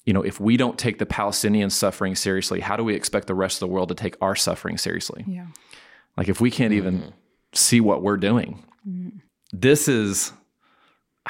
you 0.06 0.14
know, 0.14 0.22
if 0.22 0.39
we 0.39 0.56
don't 0.56 0.80
take 0.80 1.00
the 1.00 1.06
Palestinian 1.06 1.70
suffering 1.70 2.16
seriously, 2.16 2.62
how 2.62 2.78
do 2.78 2.84
we 2.84 2.95
expect 2.95 3.28
the 3.28 3.36
rest 3.36 3.58
of 3.58 3.68
the 3.68 3.74
world 3.74 3.89
to 3.89 3.95
take 3.95 4.16
our 4.22 4.36
suffering 4.36 4.78
seriously? 4.78 5.26
Yeah. 5.28 5.48
Like 6.16 6.30
if 6.30 6.39
we 6.39 6.50
can't 6.50 6.72
even 6.74 7.00
mm. 7.00 7.14
see 7.54 7.82
what 7.82 8.02
we're 8.02 8.18
doing, 8.18 8.64
mm-hmm. 8.88 9.18
this 9.52 9.88
is. 9.88 10.32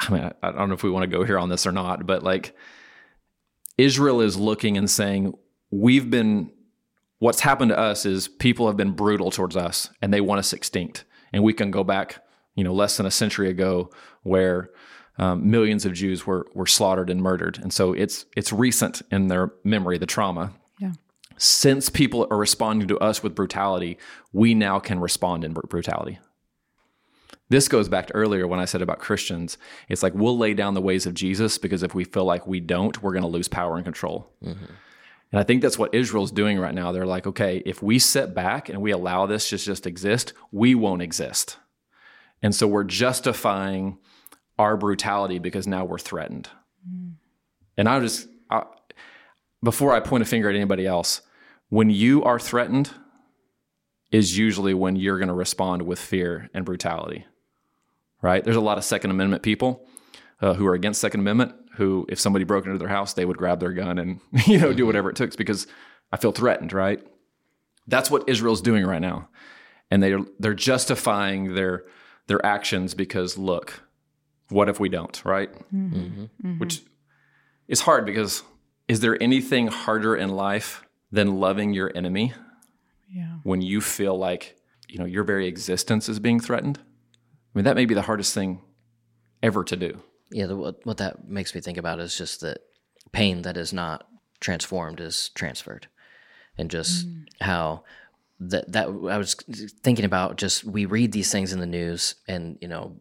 I 0.00 0.12
mean, 0.12 0.30
I, 0.42 0.52
don't 0.52 0.68
know 0.68 0.74
if 0.74 0.82
we 0.82 0.90
want 0.90 1.10
to 1.10 1.16
go 1.16 1.24
here 1.24 1.38
on 1.38 1.48
this 1.48 1.66
or 1.66 1.72
not, 1.72 2.06
but 2.06 2.22
like 2.22 2.54
Israel 3.76 4.20
is 4.20 4.36
looking 4.36 4.76
and 4.76 4.90
saying, 4.90 5.34
we've 5.70 6.10
been. 6.10 6.52
What's 7.20 7.40
happened 7.40 7.70
to 7.70 7.78
us 7.78 8.06
is 8.06 8.28
people 8.28 8.68
have 8.68 8.76
been 8.76 8.92
brutal 8.92 9.32
towards 9.32 9.56
us, 9.56 9.90
and 10.00 10.14
they 10.14 10.20
want 10.20 10.38
us 10.38 10.52
extinct. 10.52 11.04
And 11.32 11.42
we 11.42 11.52
can 11.52 11.72
go 11.72 11.82
back, 11.82 12.24
you 12.54 12.62
know, 12.62 12.72
less 12.72 12.96
than 12.96 13.06
a 13.06 13.10
century 13.10 13.50
ago, 13.50 13.90
where 14.22 14.70
um, 15.18 15.50
millions 15.50 15.84
of 15.84 15.94
Jews 15.94 16.24
were 16.26 16.46
were 16.54 16.66
slaughtered 16.66 17.10
and 17.10 17.20
murdered, 17.20 17.58
and 17.60 17.72
so 17.72 17.92
it's 17.92 18.24
it's 18.36 18.52
recent 18.52 19.02
in 19.10 19.26
their 19.26 19.52
memory, 19.64 19.98
the 19.98 20.06
trauma 20.06 20.52
Yeah. 20.78 20.92
since 21.38 21.88
people 21.88 22.28
are 22.30 22.38
responding 22.38 22.86
to 22.86 22.98
us 22.98 23.20
with 23.20 23.34
brutality, 23.34 23.98
we 24.32 24.54
now 24.54 24.78
can 24.78 25.00
respond 25.00 25.42
in 25.42 25.54
br- 25.54 25.66
brutality. 25.68 26.20
This 27.50 27.68
goes 27.68 27.88
back 27.88 28.08
to 28.08 28.14
earlier 28.14 28.46
when 28.46 28.60
I 28.60 28.66
said 28.66 28.82
about 28.82 28.98
Christians. 28.98 29.56
It's 29.88 30.02
like 30.02 30.14
we'll 30.14 30.36
lay 30.36 30.54
down 30.54 30.74
the 30.74 30.82
ways 30.82 31.06
of 31.06 31.14
Jesus 31.14 31.58
because 31.58 31.82
if 31.82 31.94
we 31.94 32.04
feel 32.04 32.24
like 32.24 32.46
we 32.46 32.60
don't, 32.60 33.02
we're 33.02 33.12
going 33.12 33.22
to 33.22 33.28
lose 33.28 33.48
power 33.48 33.76
and 33.76 33.84
control. 33.84 34.30
Mm-hmm. 34.44 34.72
And 35.30 35.38
I 35.40 35.42
think 35.42 35.62
that's 35.62 35.78
what 35.78 35.94
Israel's 35.94 36.32
doing 36.32 36.58
right 36.58 36.74
now. 36.74 36.92
They're 36.92 37.06
like, 37.06 37.26
okay, 37.26 37.62
if 37.66 37.82
we 37.82 37.98
sit 37.98 38.34
back 38.34 38.68
and 38.68 38.80
we 38.80 38.90
allow 38.90 39.26
this 39.26 39.48
just 39.48 39.64
just 39.64 39.86
exist, 39.86 40.32
we 40.52 40.74
won't 40.74 41.02
exist. 41.02 41.58
And 42.42 42.54
so 42.54 42.66
we're 42.66 42.84
justifying 42.84 43.98
our 44.58 44.76
brutality 44.76 45.38
because 45.38 45.66
now 45.66 45.84
we're 45.84 45.98
threatened. 45.98 46.48
Mm. 46.88 47.14
And 47.76 47.88
I 47.88 48.00
just, 48.00 48.28
I, 48.50 48.64
before 49.62 49.92
I 49.92 50.00
point 50.00 50.22
a 50.22 50.26
finger 50.26 50.48
at 50.48 50.54
anybody 50.54 50.86
else, 50.86 51.22
when 51.68 51.90
you 51.90 52.24
are 52.24 52.38
threatened, 52.38 52.90
is 54.10 54.38
usually 54.38 54.72
when 54.72 54.96
you're 54.96 55.18
going 55.18 55.28
to 55.28 55.34
respond 55.34 55.82
with 55.82 55.98
fear 55.98 56.48
and 56.54 56.64
brutality, 56.64 57.26
right? 58.22 58.44
There's 58.44 58.56
a 58.56 58.60
lot 58.60 58.78
of 58.78 58.84
Second 58.84 59.10
Amendment 59.10 59.42
people 59.42 59.86
uh, 60.40 60.54
who 60.54 60.66
are 60.66 60.74
against 60.74 61.00
Second 61.00 61.20
Amendment 61.20 61.54
who, 61.78 62.04
if 62.08 62.18
somebody 62.18 62.44
broke 62.44 62.66
into 62.66 62.76
their 62.78 62.88
house, 62.88 63.12
they 63.14 63.24
would 63.24 63.36
grab 63.36 63.60
their 63.60 63.72
gun 63.72 63.98
and 63.98 64.20
you 64.46 64.58
know 64.58 64.72
do 64.72 64.78
mm-hmm. 64.78 64.86
whatever 64.86 65.10
it 65.10 65.16
took 65.16 65.36
because 65.36 65.66
I 66.12 66.16
feel 66.16 66.32
threatened, 66.32 66.72
right? 66.72 67.00
That's 67.86 68.10
what 68.10 68.28
Israel's 68.28 68.60
doing 68.60 68.84
right 68.84 69.00
now, 69.00 69.28
and 69.90 70.02
they 70.02 70.16
they're 70.38 70.54
justifying 70.54 71.54
their 71.54 71.84
their 72.26 72.44
actions 72.44 72.94
because 72.94 73.38
look, 73.38 73.82
what 74.50 74.68
if 74.68 74.78
we 74.80 74.88
don't, 74.88 75.24
right? 75.24 75.52
Mm-hmm. 75.72 76.24
Mm-hmm. 76.24 76.58
Which 76.58 76.82
is 77.68 77.82
hard 77.82 78.04
because 78.04 78.42
is 78.88 79.00
there 79.00 79.20
anything 79.22 79.68
harder 79.68 80.16
in 80.16 80.30
life 80.30 80.84
than 81.12 81.38
loving 81.38 81.72
your 81.72 81.92
enemy 81.94 82.34
Yeah. 83.08 83.36
when 83.42 83.62
you 83.62 83.80
feel 83.80 84.18
like 84.18 84.56
you 84.88 84.98
know 84.98 85.04
your 85.04 85.24
very 85.24 85.46
existence 85.46 86.08
is 86.08 86.18
being 86.18 86.40
threatened? 86.40 86.80
I 87.54 87.58
mean, 87.58 87.64
that 87.64 87.76
may 87.76 87.86
be 87.86 87.94
the 87.94 88.02
hardest 88.02 88.34
thing 88.34 88.60
ever 89.42 89.64
to 89.64 89.76
do. 89.76 90.00
yeah, 90.30 90.46
the, 90.46 90.56
what, 90.56 90.84
what 90.84 90.98
that 90.98 91.28
makes 91.28 91.54
me 91.54 91.60
think 91.60 91.78
about 91.78 92.00
is 92.00 92.16
just 92.16 92.40
that 92.42 92.58
pain 93.12 93.42
that 93.42 93.56
is 93.56 93.72
not 93.72 94.06
transformed 94.40 95.00
is 95.00 95.30
transferred, 95.30 95.88
and 96.56 96.70
just 96.70 97.08
mm. 97.08 97.24
how 97.40 97.84
that 98.40 98.70
that 98.72 98.86
I 98.86 99.18
was 99.18 99.34
thinking 99.82 100.04
about. 100.04 100.36
Just 100.36 100.64
we 100.64 100.84
read 100.84 101.12
these 101.12 101.32
things 101.32 101.52
in 101.52 101.60
the 101.60 101.66
news, 101.66 102.16
and 102.26 102.58
you 102.60 102.68
know, 102.68 102.96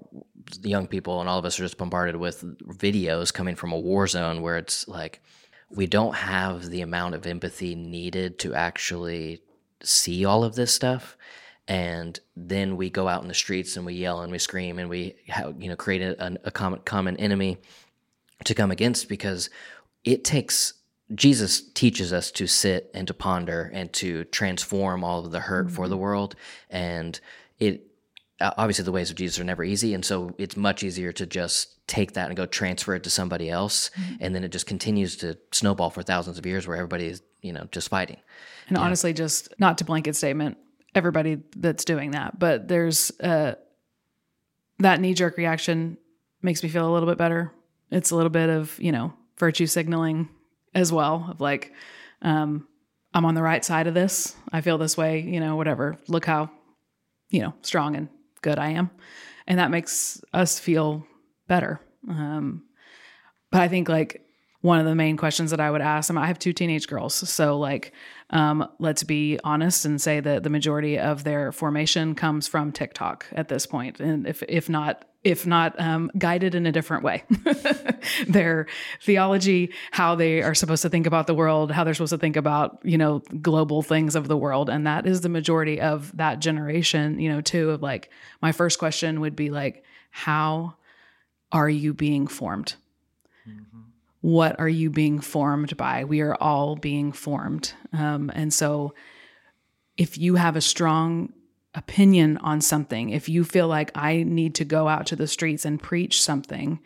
the 0.61 0.69
young 0.69 0.87
people 0.87 1.19
and 1.19 1.29
all 1.29 1.39
of 1.39 1.45
us 1.45 1.59
are 1.59 1.63
just 1.63 1.77
bombarded 1.77 2.15
with 2.15 2.43
videos 2.79 3.33
coming 3.33 3.55
from 3.55 3.71
a 3.71 3.79
war 3.79 4.07
zone 4.07 4.41
where 4.41 4.57
it's 4.57 4.87
like 4.87 5.21
we 5.69 5.85
don't 5.85 6.15
have 6.15 6.69
the 6.69 6.81
amount 6.81 7.15
of 7.15 7.25
empathy 7.25 7.75
needed 7.75 8.39
to 8.39 8.53
actually 8.55 9.41
see 9.83 10.25
all 10.25 10.43
of 10.43 10.55
this 10.55 10.73
stuff 10.73 11.17
and 11.68 12.20
then 12.36 12.78
we 12.78 12.89
go 12.89 13.07
out 13.07 13.22
in 13.22 13.28
the 13.28 13.34
streets 13.34 13.76
and 13.76 13.86
we 13.86 13.93
yell 13.93 14.22
and 14.22 14.32
we 14.32 14.39
scream 14.39 14.80
and 14.80 14.89
we 14.89 15.15
you 15.57 15.70
know 15.70 15.76
create 15.76 16.01
a, 16.01 16.38
a 16.45 16.51
common 16.51 16.80
common 16.82 17.18
enemy 17.18 17.57
to 18.45 18.53
come 18.53 18.72
against 18.72 19.09
because 19.09 19.49
it 20.03 20.24
takes 20.24 20.74
Jesus 21.15 21.61
teaches 21.61 22.11
us 22.11 22.32
to 22.32 22.47
sit 22.47 22.91
and 22.93 23.07
to 23.07 23.13
ponder 23.13 23.72
and 23.74 23.91
to 23.93 24.26
transform 24.26 25.03
all 25.03 25.26
of 25.26 25.32
the 25.32 25.39
hurt 25.39 25.72
for 25.72 25.88
the 25.88 25.95
mm-hmm. 25.95 26.03
world. 26.03 26.36
And 26.70 27.20
it 27.59 27.84
obviously 28.39 28.84
the 28.84 28.91
ways 28.91 29.09
of 29.09 29.15
Jesus 29.15 29.39
are 29.39 29.45
never 29.45 29.63
easy. 29.63 29.93
And 29.93 30.03
so 30.03 30.36
it's 30.38 30.57
much 30.57 30.84
easier 30.84 31.11
to 31.13 31.26
just 31.26 31.88
take 31.88 32.13
that 32.13 32.28
and 32.28 32.36
go 32.36 32.45
transfer 32.45 32.93
it 32.93 33.03
to 33.03 33.09
somebody 33.09 33.49
else. 33.49 33.89
Mm-hmm. 33.89 34.15
And 34.20 34.36
then 34.36 34.43
it 34.43 34.51
just 34.51 34.68
continues 34.68 35.15
to 35.18 35.38
snowball 35.51 35.89
for 35.89 36.03
thousands 36.03 36.38
of 36.38 36.45
years 36.45 36.68
where 36.68 36.78
everybody 36.78 37.07
is 37.07 37.22
you 37.41 37.53
know 37.53 37.68
just 37.72 37.89
fighting. 37.89 38.18
And 38.68 38.78
honestly, 38.78 39.13
just 39.13 39.53
not 39.59 39.78
to 39.78 39.86
blanket 39.86 40.15
statement 40.15 40.57
everybody 40.97 41.41
that's 41.55 41.85
doing 41.85 42.11
that, 42.11 42.37
but 42.37 42.67
there's 42.67 43.11
uh, 43.21 43.55
that 44.79 44.99
knee 44.99 45.13
jerk 45.13 45.37
reaction 45.37 45.97
makes 46.41 46.61
me 46.63 46.69
feel 46.69 46.89
a 46.89 46.93
little 46.93 47.07
bit 47.07 47.17
better. 47.17 47.51
It's 47.91 48.11
a 48.11 48.15
little 48.15 48.29
bit 48.29 48.49
of 48.49 48.77
you 48.79 48.91
know 48.91 49.13
virtue 49.37 49.67
signaling 49.67 50.29
as 50.73 50.91
well 50.91 51.27
of 51.29 51.41
like, 51.41 51.73
um, 52.21 52.67
I'm 53.13 53.25
on 53.25 53.35
the 53.35 53.41
right 53.41 53.63
side 53.63 53.87
of 53.87 53.93
this. 53.93 54.35
I 54.51 54.61
feel 54.61 54.77
this 54.77 54.97
way, 54.97 55.21
you 55.21 55.39
know, 55.39 55.55
whatever. 55.55 55.97
Look 56.07 56.25
how, 56.25 56.51
you 57.29 57.41
know, 57.41 57.53
strong 57.61 57.95
and 57.95 58.09
good 58.41 58.59
I 58.59 58.69
am. 58.69 58.91
And 59.47 59.59
that 59.59 59.71
makes 59.71 60.21
us 60.33 60.59
feel 60.59 61.05
better. 61.47 61.79
Um, 62.07 62.63
but 63.51 63.61
I 63.61 63.67
think 63.69 63.89
like 63.89 64.23
one 64.61 64.79
of 64.79 64.85
the 64.85 64.95
main 64.95 65.17
questions 65.17 65.51
that 65.51 65.59
I 65.59 65.71
would 65.71 65.81
ask 65.81 66.07
them, 66.07 66.17
I 66.17 66.27
have 66.27 66.39
two 66.39 66.53
teenage 66.53 66.87
girls. 66.87 67.15
So, 67.15 67.57
like, 67.57 67.93
um, 68.30 68.67
let's 68.80 69.03
be 69.03 69.39
honest 69.43 69.86
and 69.86 70.01
say 70.01 70.19
that 70.19 70.43
the 70.43 70.49
majority 70.49 70.99
of 70.99 71.23
their 71.23 71.51
formation 71.51 72.13
comes 72.13 72.47
from 72.47 72.71
TikTok 72.71 73.25
at 73.32 73.47
this. 73.47 73.67
And 73.71 74.28
if, 74.28 74.43
if 74.49 74.67
not, 74.67 75.05
if 75.23 75.47
not 75.47 75.80
um, 75.80 76.11
guided 76.17 76.53
in 76.53 76.65
a 76.65 76.71
different 76.71 77.03
way. 77.03 77.23
their 78.28 78.67
theology, 79.01 79.73
how 79.91 80.15
they 80.15 80.41
are 80.41 80.55
supposed 80.55 80.82
to 80.82 80.89
think 80.89 81.07
about 81.07 81.28
the 81.28 81.34
world, 81.34 81.71
how 81.71 81.84
they're 81.84 81.93
supposed 81.93 82.11
to 82.11 82.17
think 82.17 82.36
about, 82.36 82.80
you 82.84 82.97
know, 82.97 83.19
global 83.41 83.82
things 83.82 84.15
of 84.15 84.28
the 84.28 84.38
world. 84.38 84.69
And 84.69 84.88
that 84.88 85.05
is 85.05 85.21
the 85.21 85.30
majority 85.30 85.80
of 85.80 86.15
that 86.17 86.39
generation, 86.39 87.19
you 87.19 87.30
know, 87.30 87.41
too, 87.41 87.71
of 87.71 87.82
like, 87.82 88.09
my 88.41 88.51
first 88.51 88.78
question 88.80 89.21
would 89.21 89.36
be 89.36 89.49
like, 89.49 89.84
how 90.11 90.75
are 91.51 91.69
you 91.69 91.93
being 91.93 92.28
formed? 92.28 92.75
What 94.22 94.59
are 94.59 94.70
you 94.70 94.89
being 94.89 95.20
formed 95.20 95.78
by? 95.78 96.03
We 96.03 96.22
are 96.22 96.36
all 96.36 96.76
being 96.76 97.11
formed. 97.11 97.74
Um, 97.93 98.32
and 98.34 98.53
so 98.53 98.93
if 99.95 100.18
you 100.18 100.36
have 100.36 100.55
a 100.55 100.61
strong 100.61 101.34
opinion 101.76 102.38
on 102.38 102.61
something, 102.61 103.09
if 103.09 103.30
you 103.30 103.43
feel 103.43 103.68
like 103.68 103.91
I 103.95 104.24
need 104.24 104.55
to 104.55 104.65
go 104.65 104.88
out 104.88 105.05
to 105.07 105.15
the 105.15 105.28
streets 105.28 105.65
and 105.65 105.82
preach 105.82 106.22
something, 106.22 106.80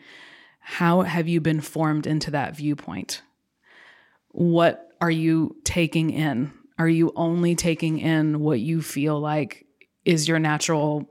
how 0.60 1.02
have 1.02 1.26
you 1.28 1.40
been 1.40 1.60
formed 1.60 2.06
into 2.06 2.30
that 2.30 2.56
viewpoint? 2.56 3.22
What 4.28 4.92
are 5.00 5.10
you 5.10 5.56
taking 5.64 6.10
in? 6.10 6.52
Are 6.78 6.88
you 6.88 7.12
only 7.16 7.54
taking 7.54 7.98
in 7.98 8.40
what 8.40 8.60
you 8.60 8.82
feel 8.82 9.18
like 9.20 9.66
is 10.04 10.28
your 10.28 10.38
natural, 10.38 11.08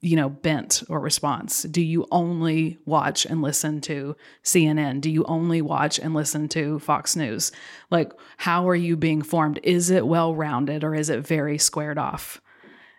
you 0.00 0.16
know, 0.16 0.28
bent 0.28 0.82
or 0.88 1.00
response? 1.00 1.62
Do 1.62 1.82
you 1.82 2.06
only 2.10 2.78
watch 2.84 3.24
and 3.24 3.42
listen 3.42 3.80
to 3.82 4.16
CNN? 4.44 5.00
Do 5.00 5.10
you 5.10 5.24
only 5.24 5.62
watch 5.62 5.98
and 5.98 6.14
listen 6.14 6.48
to 6.50 6.78
Fox 6.80 7.16
News? 7.16 7.50
Like, 7.90 8.12
how 8.36 8.68
are 8.68 8.76
you 8.76 8.96
being 8.96 9.22
formed? 9.22 9.58
Is 9.62 9.90
it 9.90 10.06
well 10.06 10.34
rounded 10.34 10.84
or 10.84 10.94
is 10.94 11.10
it 11.10 11.26
very 11.26 11.58
squared 11.58 11.98
off? 11.98 12.40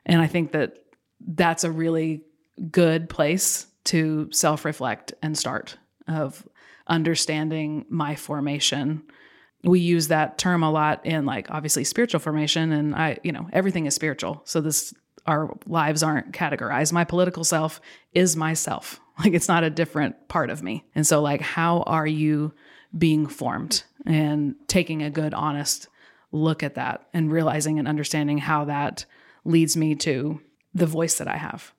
And 0.06 0.22
I 0.22 0.28
think 0.28 0.54
that 0.54 0.78
that's 1.20 1.64
a 1.64 1.72
really 1.72 2.24
good 2.72 3.10
place 3.10 3.68
to 3.86 4.30
self 4.32 4.66
reflect 4.66 5.14
and 5.22 5.38
start 5.38 5.78
of 6.08 6.48
understanding 6.88 7.86
my 7.90 8.16
formation. 8.16 9.04
We 9.64 9.80
use 9.80 10.08
that 10.08 10.38
term 10.38 10.64
a 10.64 10.72
lot 10.72 11.06
in 11.06 11.26
like 11.26 11.52
obviously 11.52 11.84
spiritual 11.84 12.20
formation 12.20 12.72
and 12.72 12.96
I 12.96 13.18
you 13.24 13.32
know 13.32 13.50
everything 13.52 13.86
is 13.86 13.96
spiritual. 13.96 14.42
So 14.46 14.62
this 14.62 14.94
our 15.28 15.56
lives 15.66 16.04
aren't 16.04 16.32
categorized. 16.32 16.94
My 16.94 17.04
political 17.04 17.44
self 17.44 17.82
is 18.14 18.36
myself. 18.36 19.00
Like 19.20 19.34
it's 19.34 19.48
not 19.48 19.64
a 19.64 19.72
different 19.72 20.28
part 20.28 20.52
of 20.52 20.62
me. 20.62 20.86
And 20.94 21.08
so 21.08 21.24
like 21.24 21.42
how 21.42 21.82
are 21.88 22.06
you 22.06 22.54
being 22.96 23.26
formed 23.26 23.84
and 24.06 24.54
taking 24.68 25.02
a 25.02 25.10
good 25.10 25.34
honest 25.34 25.88
look 26.32 26.62
at 26.62 26.76
that 26.76 27.08
and 27.16 27.32
realizing 27.32 27.80
and 27.80 27.88
understanding 27.88 28.38
how 28.38 28.66
that 28.66 29.06
leads 29.44 29.76
me 29.76 29.96
to 29.96 30.40
the 30.74 30.86
voice 30.86 31.18
that 31.18 31.28
I 31.28 31.38
have. 31.38 31.74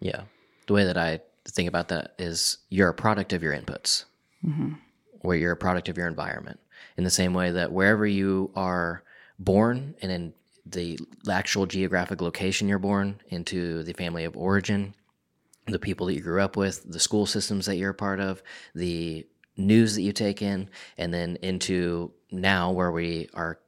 Yeah. 0.00 0.22
The 0.66 0.72
way 0.72 0.84
that 0.84 0.96
I 0.96 1.20
think 1.48 1.68
about 1.68 1.88
that 1.88 2.14
is 2.18 2.58
you're 2.68 2.88
a 2.88 2.94
product 2.94 3.32
of 3.32 3.42
your 3.42 3.52
inputs, 3.52 4.04
mm-hmm. 4.44 4.74
or 5.20 5.34
you're 5.34 5.52
a 5.52 5.56
product 5.56 5.88
of 5.88 5.98
your 5.98 6.06
environment. 6.06 6.60
In 6.96 7.04
the 7.04 7.10
same 7.10 7.34
way 7.34 7.50
that 7.50 7.72
wherever 7.72 8.06
you 8.06 8.50
are 8.54 9.02
born 9.38 9.94
and 10.00 10.12
in 10.12 10.34
the 10.66 10.98
actual 11.30 11.66
geographic 11.66 12.20
location 12.20 12.68
you're 12.68 12.78
born, 12.78 13.20
into 13.28 13.82
the 13.82 13.92
family 13.92 14.24
of 14.24 14.36
origin, 14.36 14.94
the 15.66 15.78
people 15.78 16.06
that 16.06 16.14
you 16.14 16.20
grew 16.20 16.40
up 16.40 16.56
with, 16.56 16.90
the 16.90 17.00
school 17.00 17.26
systems 17.26 17.66
that 17.66 17.76
you're 17.76 17.90
a 17.90 17.94
part 17.94 18.20
of, 18.20 18.42
the 18.74 19.26
news 19.56 19.94
that 19.94 20.02
you 20.02 20.12
take 20.12 20.42
in, 20.42 20.68
and 20.98 21.12
then 21.12 21.36
into 21.42 22.12
now 22.30 22.70
where 22.70 22.90
we 22.90 23.28
are 23.34 23.58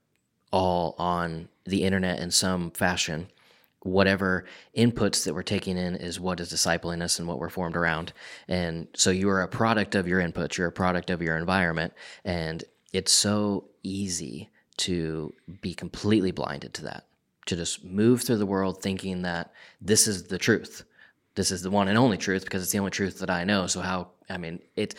all 0.53 0.95
on 0.99 1.49
the 1.65 1.83
internet 1.83 2.19
in 2.21 2.31
some 2.31 2.71
fashion 2.71 3.29
whatever 3.87 4.45
inputs 4.77 5.25
that 5.25 5.35
we're 5.35 5.43
taking 5.43 5.79
in 5.79 5.95
is 5.97 6.21
what 6.21 6.41
is 6.41 6.53
discipling 6.53 7.03
us 7.03 7.19
and 7.19 7.29
what 7.29 7.39
we're 7.39 7.49
formed 7.49 7.77
around. 7.77 8.13
And 8.49 8.89
so 8.95 9.11
you 9.11 9.29
are 9.31 9.43
a 9.43 9.49
product 9.49 9.95
of 9.95 10.07
your 10.09 10.21
inputs, 10.21 10.57
you're 10.57 10.67
a 10.67 10.73
product 10.73 11.11
of 11.11 11.23
your 11.23 11.37
environment. 11.37 11.95
And 12.25 12.65
it's 12.93 13.13
so 13.13 13.69
easy 13.83 14.51
to 14.79 15.33
be 15.61 15.75
completely 15.75 16.31
blinded 16.31 16.75
to 16.75 16.85
that, 16.85 17.07
to 17.47 17.57
just 17.57 17.85
move 17.85 18.23
through 18.23 18.39
the 18.39 18.47
world 18.47 18.83
thinking 18.83 19.23
that 19.23 19.53
this 19.81 20.07
is 20.07 20.25
the 20.25 20.39
truth. 20.39 20.85
This 21.35 21.51
is 21.51 21.63
the 21.63 21.71
one 21.71 21.89
and 21.89 21.99
only 21.99 22.17
truth 22.17 22.45
because 22.45 22.63
it's 22.63 22.73
the 22.73 22.79
only 22.79 22.91
truth 22.91 23.19
that 23.21 23.31
I 23.31 23.45
know. 23.45 23.67
So 23.67 23.81
how 23.81 24.09
I 24.29 24.39
mean 24.39 24.61
it 24.75 24.95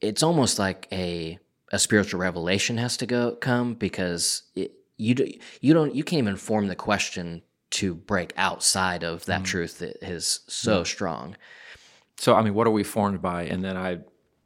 it's 0.00 0.22
almost 0.22 0.58
like 0.58 0.88
a 0.90 1.38
a 1.72 1.78
spiritual 1.78 2.20
revelation 2.20 2.78
has 2.78 2.96
to 2.98 3.06
go 3.06 3.36
come 3.36 3.74
because 3.74 4.42
it, 4.54 4.72
you 4.96 5.14
do, 5.14 5.32
you 5.60 5.74
don't 5.74 5.94
you 5.94 6.04
can't 6.04 6.18
even 6.18 6.36
form 6.36 6.68
the 6.68 6.76
question 6.76 7.42
to 7.70 7.94
break 7.94 8.34
outside 8.36 9.02
of 9.02 9.24
that 9.24 9.40
mm. 9.40 9.44
truth 9.44 9.78
that 9.78 10.02
is 10.02 10.40
so 10.46 10.78
yeah. 10.78 10.84
strong. 10.84 11.36
So 12.18 12.34
I 12.34 12.42
mean, 12.42 12.54
what 12.54 12.66
are 12.66 12.70
we 12.70 12.84
formed 12.84 13.22
by? 13.22 13.44
And 13.44 13.64
then 13.64 13.76
I, 13.76 13.98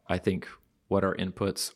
I 0.09 0.19
think 0.19 0.49
what 0.89 1.05
are 1.05 1.15
inputs, 1.17 1.75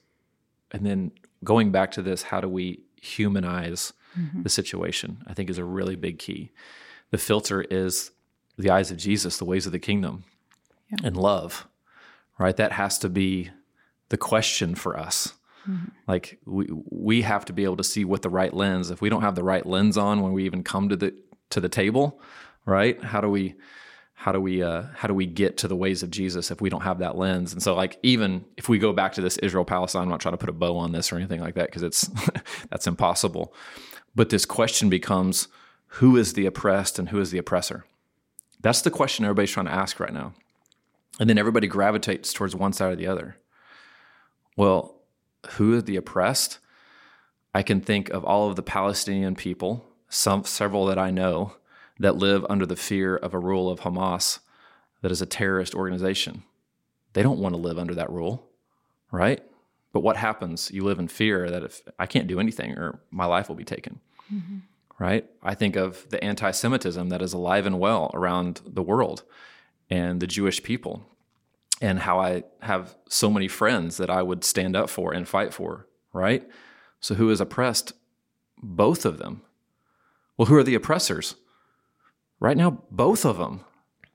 and 0.71 0.87
then 0.87 1.11
going 1.45 1.71
back 1.71 1.91
to 1.93 2.03
this, 2.03 2.25
how 2.25 2.41
do 2.41 2.49
we 2.49 2.83
humanize 3.01 3.93
mm-hmm. 4.19 4.43
the 4.43 4.49
situation? 4.49 5.23
I 5.27 5.35
think 5.35 5.51
is 5.51 5.59
a 5.59 5.65
really 5.65 5.97
big 5.97 6.19
key. 6.19 6.51
The 7.11 7.19
filter 7.19 7.63
is 7.63 8.11
the 8.57 8.71
eyes 8.71 8.91
of 8.91 8.97
Jesus, 8.97 9.39
the 9.39 9.45
ways 9.45 9.67
of 9.67 9.73
the 9.73 9.79
kingdom, 9.79 10.25
yeah. 10.91 10.99
and 11.05 11.17
love. 11.17 11.67
Right, 12.39 12.57
that 12.57 12.73
has 12.73 12.99
to 13.01 13.11
be 13.11 13.51
the 14.09 14.17
question 14.17 14.75
for 14.75 14.99
us. 14.99 15.35
Mm-hmm. 15.69 15.89
Like 16.07 16.39
we 16.47 16.69
we 16.91 17.23
have 17.23 17.45
to 17.47 17.53
be 17.53 17.65
able 17.65 17.77
to 17.77 17.85
see 17.85 18.05
with 18.05 18.23
the 18.23 18.31
right 18.31 18.53
lens. 18.55 18.91
If 18.91 19.03
we 19.03 19.11
don't 19.11 19.21
have 19.21 19.35
the 19.35 19.45
right 19.45 19.67
lens 19.67 19.99
on 19.99 20.23
when 20.23 20.33
we 20.33 20.47
even 20.47 20.63
come 20.63 20.89
to 20.89 20.97
the 20.97 21.15
to 21.51 21.61
the 21.61 21.69
table, 21.69 22.21
right? 22.65 23.03
How 23.03 23.21
do 23.21 23.29
we 23.29 23.57
how 24.21 24.33
do 24.33 24.41
we 24.41 24.63
uh, 24.63 24.83
how 24.95 25.09
do 25.09 25.15
we 25.15 25.25
get 25.25 25.57
to 25.57 25.67
the 25.67 25.75
ways 25.75 26.03
of 26.03 26.11
Jesus 26.11 26.51
if 26.51 26.61
we 26.61 26.69
don't 26.69 26.83
have 26.83 26.99
that 26.99 27.17
lens? 27.17 27.55
And 27.55 27.63
so, 27.63 27.75
like, 27.75 27.99
even 28.03 28.45
if 28.59 28.69
we 28.69 28.79
go 28.79 28.93
back 28.93 29.15
to 29.15 29.23
this 29.23 29.39
Israel 29.39 29.65
Palestine, 29.65 30.03
I'm 30.03 30.09
not 30.11 30.21
trying 30.21 30.35
to 30.35 30.39
put 30.39 30.51
a 30.51 30.53
bow 30.53 30.77
on 30.77 30.93
this 30.93 31.11
or 31.11 31.17
anything 31.17 31.41
like 31.41 31.55
that 31.55 31.69
because 31.69 31.83
it's 31.83 32.11
that's 32.71 32.87
impossible. 32.87 33.55
But 34.15 34.29
this 34.29 34.45
question 34.45 34.91
becomes: 34.91 35.49
Who 35.87 36.19
is 36.19 36.35
the 36.35 36.45
oppressed 36.45 36.99
and 36.99 37.09
who 37.09 37.19
is 37.19 37.31
the 37.31 37.39
oppressor? 37.39 37.87
That's 38.61 38.83
the 38.83 38.91
question 38.91 39.25
everybody's 39.25 39.53
trying 39.53 39.65
to 39.67 39.73
ask 39.73 39.99
right 39.99 40.13
now, 40.13 40.35
and 41.19 41.31
then 41.31 41.39
everybody 41.39 41.67
gravitates 41.67 42.35
towards 42.35 42.55
one 42.55 42.75
side 42.75 42.93
or 42.93 42.97
the 42.97 43.07
other. 43.07 43.39
Well, 44.55 44.97
who 45.53 45.73
is 45.73 45.85
the 45.85 45.97
oppressed? 45.97 46.59
I 47.55 47.63
can 47.63 47.81
think 47.81 48.11
of 48.11 48.27
all 48.27 48.51
of 48.51 48.57
the 48.57 48.63
Palestinian 48.63 49.35
people 49.35 49.87
some 50.11 50.45
several 50.45 50.85
that 50.87 50.99
I 50.99 51.11
know 51.11 51.55
that 52.01 52.17
live 52.17 52.45
under 52.49 52.67
the 52.67 52.77
fear 52.77 53.15
of 53.17 53.35
a 53.35 53.39
rule 53.39 53.71
of 53.71 53.81
Hamas 53.81 54.41
that 55.03 55.13
is 55.13 55.23
a 55.23 55.27
terrorist 55.27 55.75
organization. 55.75 56.43
They 57.13 57.23
don't 57.23 57.39
want 57.39 57.55
to 57.55 57.61
live 57.61 57.79
under 57.79 57.95
that 57.95 58.11
rule, 58.11 58.49
right? 59.13 59.43
But 59.93 60.01
what 60.01 60.17
happens? 60.17 60.71
You 60.71 60.83
live 60.83 60.99
in 60.99 61.09
fear 61.09 61.51
that 61.51 61.63
if 61.63 61.83
I 61.99 62.07
can't 62.07 62.27
do 62.27 62.41
anything 62.41 62.73
or 62.73 63.01
my 63.11 63.27
life 63.27 63.49
will 63.49 63.57
be 63.57 63.65
taken. 63.65 64.01
Mm-hmm. 64.33 64.59
Right? 64.99 65.29
I 65.43 65.55
think 65.55 65.77
of 65.77 66.07
the 66.11 66.23
anti 66.23 66.51
Semitism 66.51 67.09
that 67.09 67.23
is 67.23 67.33
alive 67.33 67.67
and 67.67 67.79
well 67.79 68.11
around 68.13 68.61
the 68.67 68.83
world 68.83 69.23
and 69.89 70.21
the 70.21 70.27
Jewish 70.27 70.63
people, 70.63 71.07
and 71.81 72.01
how 72.01 72.21
I 72.21 72.45
have 72.61 72.95
so 73.09 73.31
many 73.31 73.49
friends 73.49 73.97
that 73.97 74.11
I 74.11 74.23
would 74.23 74.45
stand 74.45 74.77
up 74.77 74.91
for 74.91 75.13
and 75.13 75.27
fight 75.27 75.55
for. 75.55 75.87
Right? 76.13 76.47
So, 77.01 77.15
who 77.15 77.31
is 77.31 77.41
oppressed? 77.41 77.95
Both 78.63 79.07
of 79.07 79.17
them 79.17 79.43
well, 80.41 80.47
who 80.47 80.57
are 80.57 80.63
the 80.63 80.75
oppressors? 80.75 81.35
Right 82.41 82.57
now, 82.57 82.83
both 82.91 83.27
of 83.27 83.37
them, 83.37 83.61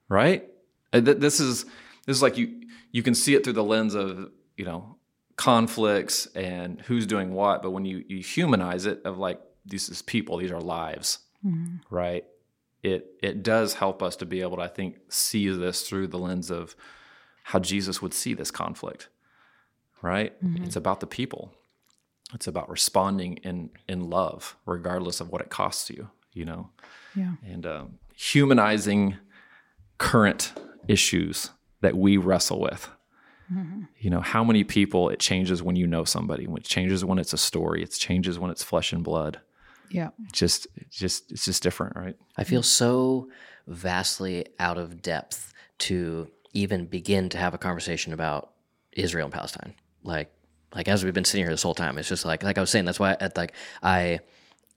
right? 0.09 0.49
This 0.91 1.39
is 1.39 1.65
this 2.05 2.17
is 2.17 2.23
like 2.23 2.37
you 2.37 2.61
you 2.91 3.03
can 3.03 3.13
see 3.13 3.35
it 3.35 3.43
through 3.43 3.53
the 3.53 3.63
lens 3.63 3.93
of 3.93 4.31
you 4.57 4.65
know 4.65 4.97
conflicts 5.35 6.25
and 6.27 6.81
who's 6.81 7.05
doing 7.05 7.33
what, 7.33 7.61
but 7.61 7.71
when 7.71 7.85
you 7.85 8.03
you 8.07 8.19
humanize 8.19 8.87
it 8.87 9.01
of 9.05 9.19
like 9.19 9.39
these 9.65 9.89
is 9.89 10.01
people, 10.01 10.37
these 10.37 10.51
are 10.51 10.61
lives, 10.61 11.19
mm-hmm. 11.45 11.77
right? 11.89 12.25
It 12.81 13.13
it 13.21 13.43
does 13.43 13.75
help 13.75 14.01
us 14.01 14.15
to 14.17 14.25
be 14.25 14.41
able 14.41 14.57
to 14.57 14.63
I 14.63 14.69
think 14.69 14.97
see 15.07 15.47
this 15.49 15.87
through 15.87 16.07
the 16.07 16.19
lens 16.19 16.49
of 16.49 16.75
how 17.43 17.59
Jesus 17.59 18.01
would 18.01 18.13
see 18.13 18.33
this 18.33 18.49
conflict, 18.49 19.07
right? 20.01 20.41
Mm-hmm. 20.43 20.63
It's 20.63 20.75
about 20.75 20.99
the 20.99 21.07
people. 21.07 21.53
It's 22.33 22.47
about 22.47 22.69
responding 22.69 23.37
in 23.37 23.69
in 23.87 24.09
love, 24.09 24.55
regardless 24.65 25.21
of 25.21 25.29
what 25.29 25.41
it 25.41 25.51
costs 25.51 25.91
you 25.91 26.09
you 26.35 26.45
know, 26.45 26.69
yeah, 27.15 27.31
and 27.43 27.65
um, 27.65 27.97
humanizing 28.15 29.17
current 29.97 30.53
issues 30.87 31.49
that 31.81 31.97
we 31.97 32.17
wrestle 32.17 32.59
with. 32.61 32.87
You 33.99 34.09
know, 34.09 34.21
how 34.21 34.43
many 34.43 34.63
people 34.63 35.09
it 35.09 35.19
changes 35.19 35.61
when 35.61 35.75
you 35.75 35.85
know 35.85 36.03
somebody, 36.03 36.45
it 36.45 36.63
changes 36.63 37.05
when 37.05 37.19
it's 37.19 37.31
a 37.31 37.37
story, 37.37 37.83
it 37.83 37.91
changes 37.91 38.39
when 38.39 38.49
it's 38.49 38.63
flesh 38.63 38.91
and 38.91 39.03
blood. 39.03 39.39
Yeah. 39.91 40.09
Just, 40.31 40.65
just, 40.89 41.31
it's 41.31 41.45
just 41.45 41.61
different, 41.61 41.95
right? 41.95 42.15
I 42.37 42.43
feel 42.43 42.63
so 42.63 43.29
vastly 43.67 44.47
out 44.57 44.79
of 44.79 44.99
depth 45.03 45.53
to 45.77 46.27
even 46.53 46.87
begin 46.87 47.29
to 47.29 47.37
have 47.37 47.53
a 47.53 47.59
conversation 47.59 48.13
about 48.13 48.51
Israel 48.93 49.25
and 49.25 49.33
Palestine. 49.33 49.75
Like, 50.01 50.31
like 50.73 50.87
as 50.87 51.03
we've 51.03 51.13
been 51.13 51.23
sitting 51.23 51.45
here 51.45 51.53
this 51.53 51.61
whole 51.61 51.75
time, 51.75 51.99
it's 51.99 52.09
just 52.09 52.25
like, 52.25 52.41
like 52.41 52.57
I 52.57 52.61
was 52.61 52.71
saying, 52.71 52.85
that's 52.85 52.99
why, 52.99 53.15
I, 53.21 53.29
like, 53.35 53.53
I, 53.83 54.21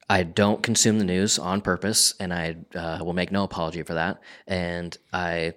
I 0.08 0.22
don't 0.22 0.62
consume 0.62 0.98
the 0.98 1.04
news 1.04 1.38
on 1.38 1.60
purpose, 1.60 2.14
and 2.18 2.32
I 2.32 2.56
uh, 2.74 2.98
will 3.02 3.12
make 3.12 3.30
no 3.30 3.44
apology 3.44 3.82
for 3.82 3.94
that. 3.94 4.20
And 4.46 4.96
I, 5.12 5.54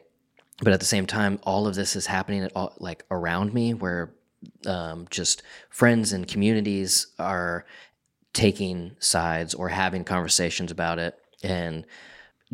but 0.60 0.74
at 0.74 0.80
the 0.80 0.86
same 0.86 1.08
time, 1.08 1.40
all 1.44 1.68
of 1.68 1.76
this 1.76 1.96
is 1.96 2.06
happening 2.06 2.44
at 2.44 2.52
all, 2.56 2.74
like 2.80 3.06
around 3.10 3.54
me, 3.54 3.74
where 3.74 4.14
um, 4.66 5.08
just 5.10 5.44
friends 5.70 6.12
and 6.12 6.28
communities 6.28 7.08
are 7.18 7.66
taking 8.34 8.96
sides 9.00 9.54
or 9.54 9.70
having 9.70 10.04
conversations 10.04 10.72
about 10.72 11.00
it, 11.00 11.18
and 11.44 11.86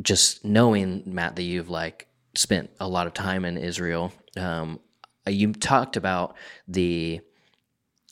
just 0.01 0.45
knowing 0.45 1.01
Matt 1.05 1.35
that 1.35 1.43
you've 1.43 1.69
like 1.69 2.07
spent 2.35 2.69
a 2.79 2.87
lot 2.87 3.07
of 3.07 3.13
time 3.13 3.43
in 3.43 3.57
Israel. 3.57 4.13
Um, 4.35 4.79
you 5.27 5.51
talked 5.53 5.97
about 5.97 6.35
the 6.67 7.21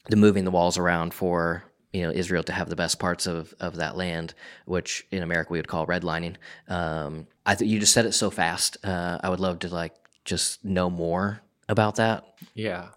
the 0.07 0.15
moving 0.15 0.43
the 0.43 0.51
walls 0.51 0.77
around 0.77 1.13
for 1.13 1.63
you 1.96 2.02
know 2.02 2.12
Israel 2.12 2.43
to 2.43 2.54
have 2.54 2.70
the 2.70 2.76
best 2.76 3.00
parts 3.00 3.26
of 3.26 3.54
of 3.60 3.78
that 3.78 3.96
land, 3.96 4.34
which 4.66 5.08
in 5.12 5.24
America 5.24 5.54
we 5.54 5.60
would 5.60 5.68
call 5.68 5.88
redlining. 5.88 6.36
Um, 6.68 7.28
I 7.46 7.56
think 7.56 7.72
you 7.72 7.80
just 7.80 7.93
said 7.93 8.06
it 8.06 8.12
so 8.14 8.30
fast. 8.30 8.78
Uh, 8.84 9.20
I 9.24 9.30
would 9.30 9.39
love 9.39 9.60
to 9.60 9.70
like 9.70 9.93
just 10.26 10.66
know 10.66 10.89
more 10.89 11.41
about 11.70 11.96
that. 11.96 12.26
Yeah. 12.54 12.89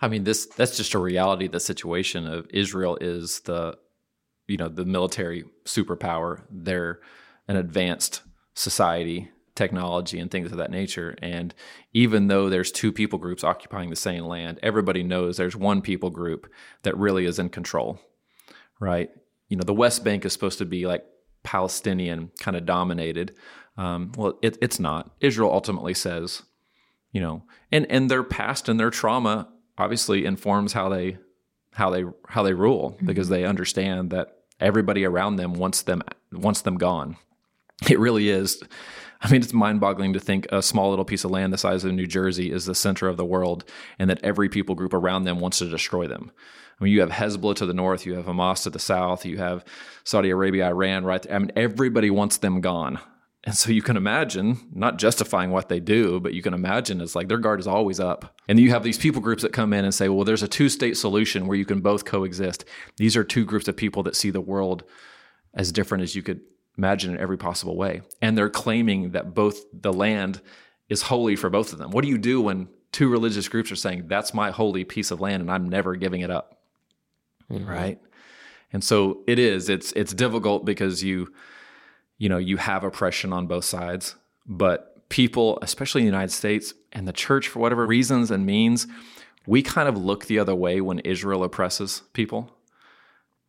I 0.00 0.08
mean, 0.08 0.24
this 0.24 0.46
that's 0.46 0.76
just 0.76 0.94
a 0.94 0.98
reality. 0.98 1.46
The 1.46 1.60
situation 1.60 2.26
of 2.26 2.48
Israel 2.50 2.98
is 3.00 3.40
the, 3.40 3.78
you 4.48 4.56
know, 4.56 4.68
the 4.68 4.84
military 4.84 5.44
superpower. 5.64 6.42
They're 6.50 7.00
an 7.46 7.56
advanced 7.56 8.22
society, 8.54 9.30
technology, 9.54 10.18
and 10.18 10.30
things 10.30 10.50
of 10.50 10.58
that 10.58 10.70
nature. 10.70 11.14
And 11.22 11.54
even 11.92 12.26
though 12.26 12.48
there's 12.48 12.72
two 12.72 12.90
people 12.92 13.20
groups 13.20 13.44
occupying 13.44 13.90
the 13.90 13.96
same 13.96 14.24
land, 14.24 14.58
everybody 14.62 15.04
knows 15.04 15.36
there's 15.36 15.56
one 15.56 15.82
people 15.82 16.10
group 16.10 16.50
that 16.82 16.96
really 16.96 17.24
is 17.24 17.38
in 17.38 17.50
control, 17.50 18.00
right? 18.82 19.10
You 19.48 19.56
know, 19.56 19.62
the 19.64 19.72
West 19.72 20.02
Bank 20.04 20.24
is 20.24 20.32
supposed 20.32 20.58
to 20.58 20.64
be 20.64 20.86
like 20.86 21.04
Palestinian 21.44 22.30
kind 22.40 22.56
of 22.56 22.66
dominated. 22.66 23.34
Um, 23.76 24.12
well, 24.16 24.38
it, 24.42 24.58
it's 24.60 24.80
not. 24.80 25.14
Israel 25.20 25.52
ultimately 25.52 25.94
says, 25.94 26.42
you 27.12 27.20
know, 27.20 27.44
and 27.70 27.86
and 27.90 28.10
their 28.10 28.22
past 28.22 28.68
and 28.68 28.78
their 28.78 28.90
trauma 28.90 29.48
obviously 29.78 30.24
informs 30.24 30.72
how 30.72 30.88
they 30.88 31.18
how 31.74 31.90
they 31.90 32.04
how 32.28 32.42
they 32.42 32.52
rule 32.54 32.96
because 33.04 33.28
they 33.28 33.44
understand 33.44 34.10
that 34.10 34.38
everybody 34.60 35.04
around 35.04 35.36
them 35.36 35.54
wants 35.54 35.82
them 35.82 36.02
wants 36.32 36.62
them 36.62 36.76
gone. 36.76 37.16
It 37.88 37.98
really 37.98 38.28
is. 38.28 38.62
I 39.20 39.30
mean, 39.30 39.42
it's 39.42 39.52
mind 39.52 39.80
boggling 39.80 40.12
to 40.12 40.20
think 40.20 40.46
a 40.50 40.62
small 40.62 40.90
little 40.90 41.04
piece 41.04 41.24
of 41.24 41.30
land 41.30 41.52
the 41.52 41.58
size 41.58 41.84
of 41.84 41.92
New 41.92 42.06
Jersey 42.06 42.50
is 42.52 42.64
the 42.64 42.74
center 42.74 43.08
of 43.08 43.16
the 43.16 43.24
world 43.24 43.64
and 43.98 44.10
that 44.10 44.22
every 44.24 44.48
people 44.48 44.74
group 44.74 44.92
around 44.94 45.24
them 45.24 45.38
wants 45.38 45.58
to 45.58 45.68
destroy 45.68 46.06
them. 46.06 46.32
Mean, 46.82 46.92
you 46.92 47.00
have 47.00 47.10
Hezbollah 47.10 47.56
to 47.56 47.66
the 47.66 47.74
north, 47.74 48.04
you 48.04 48.14
have 48.14 48.26
Hamas 48.26 48.64
to 48.64 48.70
the 48.70 48.78
south, 48.78 49.24
you 49.24 49.38
have 49.38 49.64
Saudi 50.04 50.30
Arabia, 50.30 50.66
Iran 50.66 51.04
right 51.04 51.22
there. 51.22 51.34
I 51.34 51.38
mean, 51.38 51.52
everybody 51.54 52.10
wants 52.10 52.38
them 52.38 52.60
gone. 52.60 52.98
And 53.44 53.56
so 53.56 53.72
you 53.72 53.82
can 53.82 53.96
imagine, 53.96 54.68
not 54.72 54.98
justifying 54.98 55.50
what 55.50 55.68
they 55.68 55.80
do, 55.80 56.20
but 56.20 56.32
you 56.32 56.42
can 56.42 56.54
imagine 56.54 57.00
it's 57.00 57.16
like 57.16 57.28
their 57.28 57.38
guard 57.38 57.58
is 57.58 57.66
always 57.66 57.98
up. 57.98 58.36
And 58.48 58.60
you 58.60 58.70
have 58.70 58.84
these 58.84 58.98
people 58.98 59.20
groups 59.20 59.42
that 59.42 59.52
come 59.52 59.72
in 59.72 59.84
and 59.84 59.92
say, 59.92 60.08
well, 60.08 60.24
there's 60.24 60.44
a 60.44 60.48
two 60.48 60.68
state 60.68 60.96
solution 60.96 61.48
where 61.48 61.56
you 61.56 61.64
can 61.64 61.80
both 61.80 62.04
coexist. 62.04 62.64
These 62.98 63.16
are 63.16 63.24
two 63.24 63.44
groups 63.44 63.66
of 63.66 63.76
people 63.76 64.04
that 64.04 64.14
see 64.14 64.30
the 64.30 64.40
world 64.40 64.84
as 65.54 65.72
different 65.72 66.04
as 66.04 66.14
you 66.14 66.22
could 66.22 66.40
imagine 66.78 67.14
in 67.14 67.20
every 67.20 67.36
possible 67.36 67.76
way. 67.76 68.02
And 68.20 68.38
they're 68.38 68.48
claiming 68.48 69.10
that 69.10 69.34
both 69.34 69.64
the 69.72 69.92
land 69.92 70.40
is 70.88 71.02
holy 71.02 71.34
for 71.34 71.50
both 71.50 71.72
of 71.72 71.78
them. 71.78 71.90
What 71.90 72.02
do 72.02 72.08
you 72.10 72.18
do 72.18 72.40
when 72.40 72.68
two 72.92 73.08
religious 73.08 73.48
groups 73.48 73.72
are 73.72 73.76
saying, 73.76 74.06
that's 74.06 74.32
my 74.32 74.52
holy 74.52 74.84
piece 74.84 75.10
of 75.10 75.20
land 75.20 75.40
and 75.42 75.50
I'm 75.50 75.68
never 75.68 75.96
giving 75.96 76.20
it 76.20 76.30
up? 76.30 76.61
Mm-hmm. 77.52 77.70
Right. 77.70 77.98
And 78.72 78.82
so 78.82 79.22
it 79.26 79.38
is, 79.38 79.68
it's, 79.68 79.92
it's 79.92 80.14
difficult 80.14 80.64
because 80.64 81.04
you, 81.04 81.32
you 82.18 82.28
know, 82.28 82.38
you 82.38 82.56
have 82.56 82.84
oppression 82.84 83.32
on 83.32 83.46
both 83.46 83.64
sides, 83.64 84.16
but 84.46 85.08
people, 85.08 85.58
especially 85.60 86.00
in 86.00 86.06
the 86.06 86.12
United 86.12 86.32
States 86.32 86.72
and 86.92 87.06
the 87.06 87.12
church, 87.12 87.48
for 87.48 87.58
whatever 87.58 87.86
reasons 87.86 88.30
and 88.30 88.46
means, 88.46 88.86
we 89.46 89.62
kind 89.62 89.88
of 89.88 89.98
look 89.98 90.26
the 90.26 90.38
other 90.38 90.54
way 90.54 90.80
when 90.80 91.00
Israel 91.00 91.44
oppresses 91.44 92.02
people. 92.14 92.50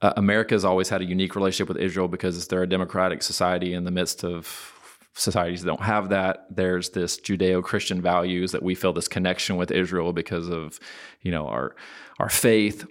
Uh, 0.01 0.11
America 0.17 0.53
has 0.53 0.65
always 0.65 0.89
had 0.89 1.01
a 1.01 1.05
unique 1.05 1.35
relationship 1.35 1.69
with 1.69 1.77
Israel 1.77 2.09
because 2.09 2.47
they're 2.47 2.63
a 2.63 2.67
democratic 2.67 3.23
society 3.23 3.73
in 3.73 3.85
the 3.85 3.91
midst 3.91 4.25
of 4.25 4.73
societies 5.13 5.61
that 5.61 5.67
don't 5.67 5.81
have 5.83 6.09
that. 6.09 6.47
There's 6.49 6.89
this 6.89 7.17
Judeo-Christian 7.21 8.01
values 8.01 8.51
that 8.51 8.63
we 8.63 8.75
feel 8.75 8.91
this 8.91 9.07
connection 9.07 9.55
with 9.55 9.71
Israel 9.71 10.11
because 10.11 10.49
of, 10.49 10.79
you 11.21 11.31
know, 11.31 11.47
our 11.47 11.75
our 12.19 12.29
faith. 12.29 12.85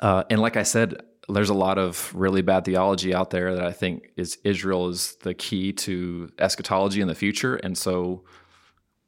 Uh, 0.00 0.24
and 0.30 0.40
like 0.40 0.56
I 0.56 0.62
said, 0.62 1.02
there's 1.28 1.48
a 1.48 1.54
lot 1.54 1.78
of 1.78 2.12
really 2.14 2.42
bad 2.42 2.64
theology 2.64 3.14
out 3.14 3.30
there 3.30 3.54
that 3.54 3.64
I 3.64 3.72
think 3.72 4.10
is 4.16 4.38
Israel 4.44 4.88
is 4.88 5.16
the 5.22 5.34
key 5.34 5.72
to 5.72 6.30
eschatology 6.38 7.00
in 7.00 7.08
the 7.08 7.14
future. 7.14 7.56
And 7.56 7.76
so 7.76 8.24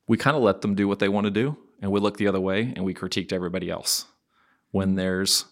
we 0.09 0.17
kind 0.17 0.37
of 0.37 0.43
let 0.43 0.63
them 0.63 0.75
do 0.75 0.89
what 0.89 0.99
they 0.99 1.09
want 1.09 1.27
to 1.27 1.31
do 1.31 1.57
and 1.81 1.93
we 1.93 2.01
look 2.01 2.17
the 2.17 2.27
other 2.27 2.41
way 2.41 2.73
and 2.75 2.85
we 2.85 2.95
critiqued 2.95 3.33
everybody 3.33 3.71
else 3.71 4.07
when 4.73 4.97
there's 4.97 5.45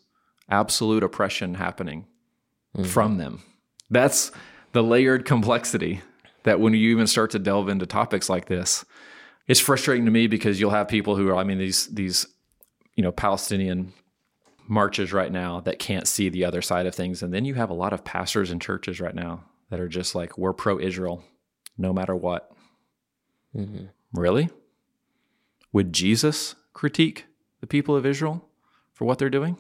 absolute 0.49 1.03
oppression 1.03 1.55
happening 1.55 2.07
mm-hmm. 2.77 2.89
from 2.89 3.19
them. 3.19 3.43
That's 3.91 4.33
the 4.73 4.83
layered 4.83 5.25
complexity 5.25 6.03
that 6.43 6.61
when 6.61 6.75
you 6.75 6.91
even 6.91 7.07
start 7.07 7.31
to 7.33 7.39
delve 7.39 7.69
into 7.69 7.87
topics 7.87 8.29
like 8.29 8.47
this, 8.47 8.85
it's 9.47 9.61
frustrating 9.61 10.05
to 10.07 10.11
me 10.11 10.27
because 10.27 10.59
you'll 10.59 10.71
have 10.71 10.89
people 10.89 11.17
who 11.17 11.29
are, 11.29 11.37
I 11.37 11.45
mean, 11.45 11.59
these, 11.59 11.87
these, 11.89 12.27
you 12.97 13.03
know, 13.03 13.13
Palestinian 13.13 13.93
marches 14.69 15.13
right 15.13 15.31
now 15.31 15.61
that 15.61 15.79
can't 15.79 16.09
see 16.09 16.29
the 16.29 16.45
other 16.45 16.63
side 16.63 16.87
of 16.87 16.95
things. 16.95 17.23
And 17.23 17.33
then 17.33 17.45
you 17.45 17.55
have 17.55 17.71
a 17.71 17.75
lot 17.75 17.93
of 17.93 18.05
pastors 18.05 18.51
and 18.51 18.61
churches 18.61 19.01
right 19.01 19.15
now 19.15 19.45
that 19.71 19.81
are 19.81 19.89
just 19.89 20.15
like, 20.15 20.37
we're 20.37 20.53
pro 20.53 20.79
Israel 20.79 21.25
no 21.79 21.93
matter 21.93 22.15
what. 22.15 22.51
Mm-hmm. 23.55 23.87
Really? 24.13 24.51
Would 25.73 25.93
Jesus 25.93 26.55
critique 26.73 27.27
the 27.61 27.67
people 27.67 27.97
of 27.97 28.07
Israel 28.07 28.49
for 28.93 29.05
what 29.05 29.19
they're 29.19 29.31
doing? 29.31 29.59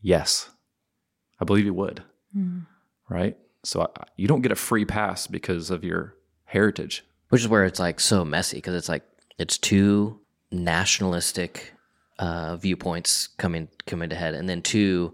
Yes, 0.00 0.50
I 1.40 1.44
believe 1.44 1.64
he 1.64 1.70
would. 1.70 2.02
Mm-hmm. 2.36 2.60
Right? 3.08 3.36
So 3.64 3.82
I, 3.82 4.04
you 4.16 4.28
don't 4.28 4.42
get 4.42 4.52
a 4.52 4.56
free 4.56 4.84
pass 4.84 5.26
because 5.26 5.70
of 5.70 5.84
your 5.84 6.14
heritage. 6.44 7.04
Which 7.28 7.42
is 7.42 7.48
where 7.48 7.64
it's 7.64 7.80
like 7.80 8.00
so 8.00 8.24
messy 8.24 8.56
because 8.56 8.74
it's 8.74 8.88
like, 8.88 9.04
it's 9.36 9.58
too 9.58 10.20
nationalistic 10.50 11.74
uh, 12.18 12.56
viewpoints 12.56 13.28
coming 13.38 13.68
coming 13.86 14.10
to 14.10 14.16
head, 14.16 14.34
and 14.34 14.48
then 14.48 14.62
two, 14.62 15.12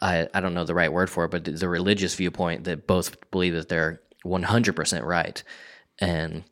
I 0.00 0.28
I 0.34 0.40
don't 0.40 0.54
know 0.54 0.64
the 0.64 0.74
right 0.74 0.92
word 0.92 1.10
for 1.10 1.24
it, 1.24 1.30
but 1.30 1.44
the 1.44 1.68
religious 1.68 2.14
viewpoint 2.14 2.64
that 2.64 2.86
both 2.86 3.30
believe 3.30 3.54
that 3.54 3.68
they're 3.68 4.00
one 4.22 4.42
hundred 4.42 4.76
percent 4.76 5.04
right, 5.04 5.42
and 5.98 6.44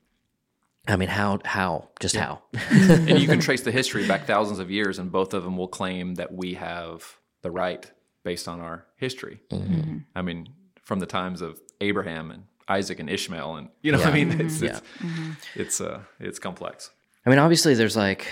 I 0.89 0.97
mean 0.97 1.09
how 1.09 1.41
how 1.45 1.89
just 2.01 2.15
yeah. 2.15 2.25
how, 2.25 2.43
and 2.71 3.19
you 3.19 3.27
can 3.27 3.41
trace 3.41 3.63
the 3.63 3.73
history 3.73 4.07
back 4.07 4.27
thousands 4.27 4.59
of 4.59 4.71
years, 4.71 4.99
and 4.99 5.13
both 5.13 5.35
of 5.35 5.45
them 5.45 5.57
will 5.57 5.69
claim 5.69 6.15
that 6.15 6.33
we 6.33 6.55
have 6.55 7.17
the 7.43 7.51
right 7.51 7.91
based 8.25 8.49
on 8.49 8.61
our 8.61 8.85
history. 8.97 9.41
Mm-hmm. 9.51 9.99
I 10.15 10.23
mean, 10.23 10.49
from 10.83 11.01
the 11.01 11.07
times 11.07 11.43
of 11.43 11.61
Abraham 11.81 12.31
and 12.31 12.45
Isaac 12.67 12.99
and 12.99 13.11
Ishmael, 13.11 13.57
and 13.57 13.69
you 13.83 13.93
know, 13.93 14.01
yeah. 14.01 14.09
I 14.09 14.13
mean, 14.13 14.41
it's 14.41 14.59
mm-hmm. 14.59 14.67
it's 14.67 14.81
yeah. 15.05 15.35
it's, 15.55 15.81
uh, 15.81 16.01
it's 16.19 16.39
complex. 16.39 16.91
I 17.25 17.31
mean, 17.31 17.39
obviously, 17.39 17.75
there's 17.75 17.97
like 17.97 18.27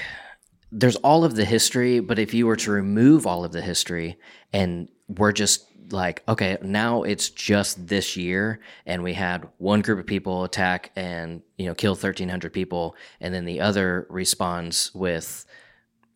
there's 0.76 0.96
all 0.96 1.24
of 1.24 1.36
the 1.36 1.44
history, 1.44 2.00
but 2.00 2.18
if 2.18 2.34
you 2.34 2.48
were 2.48 2.56
to 2.56 2.70
remove 2.72 3.28
all 3.28 3.44
of 3.44 3.52
the 3.52 3.62
history 3.62 4.18
and 4.52 4.88
we're 5.06 5.30
just 5.30 5.66
like, 5.90 6.24
okay, 6.26 6.58
now 6.62 7.04
it's 7.04 7.30
just 7.30 7.86
this 7.86 8.16
year, 8.16 8.58
and 8.84 9.02
we 9.02 9.12
had 9.12 9.46
one 9.58 9.82
group 9.82 10.00
of 10.00 10.06
people 10.06 10.42
attack 10.42 10.90
and 10.96 11.42
you 11.58 11.66
know 11.66 11.74
kill 11.74 11.92
1,300 11.92 12.52
people, 12.52 12.96
and 13.20 13.32
then 13.32 13.44
the 13.44 13.60
other 13.60 14.06
responds 14.10 14.92
with 14.94 15.44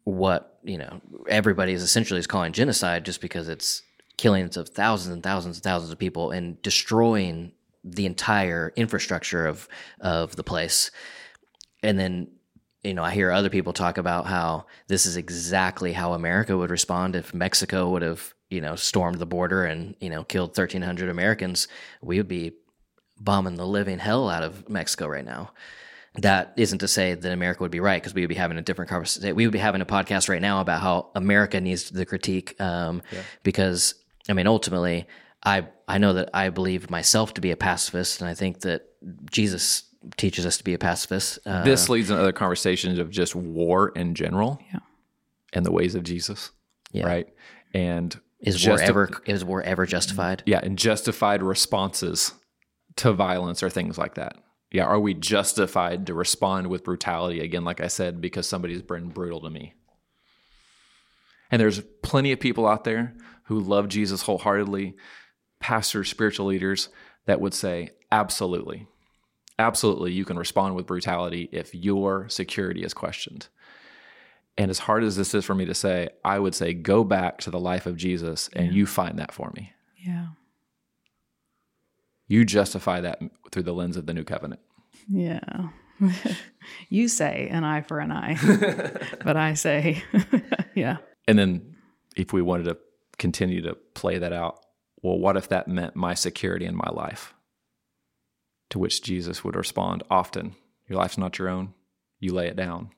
what 0.05 0.59
you 0.65 0.79
know 0.79 1.01
everybody 1.29 1.73
is 1.73 1.83
essentially 1.83 2.19
is 2.19 2.27
calling 2.27 2.53
genocide, 2.53 3.05
just 3.05 3.21
because 3.21 3.49
it's 3.49 3.83
killings 4.17 4.57
of 4.57 4.71
thousands 4.71 5.13
and 5.13 5.23
thousands 5.23 5.59
and 5.59 5.63
thousands 5.63 5.93
of 5.93 5.99
people 5.99 6.33
and 6.33 6.61
destroying 6.63 7.53
the 7.85 8.07
entire 8.07 8.73
infrastructure 8.75 9.47
of 9.47 9.69
of 10.01 10.35
the 10.35 10.45
place, 10.45 10.91
and 11.83 11.99
then 11.99 12.27
you 12.85 12.95
know, 12.95 13.03
I 13.03 13.11
hear 13.13 13.31
other 13.31 13.51
people 13.51 13.73
talk 13.73 13.99
about 13.99 14.27
how 14.27 14.67
this 14.87 15.05
is 15.07 15.17
exactly 15.17 15.93
how 15.93 16.13
America 16.13 16.57
would 16.57 16.71
respond 16.71 17.17
if 17.17 17.35
Mexico 17.35 17.91
would 17.91 18.03
have, 18.03 18.35
you 18.51 18.61
know, 18.61 18.77
stormed 18.77 19.19
the 19.19 19.27
border 19.27 19.65
and, 19.65 19.97
you 20.01 20.11
know, 20.11 20.25
killed 20.25 20.57
1,300 20.57 21.09
Americans. 21.09 21.69
We 22.01 22.19
would 22.19 22.29
be 22.29 22.53
bombing 23.21 23.57
the 23.57 23.67
living 23.67 23.99
hell 23.99 24.31
out 24.31 24.45
of 24.45 24.69
Mexico 24.69 25.09
right 25.09 25.25
now. 25.25 25.51
that 26.15 26.53
isn't 26.57 26.79
to 26.79 26.89
say 26.89 27.15
that 27.15 27.33
America 27.33 27.63
would 27.63 27.71
be 27.71 27.81
right 27.81 28.01
because 28.03 28.15
we 28.15 28.23
would 28.23 28.29
be 28.29 28.35
having 28.35 28.59
a 28.59 28.63
different 28.63 28.91
conversation. 28.91 29.37
We 29.37 29.47
would 29.47 29.53
be 29.53 29.59
having 29.59 29.81
a 29.83 29.87
podcast 29.87 30.29
right 30.29 30.43
now 30.43 30.61
about 30.61 30.81
how 30.81 31.11
America 31.15 31.61
needs 31.61 31.91
the 31.91 32.07
critique. 32.07 32.61
Um, 32.61 33.03
Because 33.43 33.95
I 34.29 34.33
mean, 34.33 34.47
ultimately, 34.47 35.07
I 35.45 35.67
I 35.87 35.99
know 35.99 36.15
that 36.15 36.31
I 36.35 36.51
believe 36.51 36.91
myself 36.91 37.35
to 37.35 37.41
be 37.41 37.51
a 37.51 37.57
pacifist, 37.57 38.21
and 38.21 38.29
I 38.29 38.35
think 38.35 38.61
that 38.61 38.83
Jesus 39.31 39.85
teaches 40.17 40.47
us 40.47 40.57
to 40.59 40.65
be 40.65 40.75
a 40.75 40.79
pacifist. 40.79 41.39
Uh, 41.47 41.63
this 41.65 41.89
leads 41.89 42.11
into 42.11 42.21
other 42.23 42.33
conversations 42.33 42.99
of 42.99 43.11
just 43.11 43.35
war 43.35 43.91
in 43.91 44.15
general 44.15 44.61
Yeah. 44.73 44.81
and 45.53 45.65
the 45.67 45.73
ways 45.73 45.95
of 45.95 46.03
Jesus. 46.03 46.51
Yeah. 46.93 47.07
Right. 47.07 47.29
And 47.75 48.19
is 48.41 48.67
war 48.67 48.77
justi- 48.77 48.89
ever 48.89 49.11
is 49.27 49.45
war 49.45 49.63
ever 49.63 49.85
justified? 49.87 50.43
yeah, 50.47 50.61
and 50.63 50.79
justified 50.79 51.43
responses 51.43 52.33
to 52.97 53.13
violence 53.13 53.63
or 53.63 53.69
things 53.71 53.99
like 53.99 54.15
that. 54.15 54.37
Yeah, 54.71 54.85
are 54.85 55.01
we 55.01 55.15
justified 55.15 56.07
to 56.07 56.15
respond 56.15 56.67
with 56.69 56.85
brutality 56.85 57.41
again, 57.41 57.65
like 57.65 57.81
I 57.81 57.87
said, 57.89 58.21
because 58.21 58.47
somebody's 58.49 58.83
been 58.83 59.09
brutal 59.09 59.41
to 59.43 59.51
me? 59.51 59.75
And 61.51 61.61
there's 61.61 61.81
plenty 62.03 62.33
of 62.33 62.41
people 62.41 62.67
out 62.67 62.85
there 62.85 63.15
who 63.45 63.59
love 63.61 63.89
Jesus 63.89 64.23
wholeheartedly, 64.23 64.95
pastors, 65.61 66.11
spiritual 66.11 66.47
leaders, 66.47 66.91
that 67.27 67.41
would 67.41 67.55
say, 67.55 67.91
absolutely, 68.13 68.87
absolutely, 69.59 70.13
you 70.13 70.25
can 70.25 70.39
respond 70.39 70.75
with 70.75 70.87
brutality 70.87 71.49
if 71.53 71.75
your 71.75 72.29
security 72.29 72.83
is 72.83 72.95
questioned. 72.95 73.49
And 74.57 74.71
as 74.71 74.81
hard 74.81 75.05
as 75.05 75.17
this 75.17 75.35
is 75.35 75.45
for 75.45 75.55
me 75.55 75.67
to 75.67 75.75
say, 75.75 76.09
I 76.25 76.39
would 76.39 76.55
say, 76.55 76.75
go 76.75 77.05
back 77.05 77.39
to 77.39 77.51
the 77.51 77.61
life 77.61 77.87
of 77.87 77.97
Jesus 77.97 78.51
and 78.55 78.73
you 78.75 78.87
find 78.87 79.19
that 79.19 79.33
for 79.33 79.53
me. 79.55 79.73
Yeah. 79.97 80.27
You 82.27 82.45
justify 82.45 83.01
that 83.01 83.21
through 83.53 83.63
the 83.63 83.73
lens 83.73 83.97
of 83.97 84.07
the 84.07 84.15
new 84.15 84.25
covenant. 84.25 84.61
Yeah. 85.09 85.69
you 86.89 87.09
say 87.09 87.49
an 87.51 87.65
eye 87.65 87.83
for 87.83 88.01
an 88.01 88.11
eye, 88.11 88.37
but 89.25 89.37
I 89.37 89.55
say, 89.55 90.03
yeah. 90.75 90.99
And 91.27 91.39
then 91.39 91.77
if 92.17 92.33
we 92.33 92.43
wanted 92.43 92.65
to 92.65 92.79
continue 93.17 93.63
to 93.63 93.75
play 93.95 94.19
that 94.19 94.33
out, 94.33 94.65
well, 95.03 95.19
what 95.19 95.37
if 95.37 95.49
that 95.49 95.69
meant 95.69 95.95
my 95.95 96.15
security 96.15 96.67
in 96.67 96.75
my 96.75 96.91
life? 96.93 97.33
To 98.71 98.79
which 98.79 99.03
Jesus 99.03 99.43
would 99.45 99.57
respond 99.57 100.03
often, 100.11 100.55
Your 100.89 100.99
life's 100.99 101.19
not 101.19 101.39
your 101.39 101.49
own. 101.49 101.75
You 102.21 102.35
lay 102.35 102.49
it 102.49 102.57
down. 102.57 102.91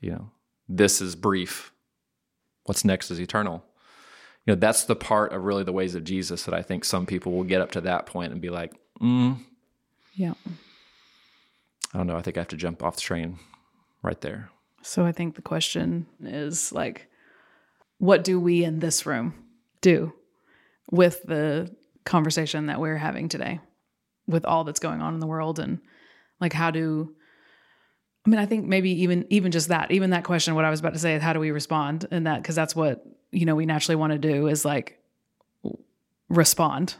You 0.00 0.10
know, 0.12 0.30
this 0.68 1.00
is 1.00 1.14
brief. 1.16 1.72
What's 2.64 2.84
next 2.84 3.10
is 3.10 3.20
eternal. 3.20 3.64
You 4.46 4.54
know, 4.54 4.60
that's 4.60 4.84
the 4.84 4.96
part 4.96 5.32
of 5.32 5.44
really 5.44 5.64
the 5.64 5.72
ways 5.72 5.94
of 5.94 6.04
Jesus 6.04 6.44
that 6.44 6.54
I 6.54 6.62
think 6.62 6.84
some 6.84 7.04
people 7.06 7.32
will 7.32 7.44
get 7.44 7.60
up 7.60 7.72
to 7.72 7.80
that 7.82 8.06
point 8.06 8.32
and 8.32 8.40
be 8.40 8.50
like, 8.50 8.72
mm, 9.00 9.38
Yeah. 10.14 10.34
I 11.92 11.98
don't 11.98 12.06
know. 12.06 12.16
I 12.16 12.22
think 12.22 12.36
I 12.36 12.40
have 12.40 12.48
to 12.48 12.56
jump 12.56 12.82
off 12.82 12.94
the 12.96 13.00
train 13.02 13.38
right 14.02 14.20
there. 14.20 14.50
So 14.82 15.04
I 15.04 15.12
think 15.12 15.34
the 15.34 15.42
question 15.42 16.06
is 16.22 16.72
like, 16.72 17.08
what 17.98 18.24
do 18.24 18.38
we 18.40 18.64
in 18.64 18.78
this 18.78 19.04
room 19.04 19.34
do 19.80 20.12
with 20.90 21.22
the 21.24 21.74
conversation 22.04 22.66
that 22.66 22.80
we're 22.80 22.96
having 22.96 23.28
today, 23.28 23.60
with 24.30 24.44
all 24.44 24.64
that's 24.64 24.80
going 24.80 25.02
on 25.02 25.14
in 25.14 25.20
the 25.20 25.26
world, 25.26 25.58
and 25.58 25.80
like 26.40 26.52
how 26.52 26.70
do 26.70 27.14
I 28.26 28.30
mean, 28.30 28.38
I 28.38 28.46
think 28.46 28.66
maybe 28.66 29.02
even 29.02 29.26
even 29.30 29.50
just 29.50 29.68
that, 29.68 29.90
even 29.90 30.10
that 30.10 30.24
question, 30.24 30.54
what 30.54 30.64
I 30.64 30.70
was 30.70 30.80
about 30.80 30.92
to 30.92 30.98
say 30.98 31.14
is 31.14 31.22
how 31.22 31.32
do 31.32 31.40
we 31.40 31.50
respond 31.50 32.06
in 32.10 32.24
that 32.24 32.42
because 32.42 32.54
that's 32.54 32.76
what 32.76 33.04
you 33.30 33.46
know 33.46 33.54
we 33.54 33.64
naturally 33.64 33.96
want 33.96 34.12
to 34.12 34.18
do 34.18 34.46
is 34.46 34.64
like 34.64 34.98
respond, 36.28 36.96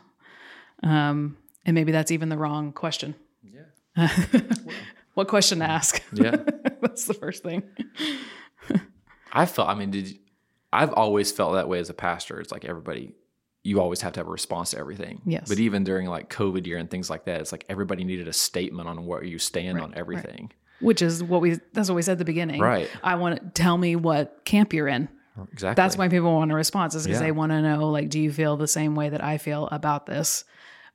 um, 0.83 1.37
and 1.66 1.74
maybe 1.74 1.93
that's 1.93 2.11
even 2.11 2.31
the 2.31 2.39
wrong 2.39 2.72
question. 2.72 3.14
Yeah. 3.43 4.09
what 5.14 5.28
question 5.28 5.59
to 5.59 5.66
ask? 5.66 6.03
Yeah. 6.12 6.37
that's 6.81 7.05
the 7.05 7.14
first 7.14 7.43
thing. 7.43 7.64
I 9.33 9.45
felt. 9.45 9.68
I 9.68 9.74
mean, 9.74 9.91
did 9.91 10.09
you, 10.09 10.18
I've 10.72 10.93
always 10.95 11.31
felt 11.33 11.53
that 11.53 11.68
way 11.68 11.81
as 11.81 11.91
a 11.91 11.95
pastor. 11.95 12.41
It's 12.41 12.51
like 12.51 12.64
everybody, 12.64 13.12
you 13.62 13.80
always 13.80 14.00
have 14.00 14.12
to 14.14 14.20
have 14.20 14.26
a 14.26 14.30
response 14.30 14.70
to 14.70 14.78
everything. 14.78 15.20
Yes. 15.26 15.48
But 15.48 15.58
even 15.58 15.84
during 15.84 16.06
like 16.06 16.30
COVID 16.30 16.66
year 16.66 16.78
and 16.78 16.90
things 16.90 17.11
like 17.11 17.24
that, 17.26 17.40
it's 17.40 17.52
like 17.52 17.64
everybody 17.68 18.04
needed 18.04 18.26
a 18.28 18.32
statement 18.32 18.88
on 18.88 19.04
where 19.06 19.22
you 19.22 19.38
stand 19.38 19.76
Right, 19.76 19.84
on 19.84 19.90
right. 19.90 19.98
everything. 19.98 20.52
Which 20.80 21.02
is 21.02 21.22
what 21.22 21.42
we 21.42 21.58
that's 21.74 21.88
what 21.90 21.96
we 21.96 22.02
said 22.02 22.12
at 22.12 22.18
the 22.18 22.24
beginning. 22.24 22.61
Right. 22.61 22.88
I 23.02 23.16
want 23.16 23.38
to 23.38 23.62
tell 23.62 23.76
me 23.76 23.96
what 23.96 24.44
camp 24.46 24.72
you're 24.72 24.88
in. 24.88 25.08
Exactly. 25.52 25.74
That's 25.82 25.96
why 25.98 26.08
people 26.08 26.32
want 26.34 26.50
a 26.50 26.54
response 26.54 26.94
is 26.94 27.04
because 27.06 27.20
Yeah. 27.20 27.26
they 27.26 27.32
want 27.32 27.52
to 27.52 27.61
know 27.61 27.90
like, 27.90 28.08
do 28.08 28.18
you 28.18 28.32
feel 28.32 28.56
the 28.56 28.66
same 28.68 28.94
way 28.94 29.11
that 29.11 29.22
I 29.22 29.36
feel 29.38 29.68
about 29.70 30.06
this? 30.06 30.44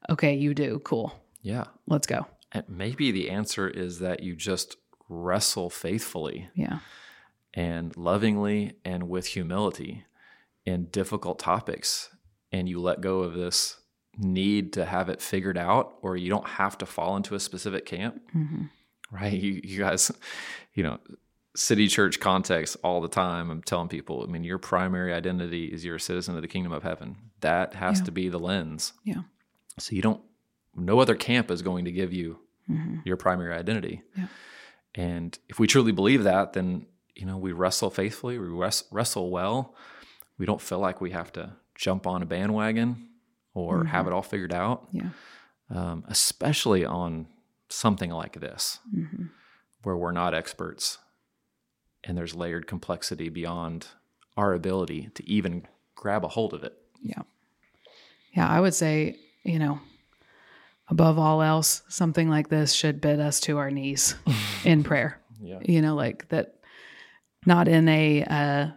Okay, 0.09 0.34
you 0.36 0.53
do. 0.55 0.80
Cool. 0.84 1.13
Yeah. 1.43 1.66
Let's 1.88 2.07
go. 2.07 2.26
And 2.51 2.63
maybe 2.68 3.11
the 3.11 3.30
answer 3.30 3.68
is 3.68 3.99
that 3.99 4.24
you 4.24 4.36
just 4.36 4.76
wrestle 5.07 5.70
faithfully 5.70 6.49
Yeah. 6.55 6.80
and 7.53 7.95
lovingly 7.95 8.74
and 8.84 9.07
with 9.09 9.28
humility 9.28 10.05
in 10.66 10.86
difficult 10.86 11.38
topics, 11.39 12.09
and 12.56 12.68
you 12.70 12.80
let 12.80 13.01
go 13.01 13.20
of 13.20 13.34
this 13.34 13.78
need 14.18 14.72
to 14.74 14.86
have 14.86 15.10
it 15.10 15.22
figured 15.22 15.58
out, 15.58 15.86
or 16.01 16.16
you 16.16 16.30
don't 16.30 16.47
have 16.47 16.78
to 16.78 16.86
fall 16.86 17.18
into 17.18 17.36
a 17.36 17.39
specific 17.39 17.86
camp. 17.86 18.22
hmm 18.32 18.64
right? 19.12 19.34
You, 19.34 19.62
you 19.64 19.78
guys, 19.80 20.12
you 20.74 20.84
know, 20.84 20.97
city 21.56 21.88
church 21.88 22.20
context 22.20 22.76
all 22.84 22.99
the 23.01 23.08
time. 23.24 23.49
I'm 23.51 23.62
telling 23.62 23.88
people, 23.88 24.24
I 24.28 24.32
mean, 24.32 24.43
your 24.43 24.58
primary 24.58 25.14
identity 25.14 25.66
is 25.66 25.86
you're 25.86 25.97
a 25.97 25.99
citizen 26.12 26.36
of 26.36 26.41
the 26.41 26.47
kingdom 26.47 26.72
of 26.74 26.84
heaven. 26.84 27.16
That 27.41 27.76
has 27.76 27.99
Yeah. 27.99 28.06
to 28.06 28.12
be 28.12 28.30
the 28.30 28.39
lens. 28.39 28.93
Yeah. 29.03 29.22
So 29.80 29.95
you 29.95 30.01
don't, 30.01 30.22
no 30.76 30.99
other 30.99 31.16
camp 31.16 31.51
is 31.51 31.62
going 31.62 31.86
to 31.86 31.91
give 31.91 32.12
you 32.14 32.39
hmm 32.68 32.97
your 33.06 33.16
primary 33.18 33.53
identity. 33.53 34.01
Yeah. 34.18 34.28
And 34.95 35.38
if 35.49 35.60
we 35.60 35.68
truly 35.68 35.91
believe 35.91 36.24
that, 36.24 36.53
then, 36.53 36.88
you 37.16 37.26
know, 37.26 37.38
we 37.38 37.51
wrestle 37.51 37.89
faithfully, 37.91 38.39
we 38.39 38.47
wres- 38.47 38.86
wrestle 38.91 39.30
well. 39.30 39.76
We 40.39 40.45
don't 40.45 40.62
feel 40.62 40.80
like 40.80 40.99
we 40.99 41.12
have 41.12 41.32
to 41.34 41.53
jump 41.76 42.07
on 42.07 42.21
a 42.21 42.26
bandwagon 42.26 43.07
or 43.53 43.80
Mm-hmm. 43.80 43.88
have 43.88 44.07
it 44.07 44.13
all 44.13 44.21
figured 44.21 44.53
out, 44.53 44.88
Yeah. 44.91 45.09
um, 45.69 46.03
especially 46.07 46.84
on 46.86 47.28
something 47.69 48.09
like 48.11 48.39
this 48.39 48.80
hmm 48.91 49.26
where 49.84 49.95
we're 49.95 50.11
not 50.11 50.34
experts 50.34 50.97
and 52.03 52.17
there's 52.17 52.34
layered 52.36 52.65
complexity 52.65 53.30
beyond 53.30 53.88
our 54.36 54.53
ability 54.55 55.09
to 55.13 55.28
even 55.30 55.67
grab 55.93 56.23
a 56.26 56.28
hold 56.28 56.53
of 56.55 56.63
it. 56.63 56.73
Yeah. 57.01 57.21
Yeah. 58.34 58.49
I 58.49 58.59
would 58.59 58.73
say, 58.73 59.17
you 59.43 59.59
know, 59.59 59.80
above 60.88 61.17
all 61.19 61.41
else, 61.43 61.84
something 61.88 62.30
like 62.30 62.49
this 62.49 62.73
should 62.73 62.99
bid 62.99 63.19
us 63.19 63.39
to 63.41 63.57
our 63.57 63.69
knees 63.71 64.15
in 64.65 64.84
prayer. 64.84 65.19
Yeah. 65.39 65.59
you 65.63 65.82
know 65.82 65.95
like 65.95 66.28
that 66.30 66.55
not 67.45 67.67
in 67.67 67.88
a 67.89 68.23
uh 68.23 68.67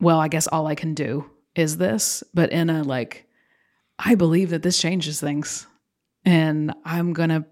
well 0.00 0.18
i 0.18 0.28
guess 0.28 0.46
all 0.46 0.66
i 0.66 0.74
can 0.74 0.94
do 0.94 1.28
is 1.54 1.76
this 1.76 2.22
but 2.34 2.50
in 2.52 2.70
a 2.70 2.82
like 2.82 3.26
i 3.98 4.14
believe 4.14 4.50
that 4.50 4.62
this 4.62 4.80
changes 4.80 5.20
things 5.20 5.66
and 6.24 6.72
i'm 6.84 7.12
gonna 7.12 7.44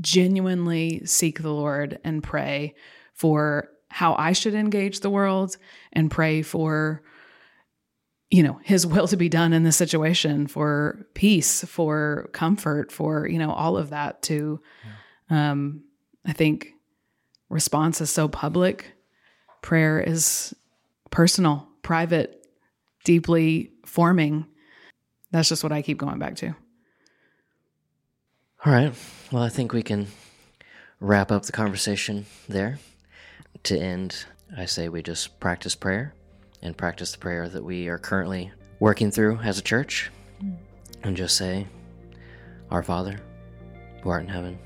genuinely 0.00 1.04
seek 1.04 1.40
the 1.40 1.52
lord 1.52 1.98
and 2.04 2.22
pray 2.22 2.74
for 3.14 3.68
how 3.88 4.14
i 4.14 4.32
should 4.32 4.54
engage 4.54 5.00
the 5.00 5.10
world 5.10 5.56
and 5.92 6.10
pray 6.10 6.42
for 6.42 7.02
you 8.30 8.42
know 8.42 8.58
his 8.64 8.86
will 8.86 9.06
to 9.06 9.16
be 9.16 9.28
done 9.28 9.52
in 9.52 9.62
this 9.62 9.76
situation 9.76 10.46
for 10.46 11.06
peace 11.14 11.64
for 11.64 12.28
comfort 12.32 12.90
for 12.90 13.26
you 13.28 13.38
know 13.38 13.52
all 13.52 13.76
of 13.76 13.90
that 13.90 14.20
to 14.22 14.60
um 15.30 15.82
i 16.26 16.32
think 16.32 16.72
response 17.48 18.00
is 18.00 18.10
so 18.10 18.28
public. 18.28 18.92
Prayer 19.62 20.00
is 20.00 20.54
personal 21.16 21.66
private 21.80 22.46
deeply 23.02 23.72
forming 23.86 24.44
that's 25.30 25.48
just 25.48 25.62
what 25.62 25.72
i 25.72 25.80
keep 25.80 25.96
going 25.96 26.18
back 26.18 26.36
to 26.36 26.54
All 28.66 28.72
right. 28.72 28.92
Well, 29.32 29.42
I 29.42 29.48
think 29.48 29.72
we 29.72 29.82
can 29.82 30.08
wrap 31.00 31.30
up 31.30 31.44
the 31.44 31.52
conversation 31.52 32.26
there. 32.48 32.78
To 33.62 33.78
end, 33.78 34.26
I 34.56 34.66
say 34.66 34.90
we 34.90 35.02
just 35.02 35.40
practice 35.40 35.74
prayer 35.74 36.14
and 36.62 36.76
practice 36.76 37.12
the 37.12 37.18
prayer 37.18 37.48
that 37.48 37.64
we 37.64 37.88
are 37.88 37.96
currently 37.96 38.50
working 38.80 39.10
through 39.10 39.38
as 39.38 39.58
a 39.58 39.62
church 39.62 40.10
and 41.02 41.16
just 41.16 41.36
say, 41.36 41.66
Our 42.70 42.82
Father, 42.82 43.20
who 44.02 44.10
art 44.10 44.22
in 44.22 44.28
heaven, 44.28 44.58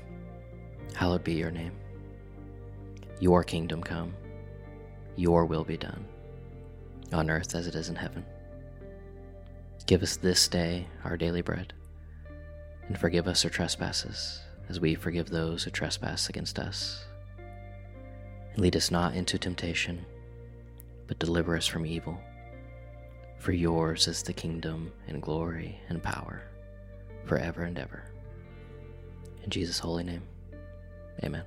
hallowed 0.95 1.23
be 1.23 1.33
your 1.33 1.51
name. 1.51 1.71
Your 3.19 3.43
kingdom 3.43 3.83
come, 3.83 4.13
your 5.15 5.45
will 5.45 5.63
be 5.63 5.77
done, 5.77 6.05
on 7.13 7.29
earth 7.29 7.55
as 7.55 7.67
it 7.67 7.75
is 7.75 7.89
in 7.89 7.95
heaven. 7.95 8.25
Give 9.85 10.03
us 10.03 10.15
this 10.15 10.47
day 10.47 10.87
our 11.03 11.17
daily 11.17 11.41
bread 11.41 11.73
and 12.87 12.97
forgive 12.97 13.27
us 13.27 13.45
our 13.45 13.49
trespasses, 13.49 14.41
as 14.67 14.79
we 14.79 14.95
forgive 14.95 15.29
those 15.29 15.63
who 15.63 15.71
trespass 15.71 16.27
against 16.27 16.59
us. 16.59 17.05
And 18.51 18.59
lead 18.59 18.75
us 18.75 18.91
not 18.91 19.15
into 19.15 19.37
temptation, 19.37 20.05
but 21.07 21.17
deliver 21.17 21.55
us 21.55 21.67
from 21.67 21.85
evil. 21.85 22.19
For 23.39 23.53
yours 23.53 24.09
is 24.09 24.23
the 24.23 24.33
kingdom 24.33 24.91
and 25.07 25.21
glory 25.21 25.79
and 25.87 26.03
power, 26.03 26.43
forever 27.25 27.63
and 27.63 27.79
ever. 27.79 28.03
In 29.43 29.49
Jesus' 29.49 29.79
holy 29.79 30.03
name, 30.03 30.23
Amen. 31.23 31.43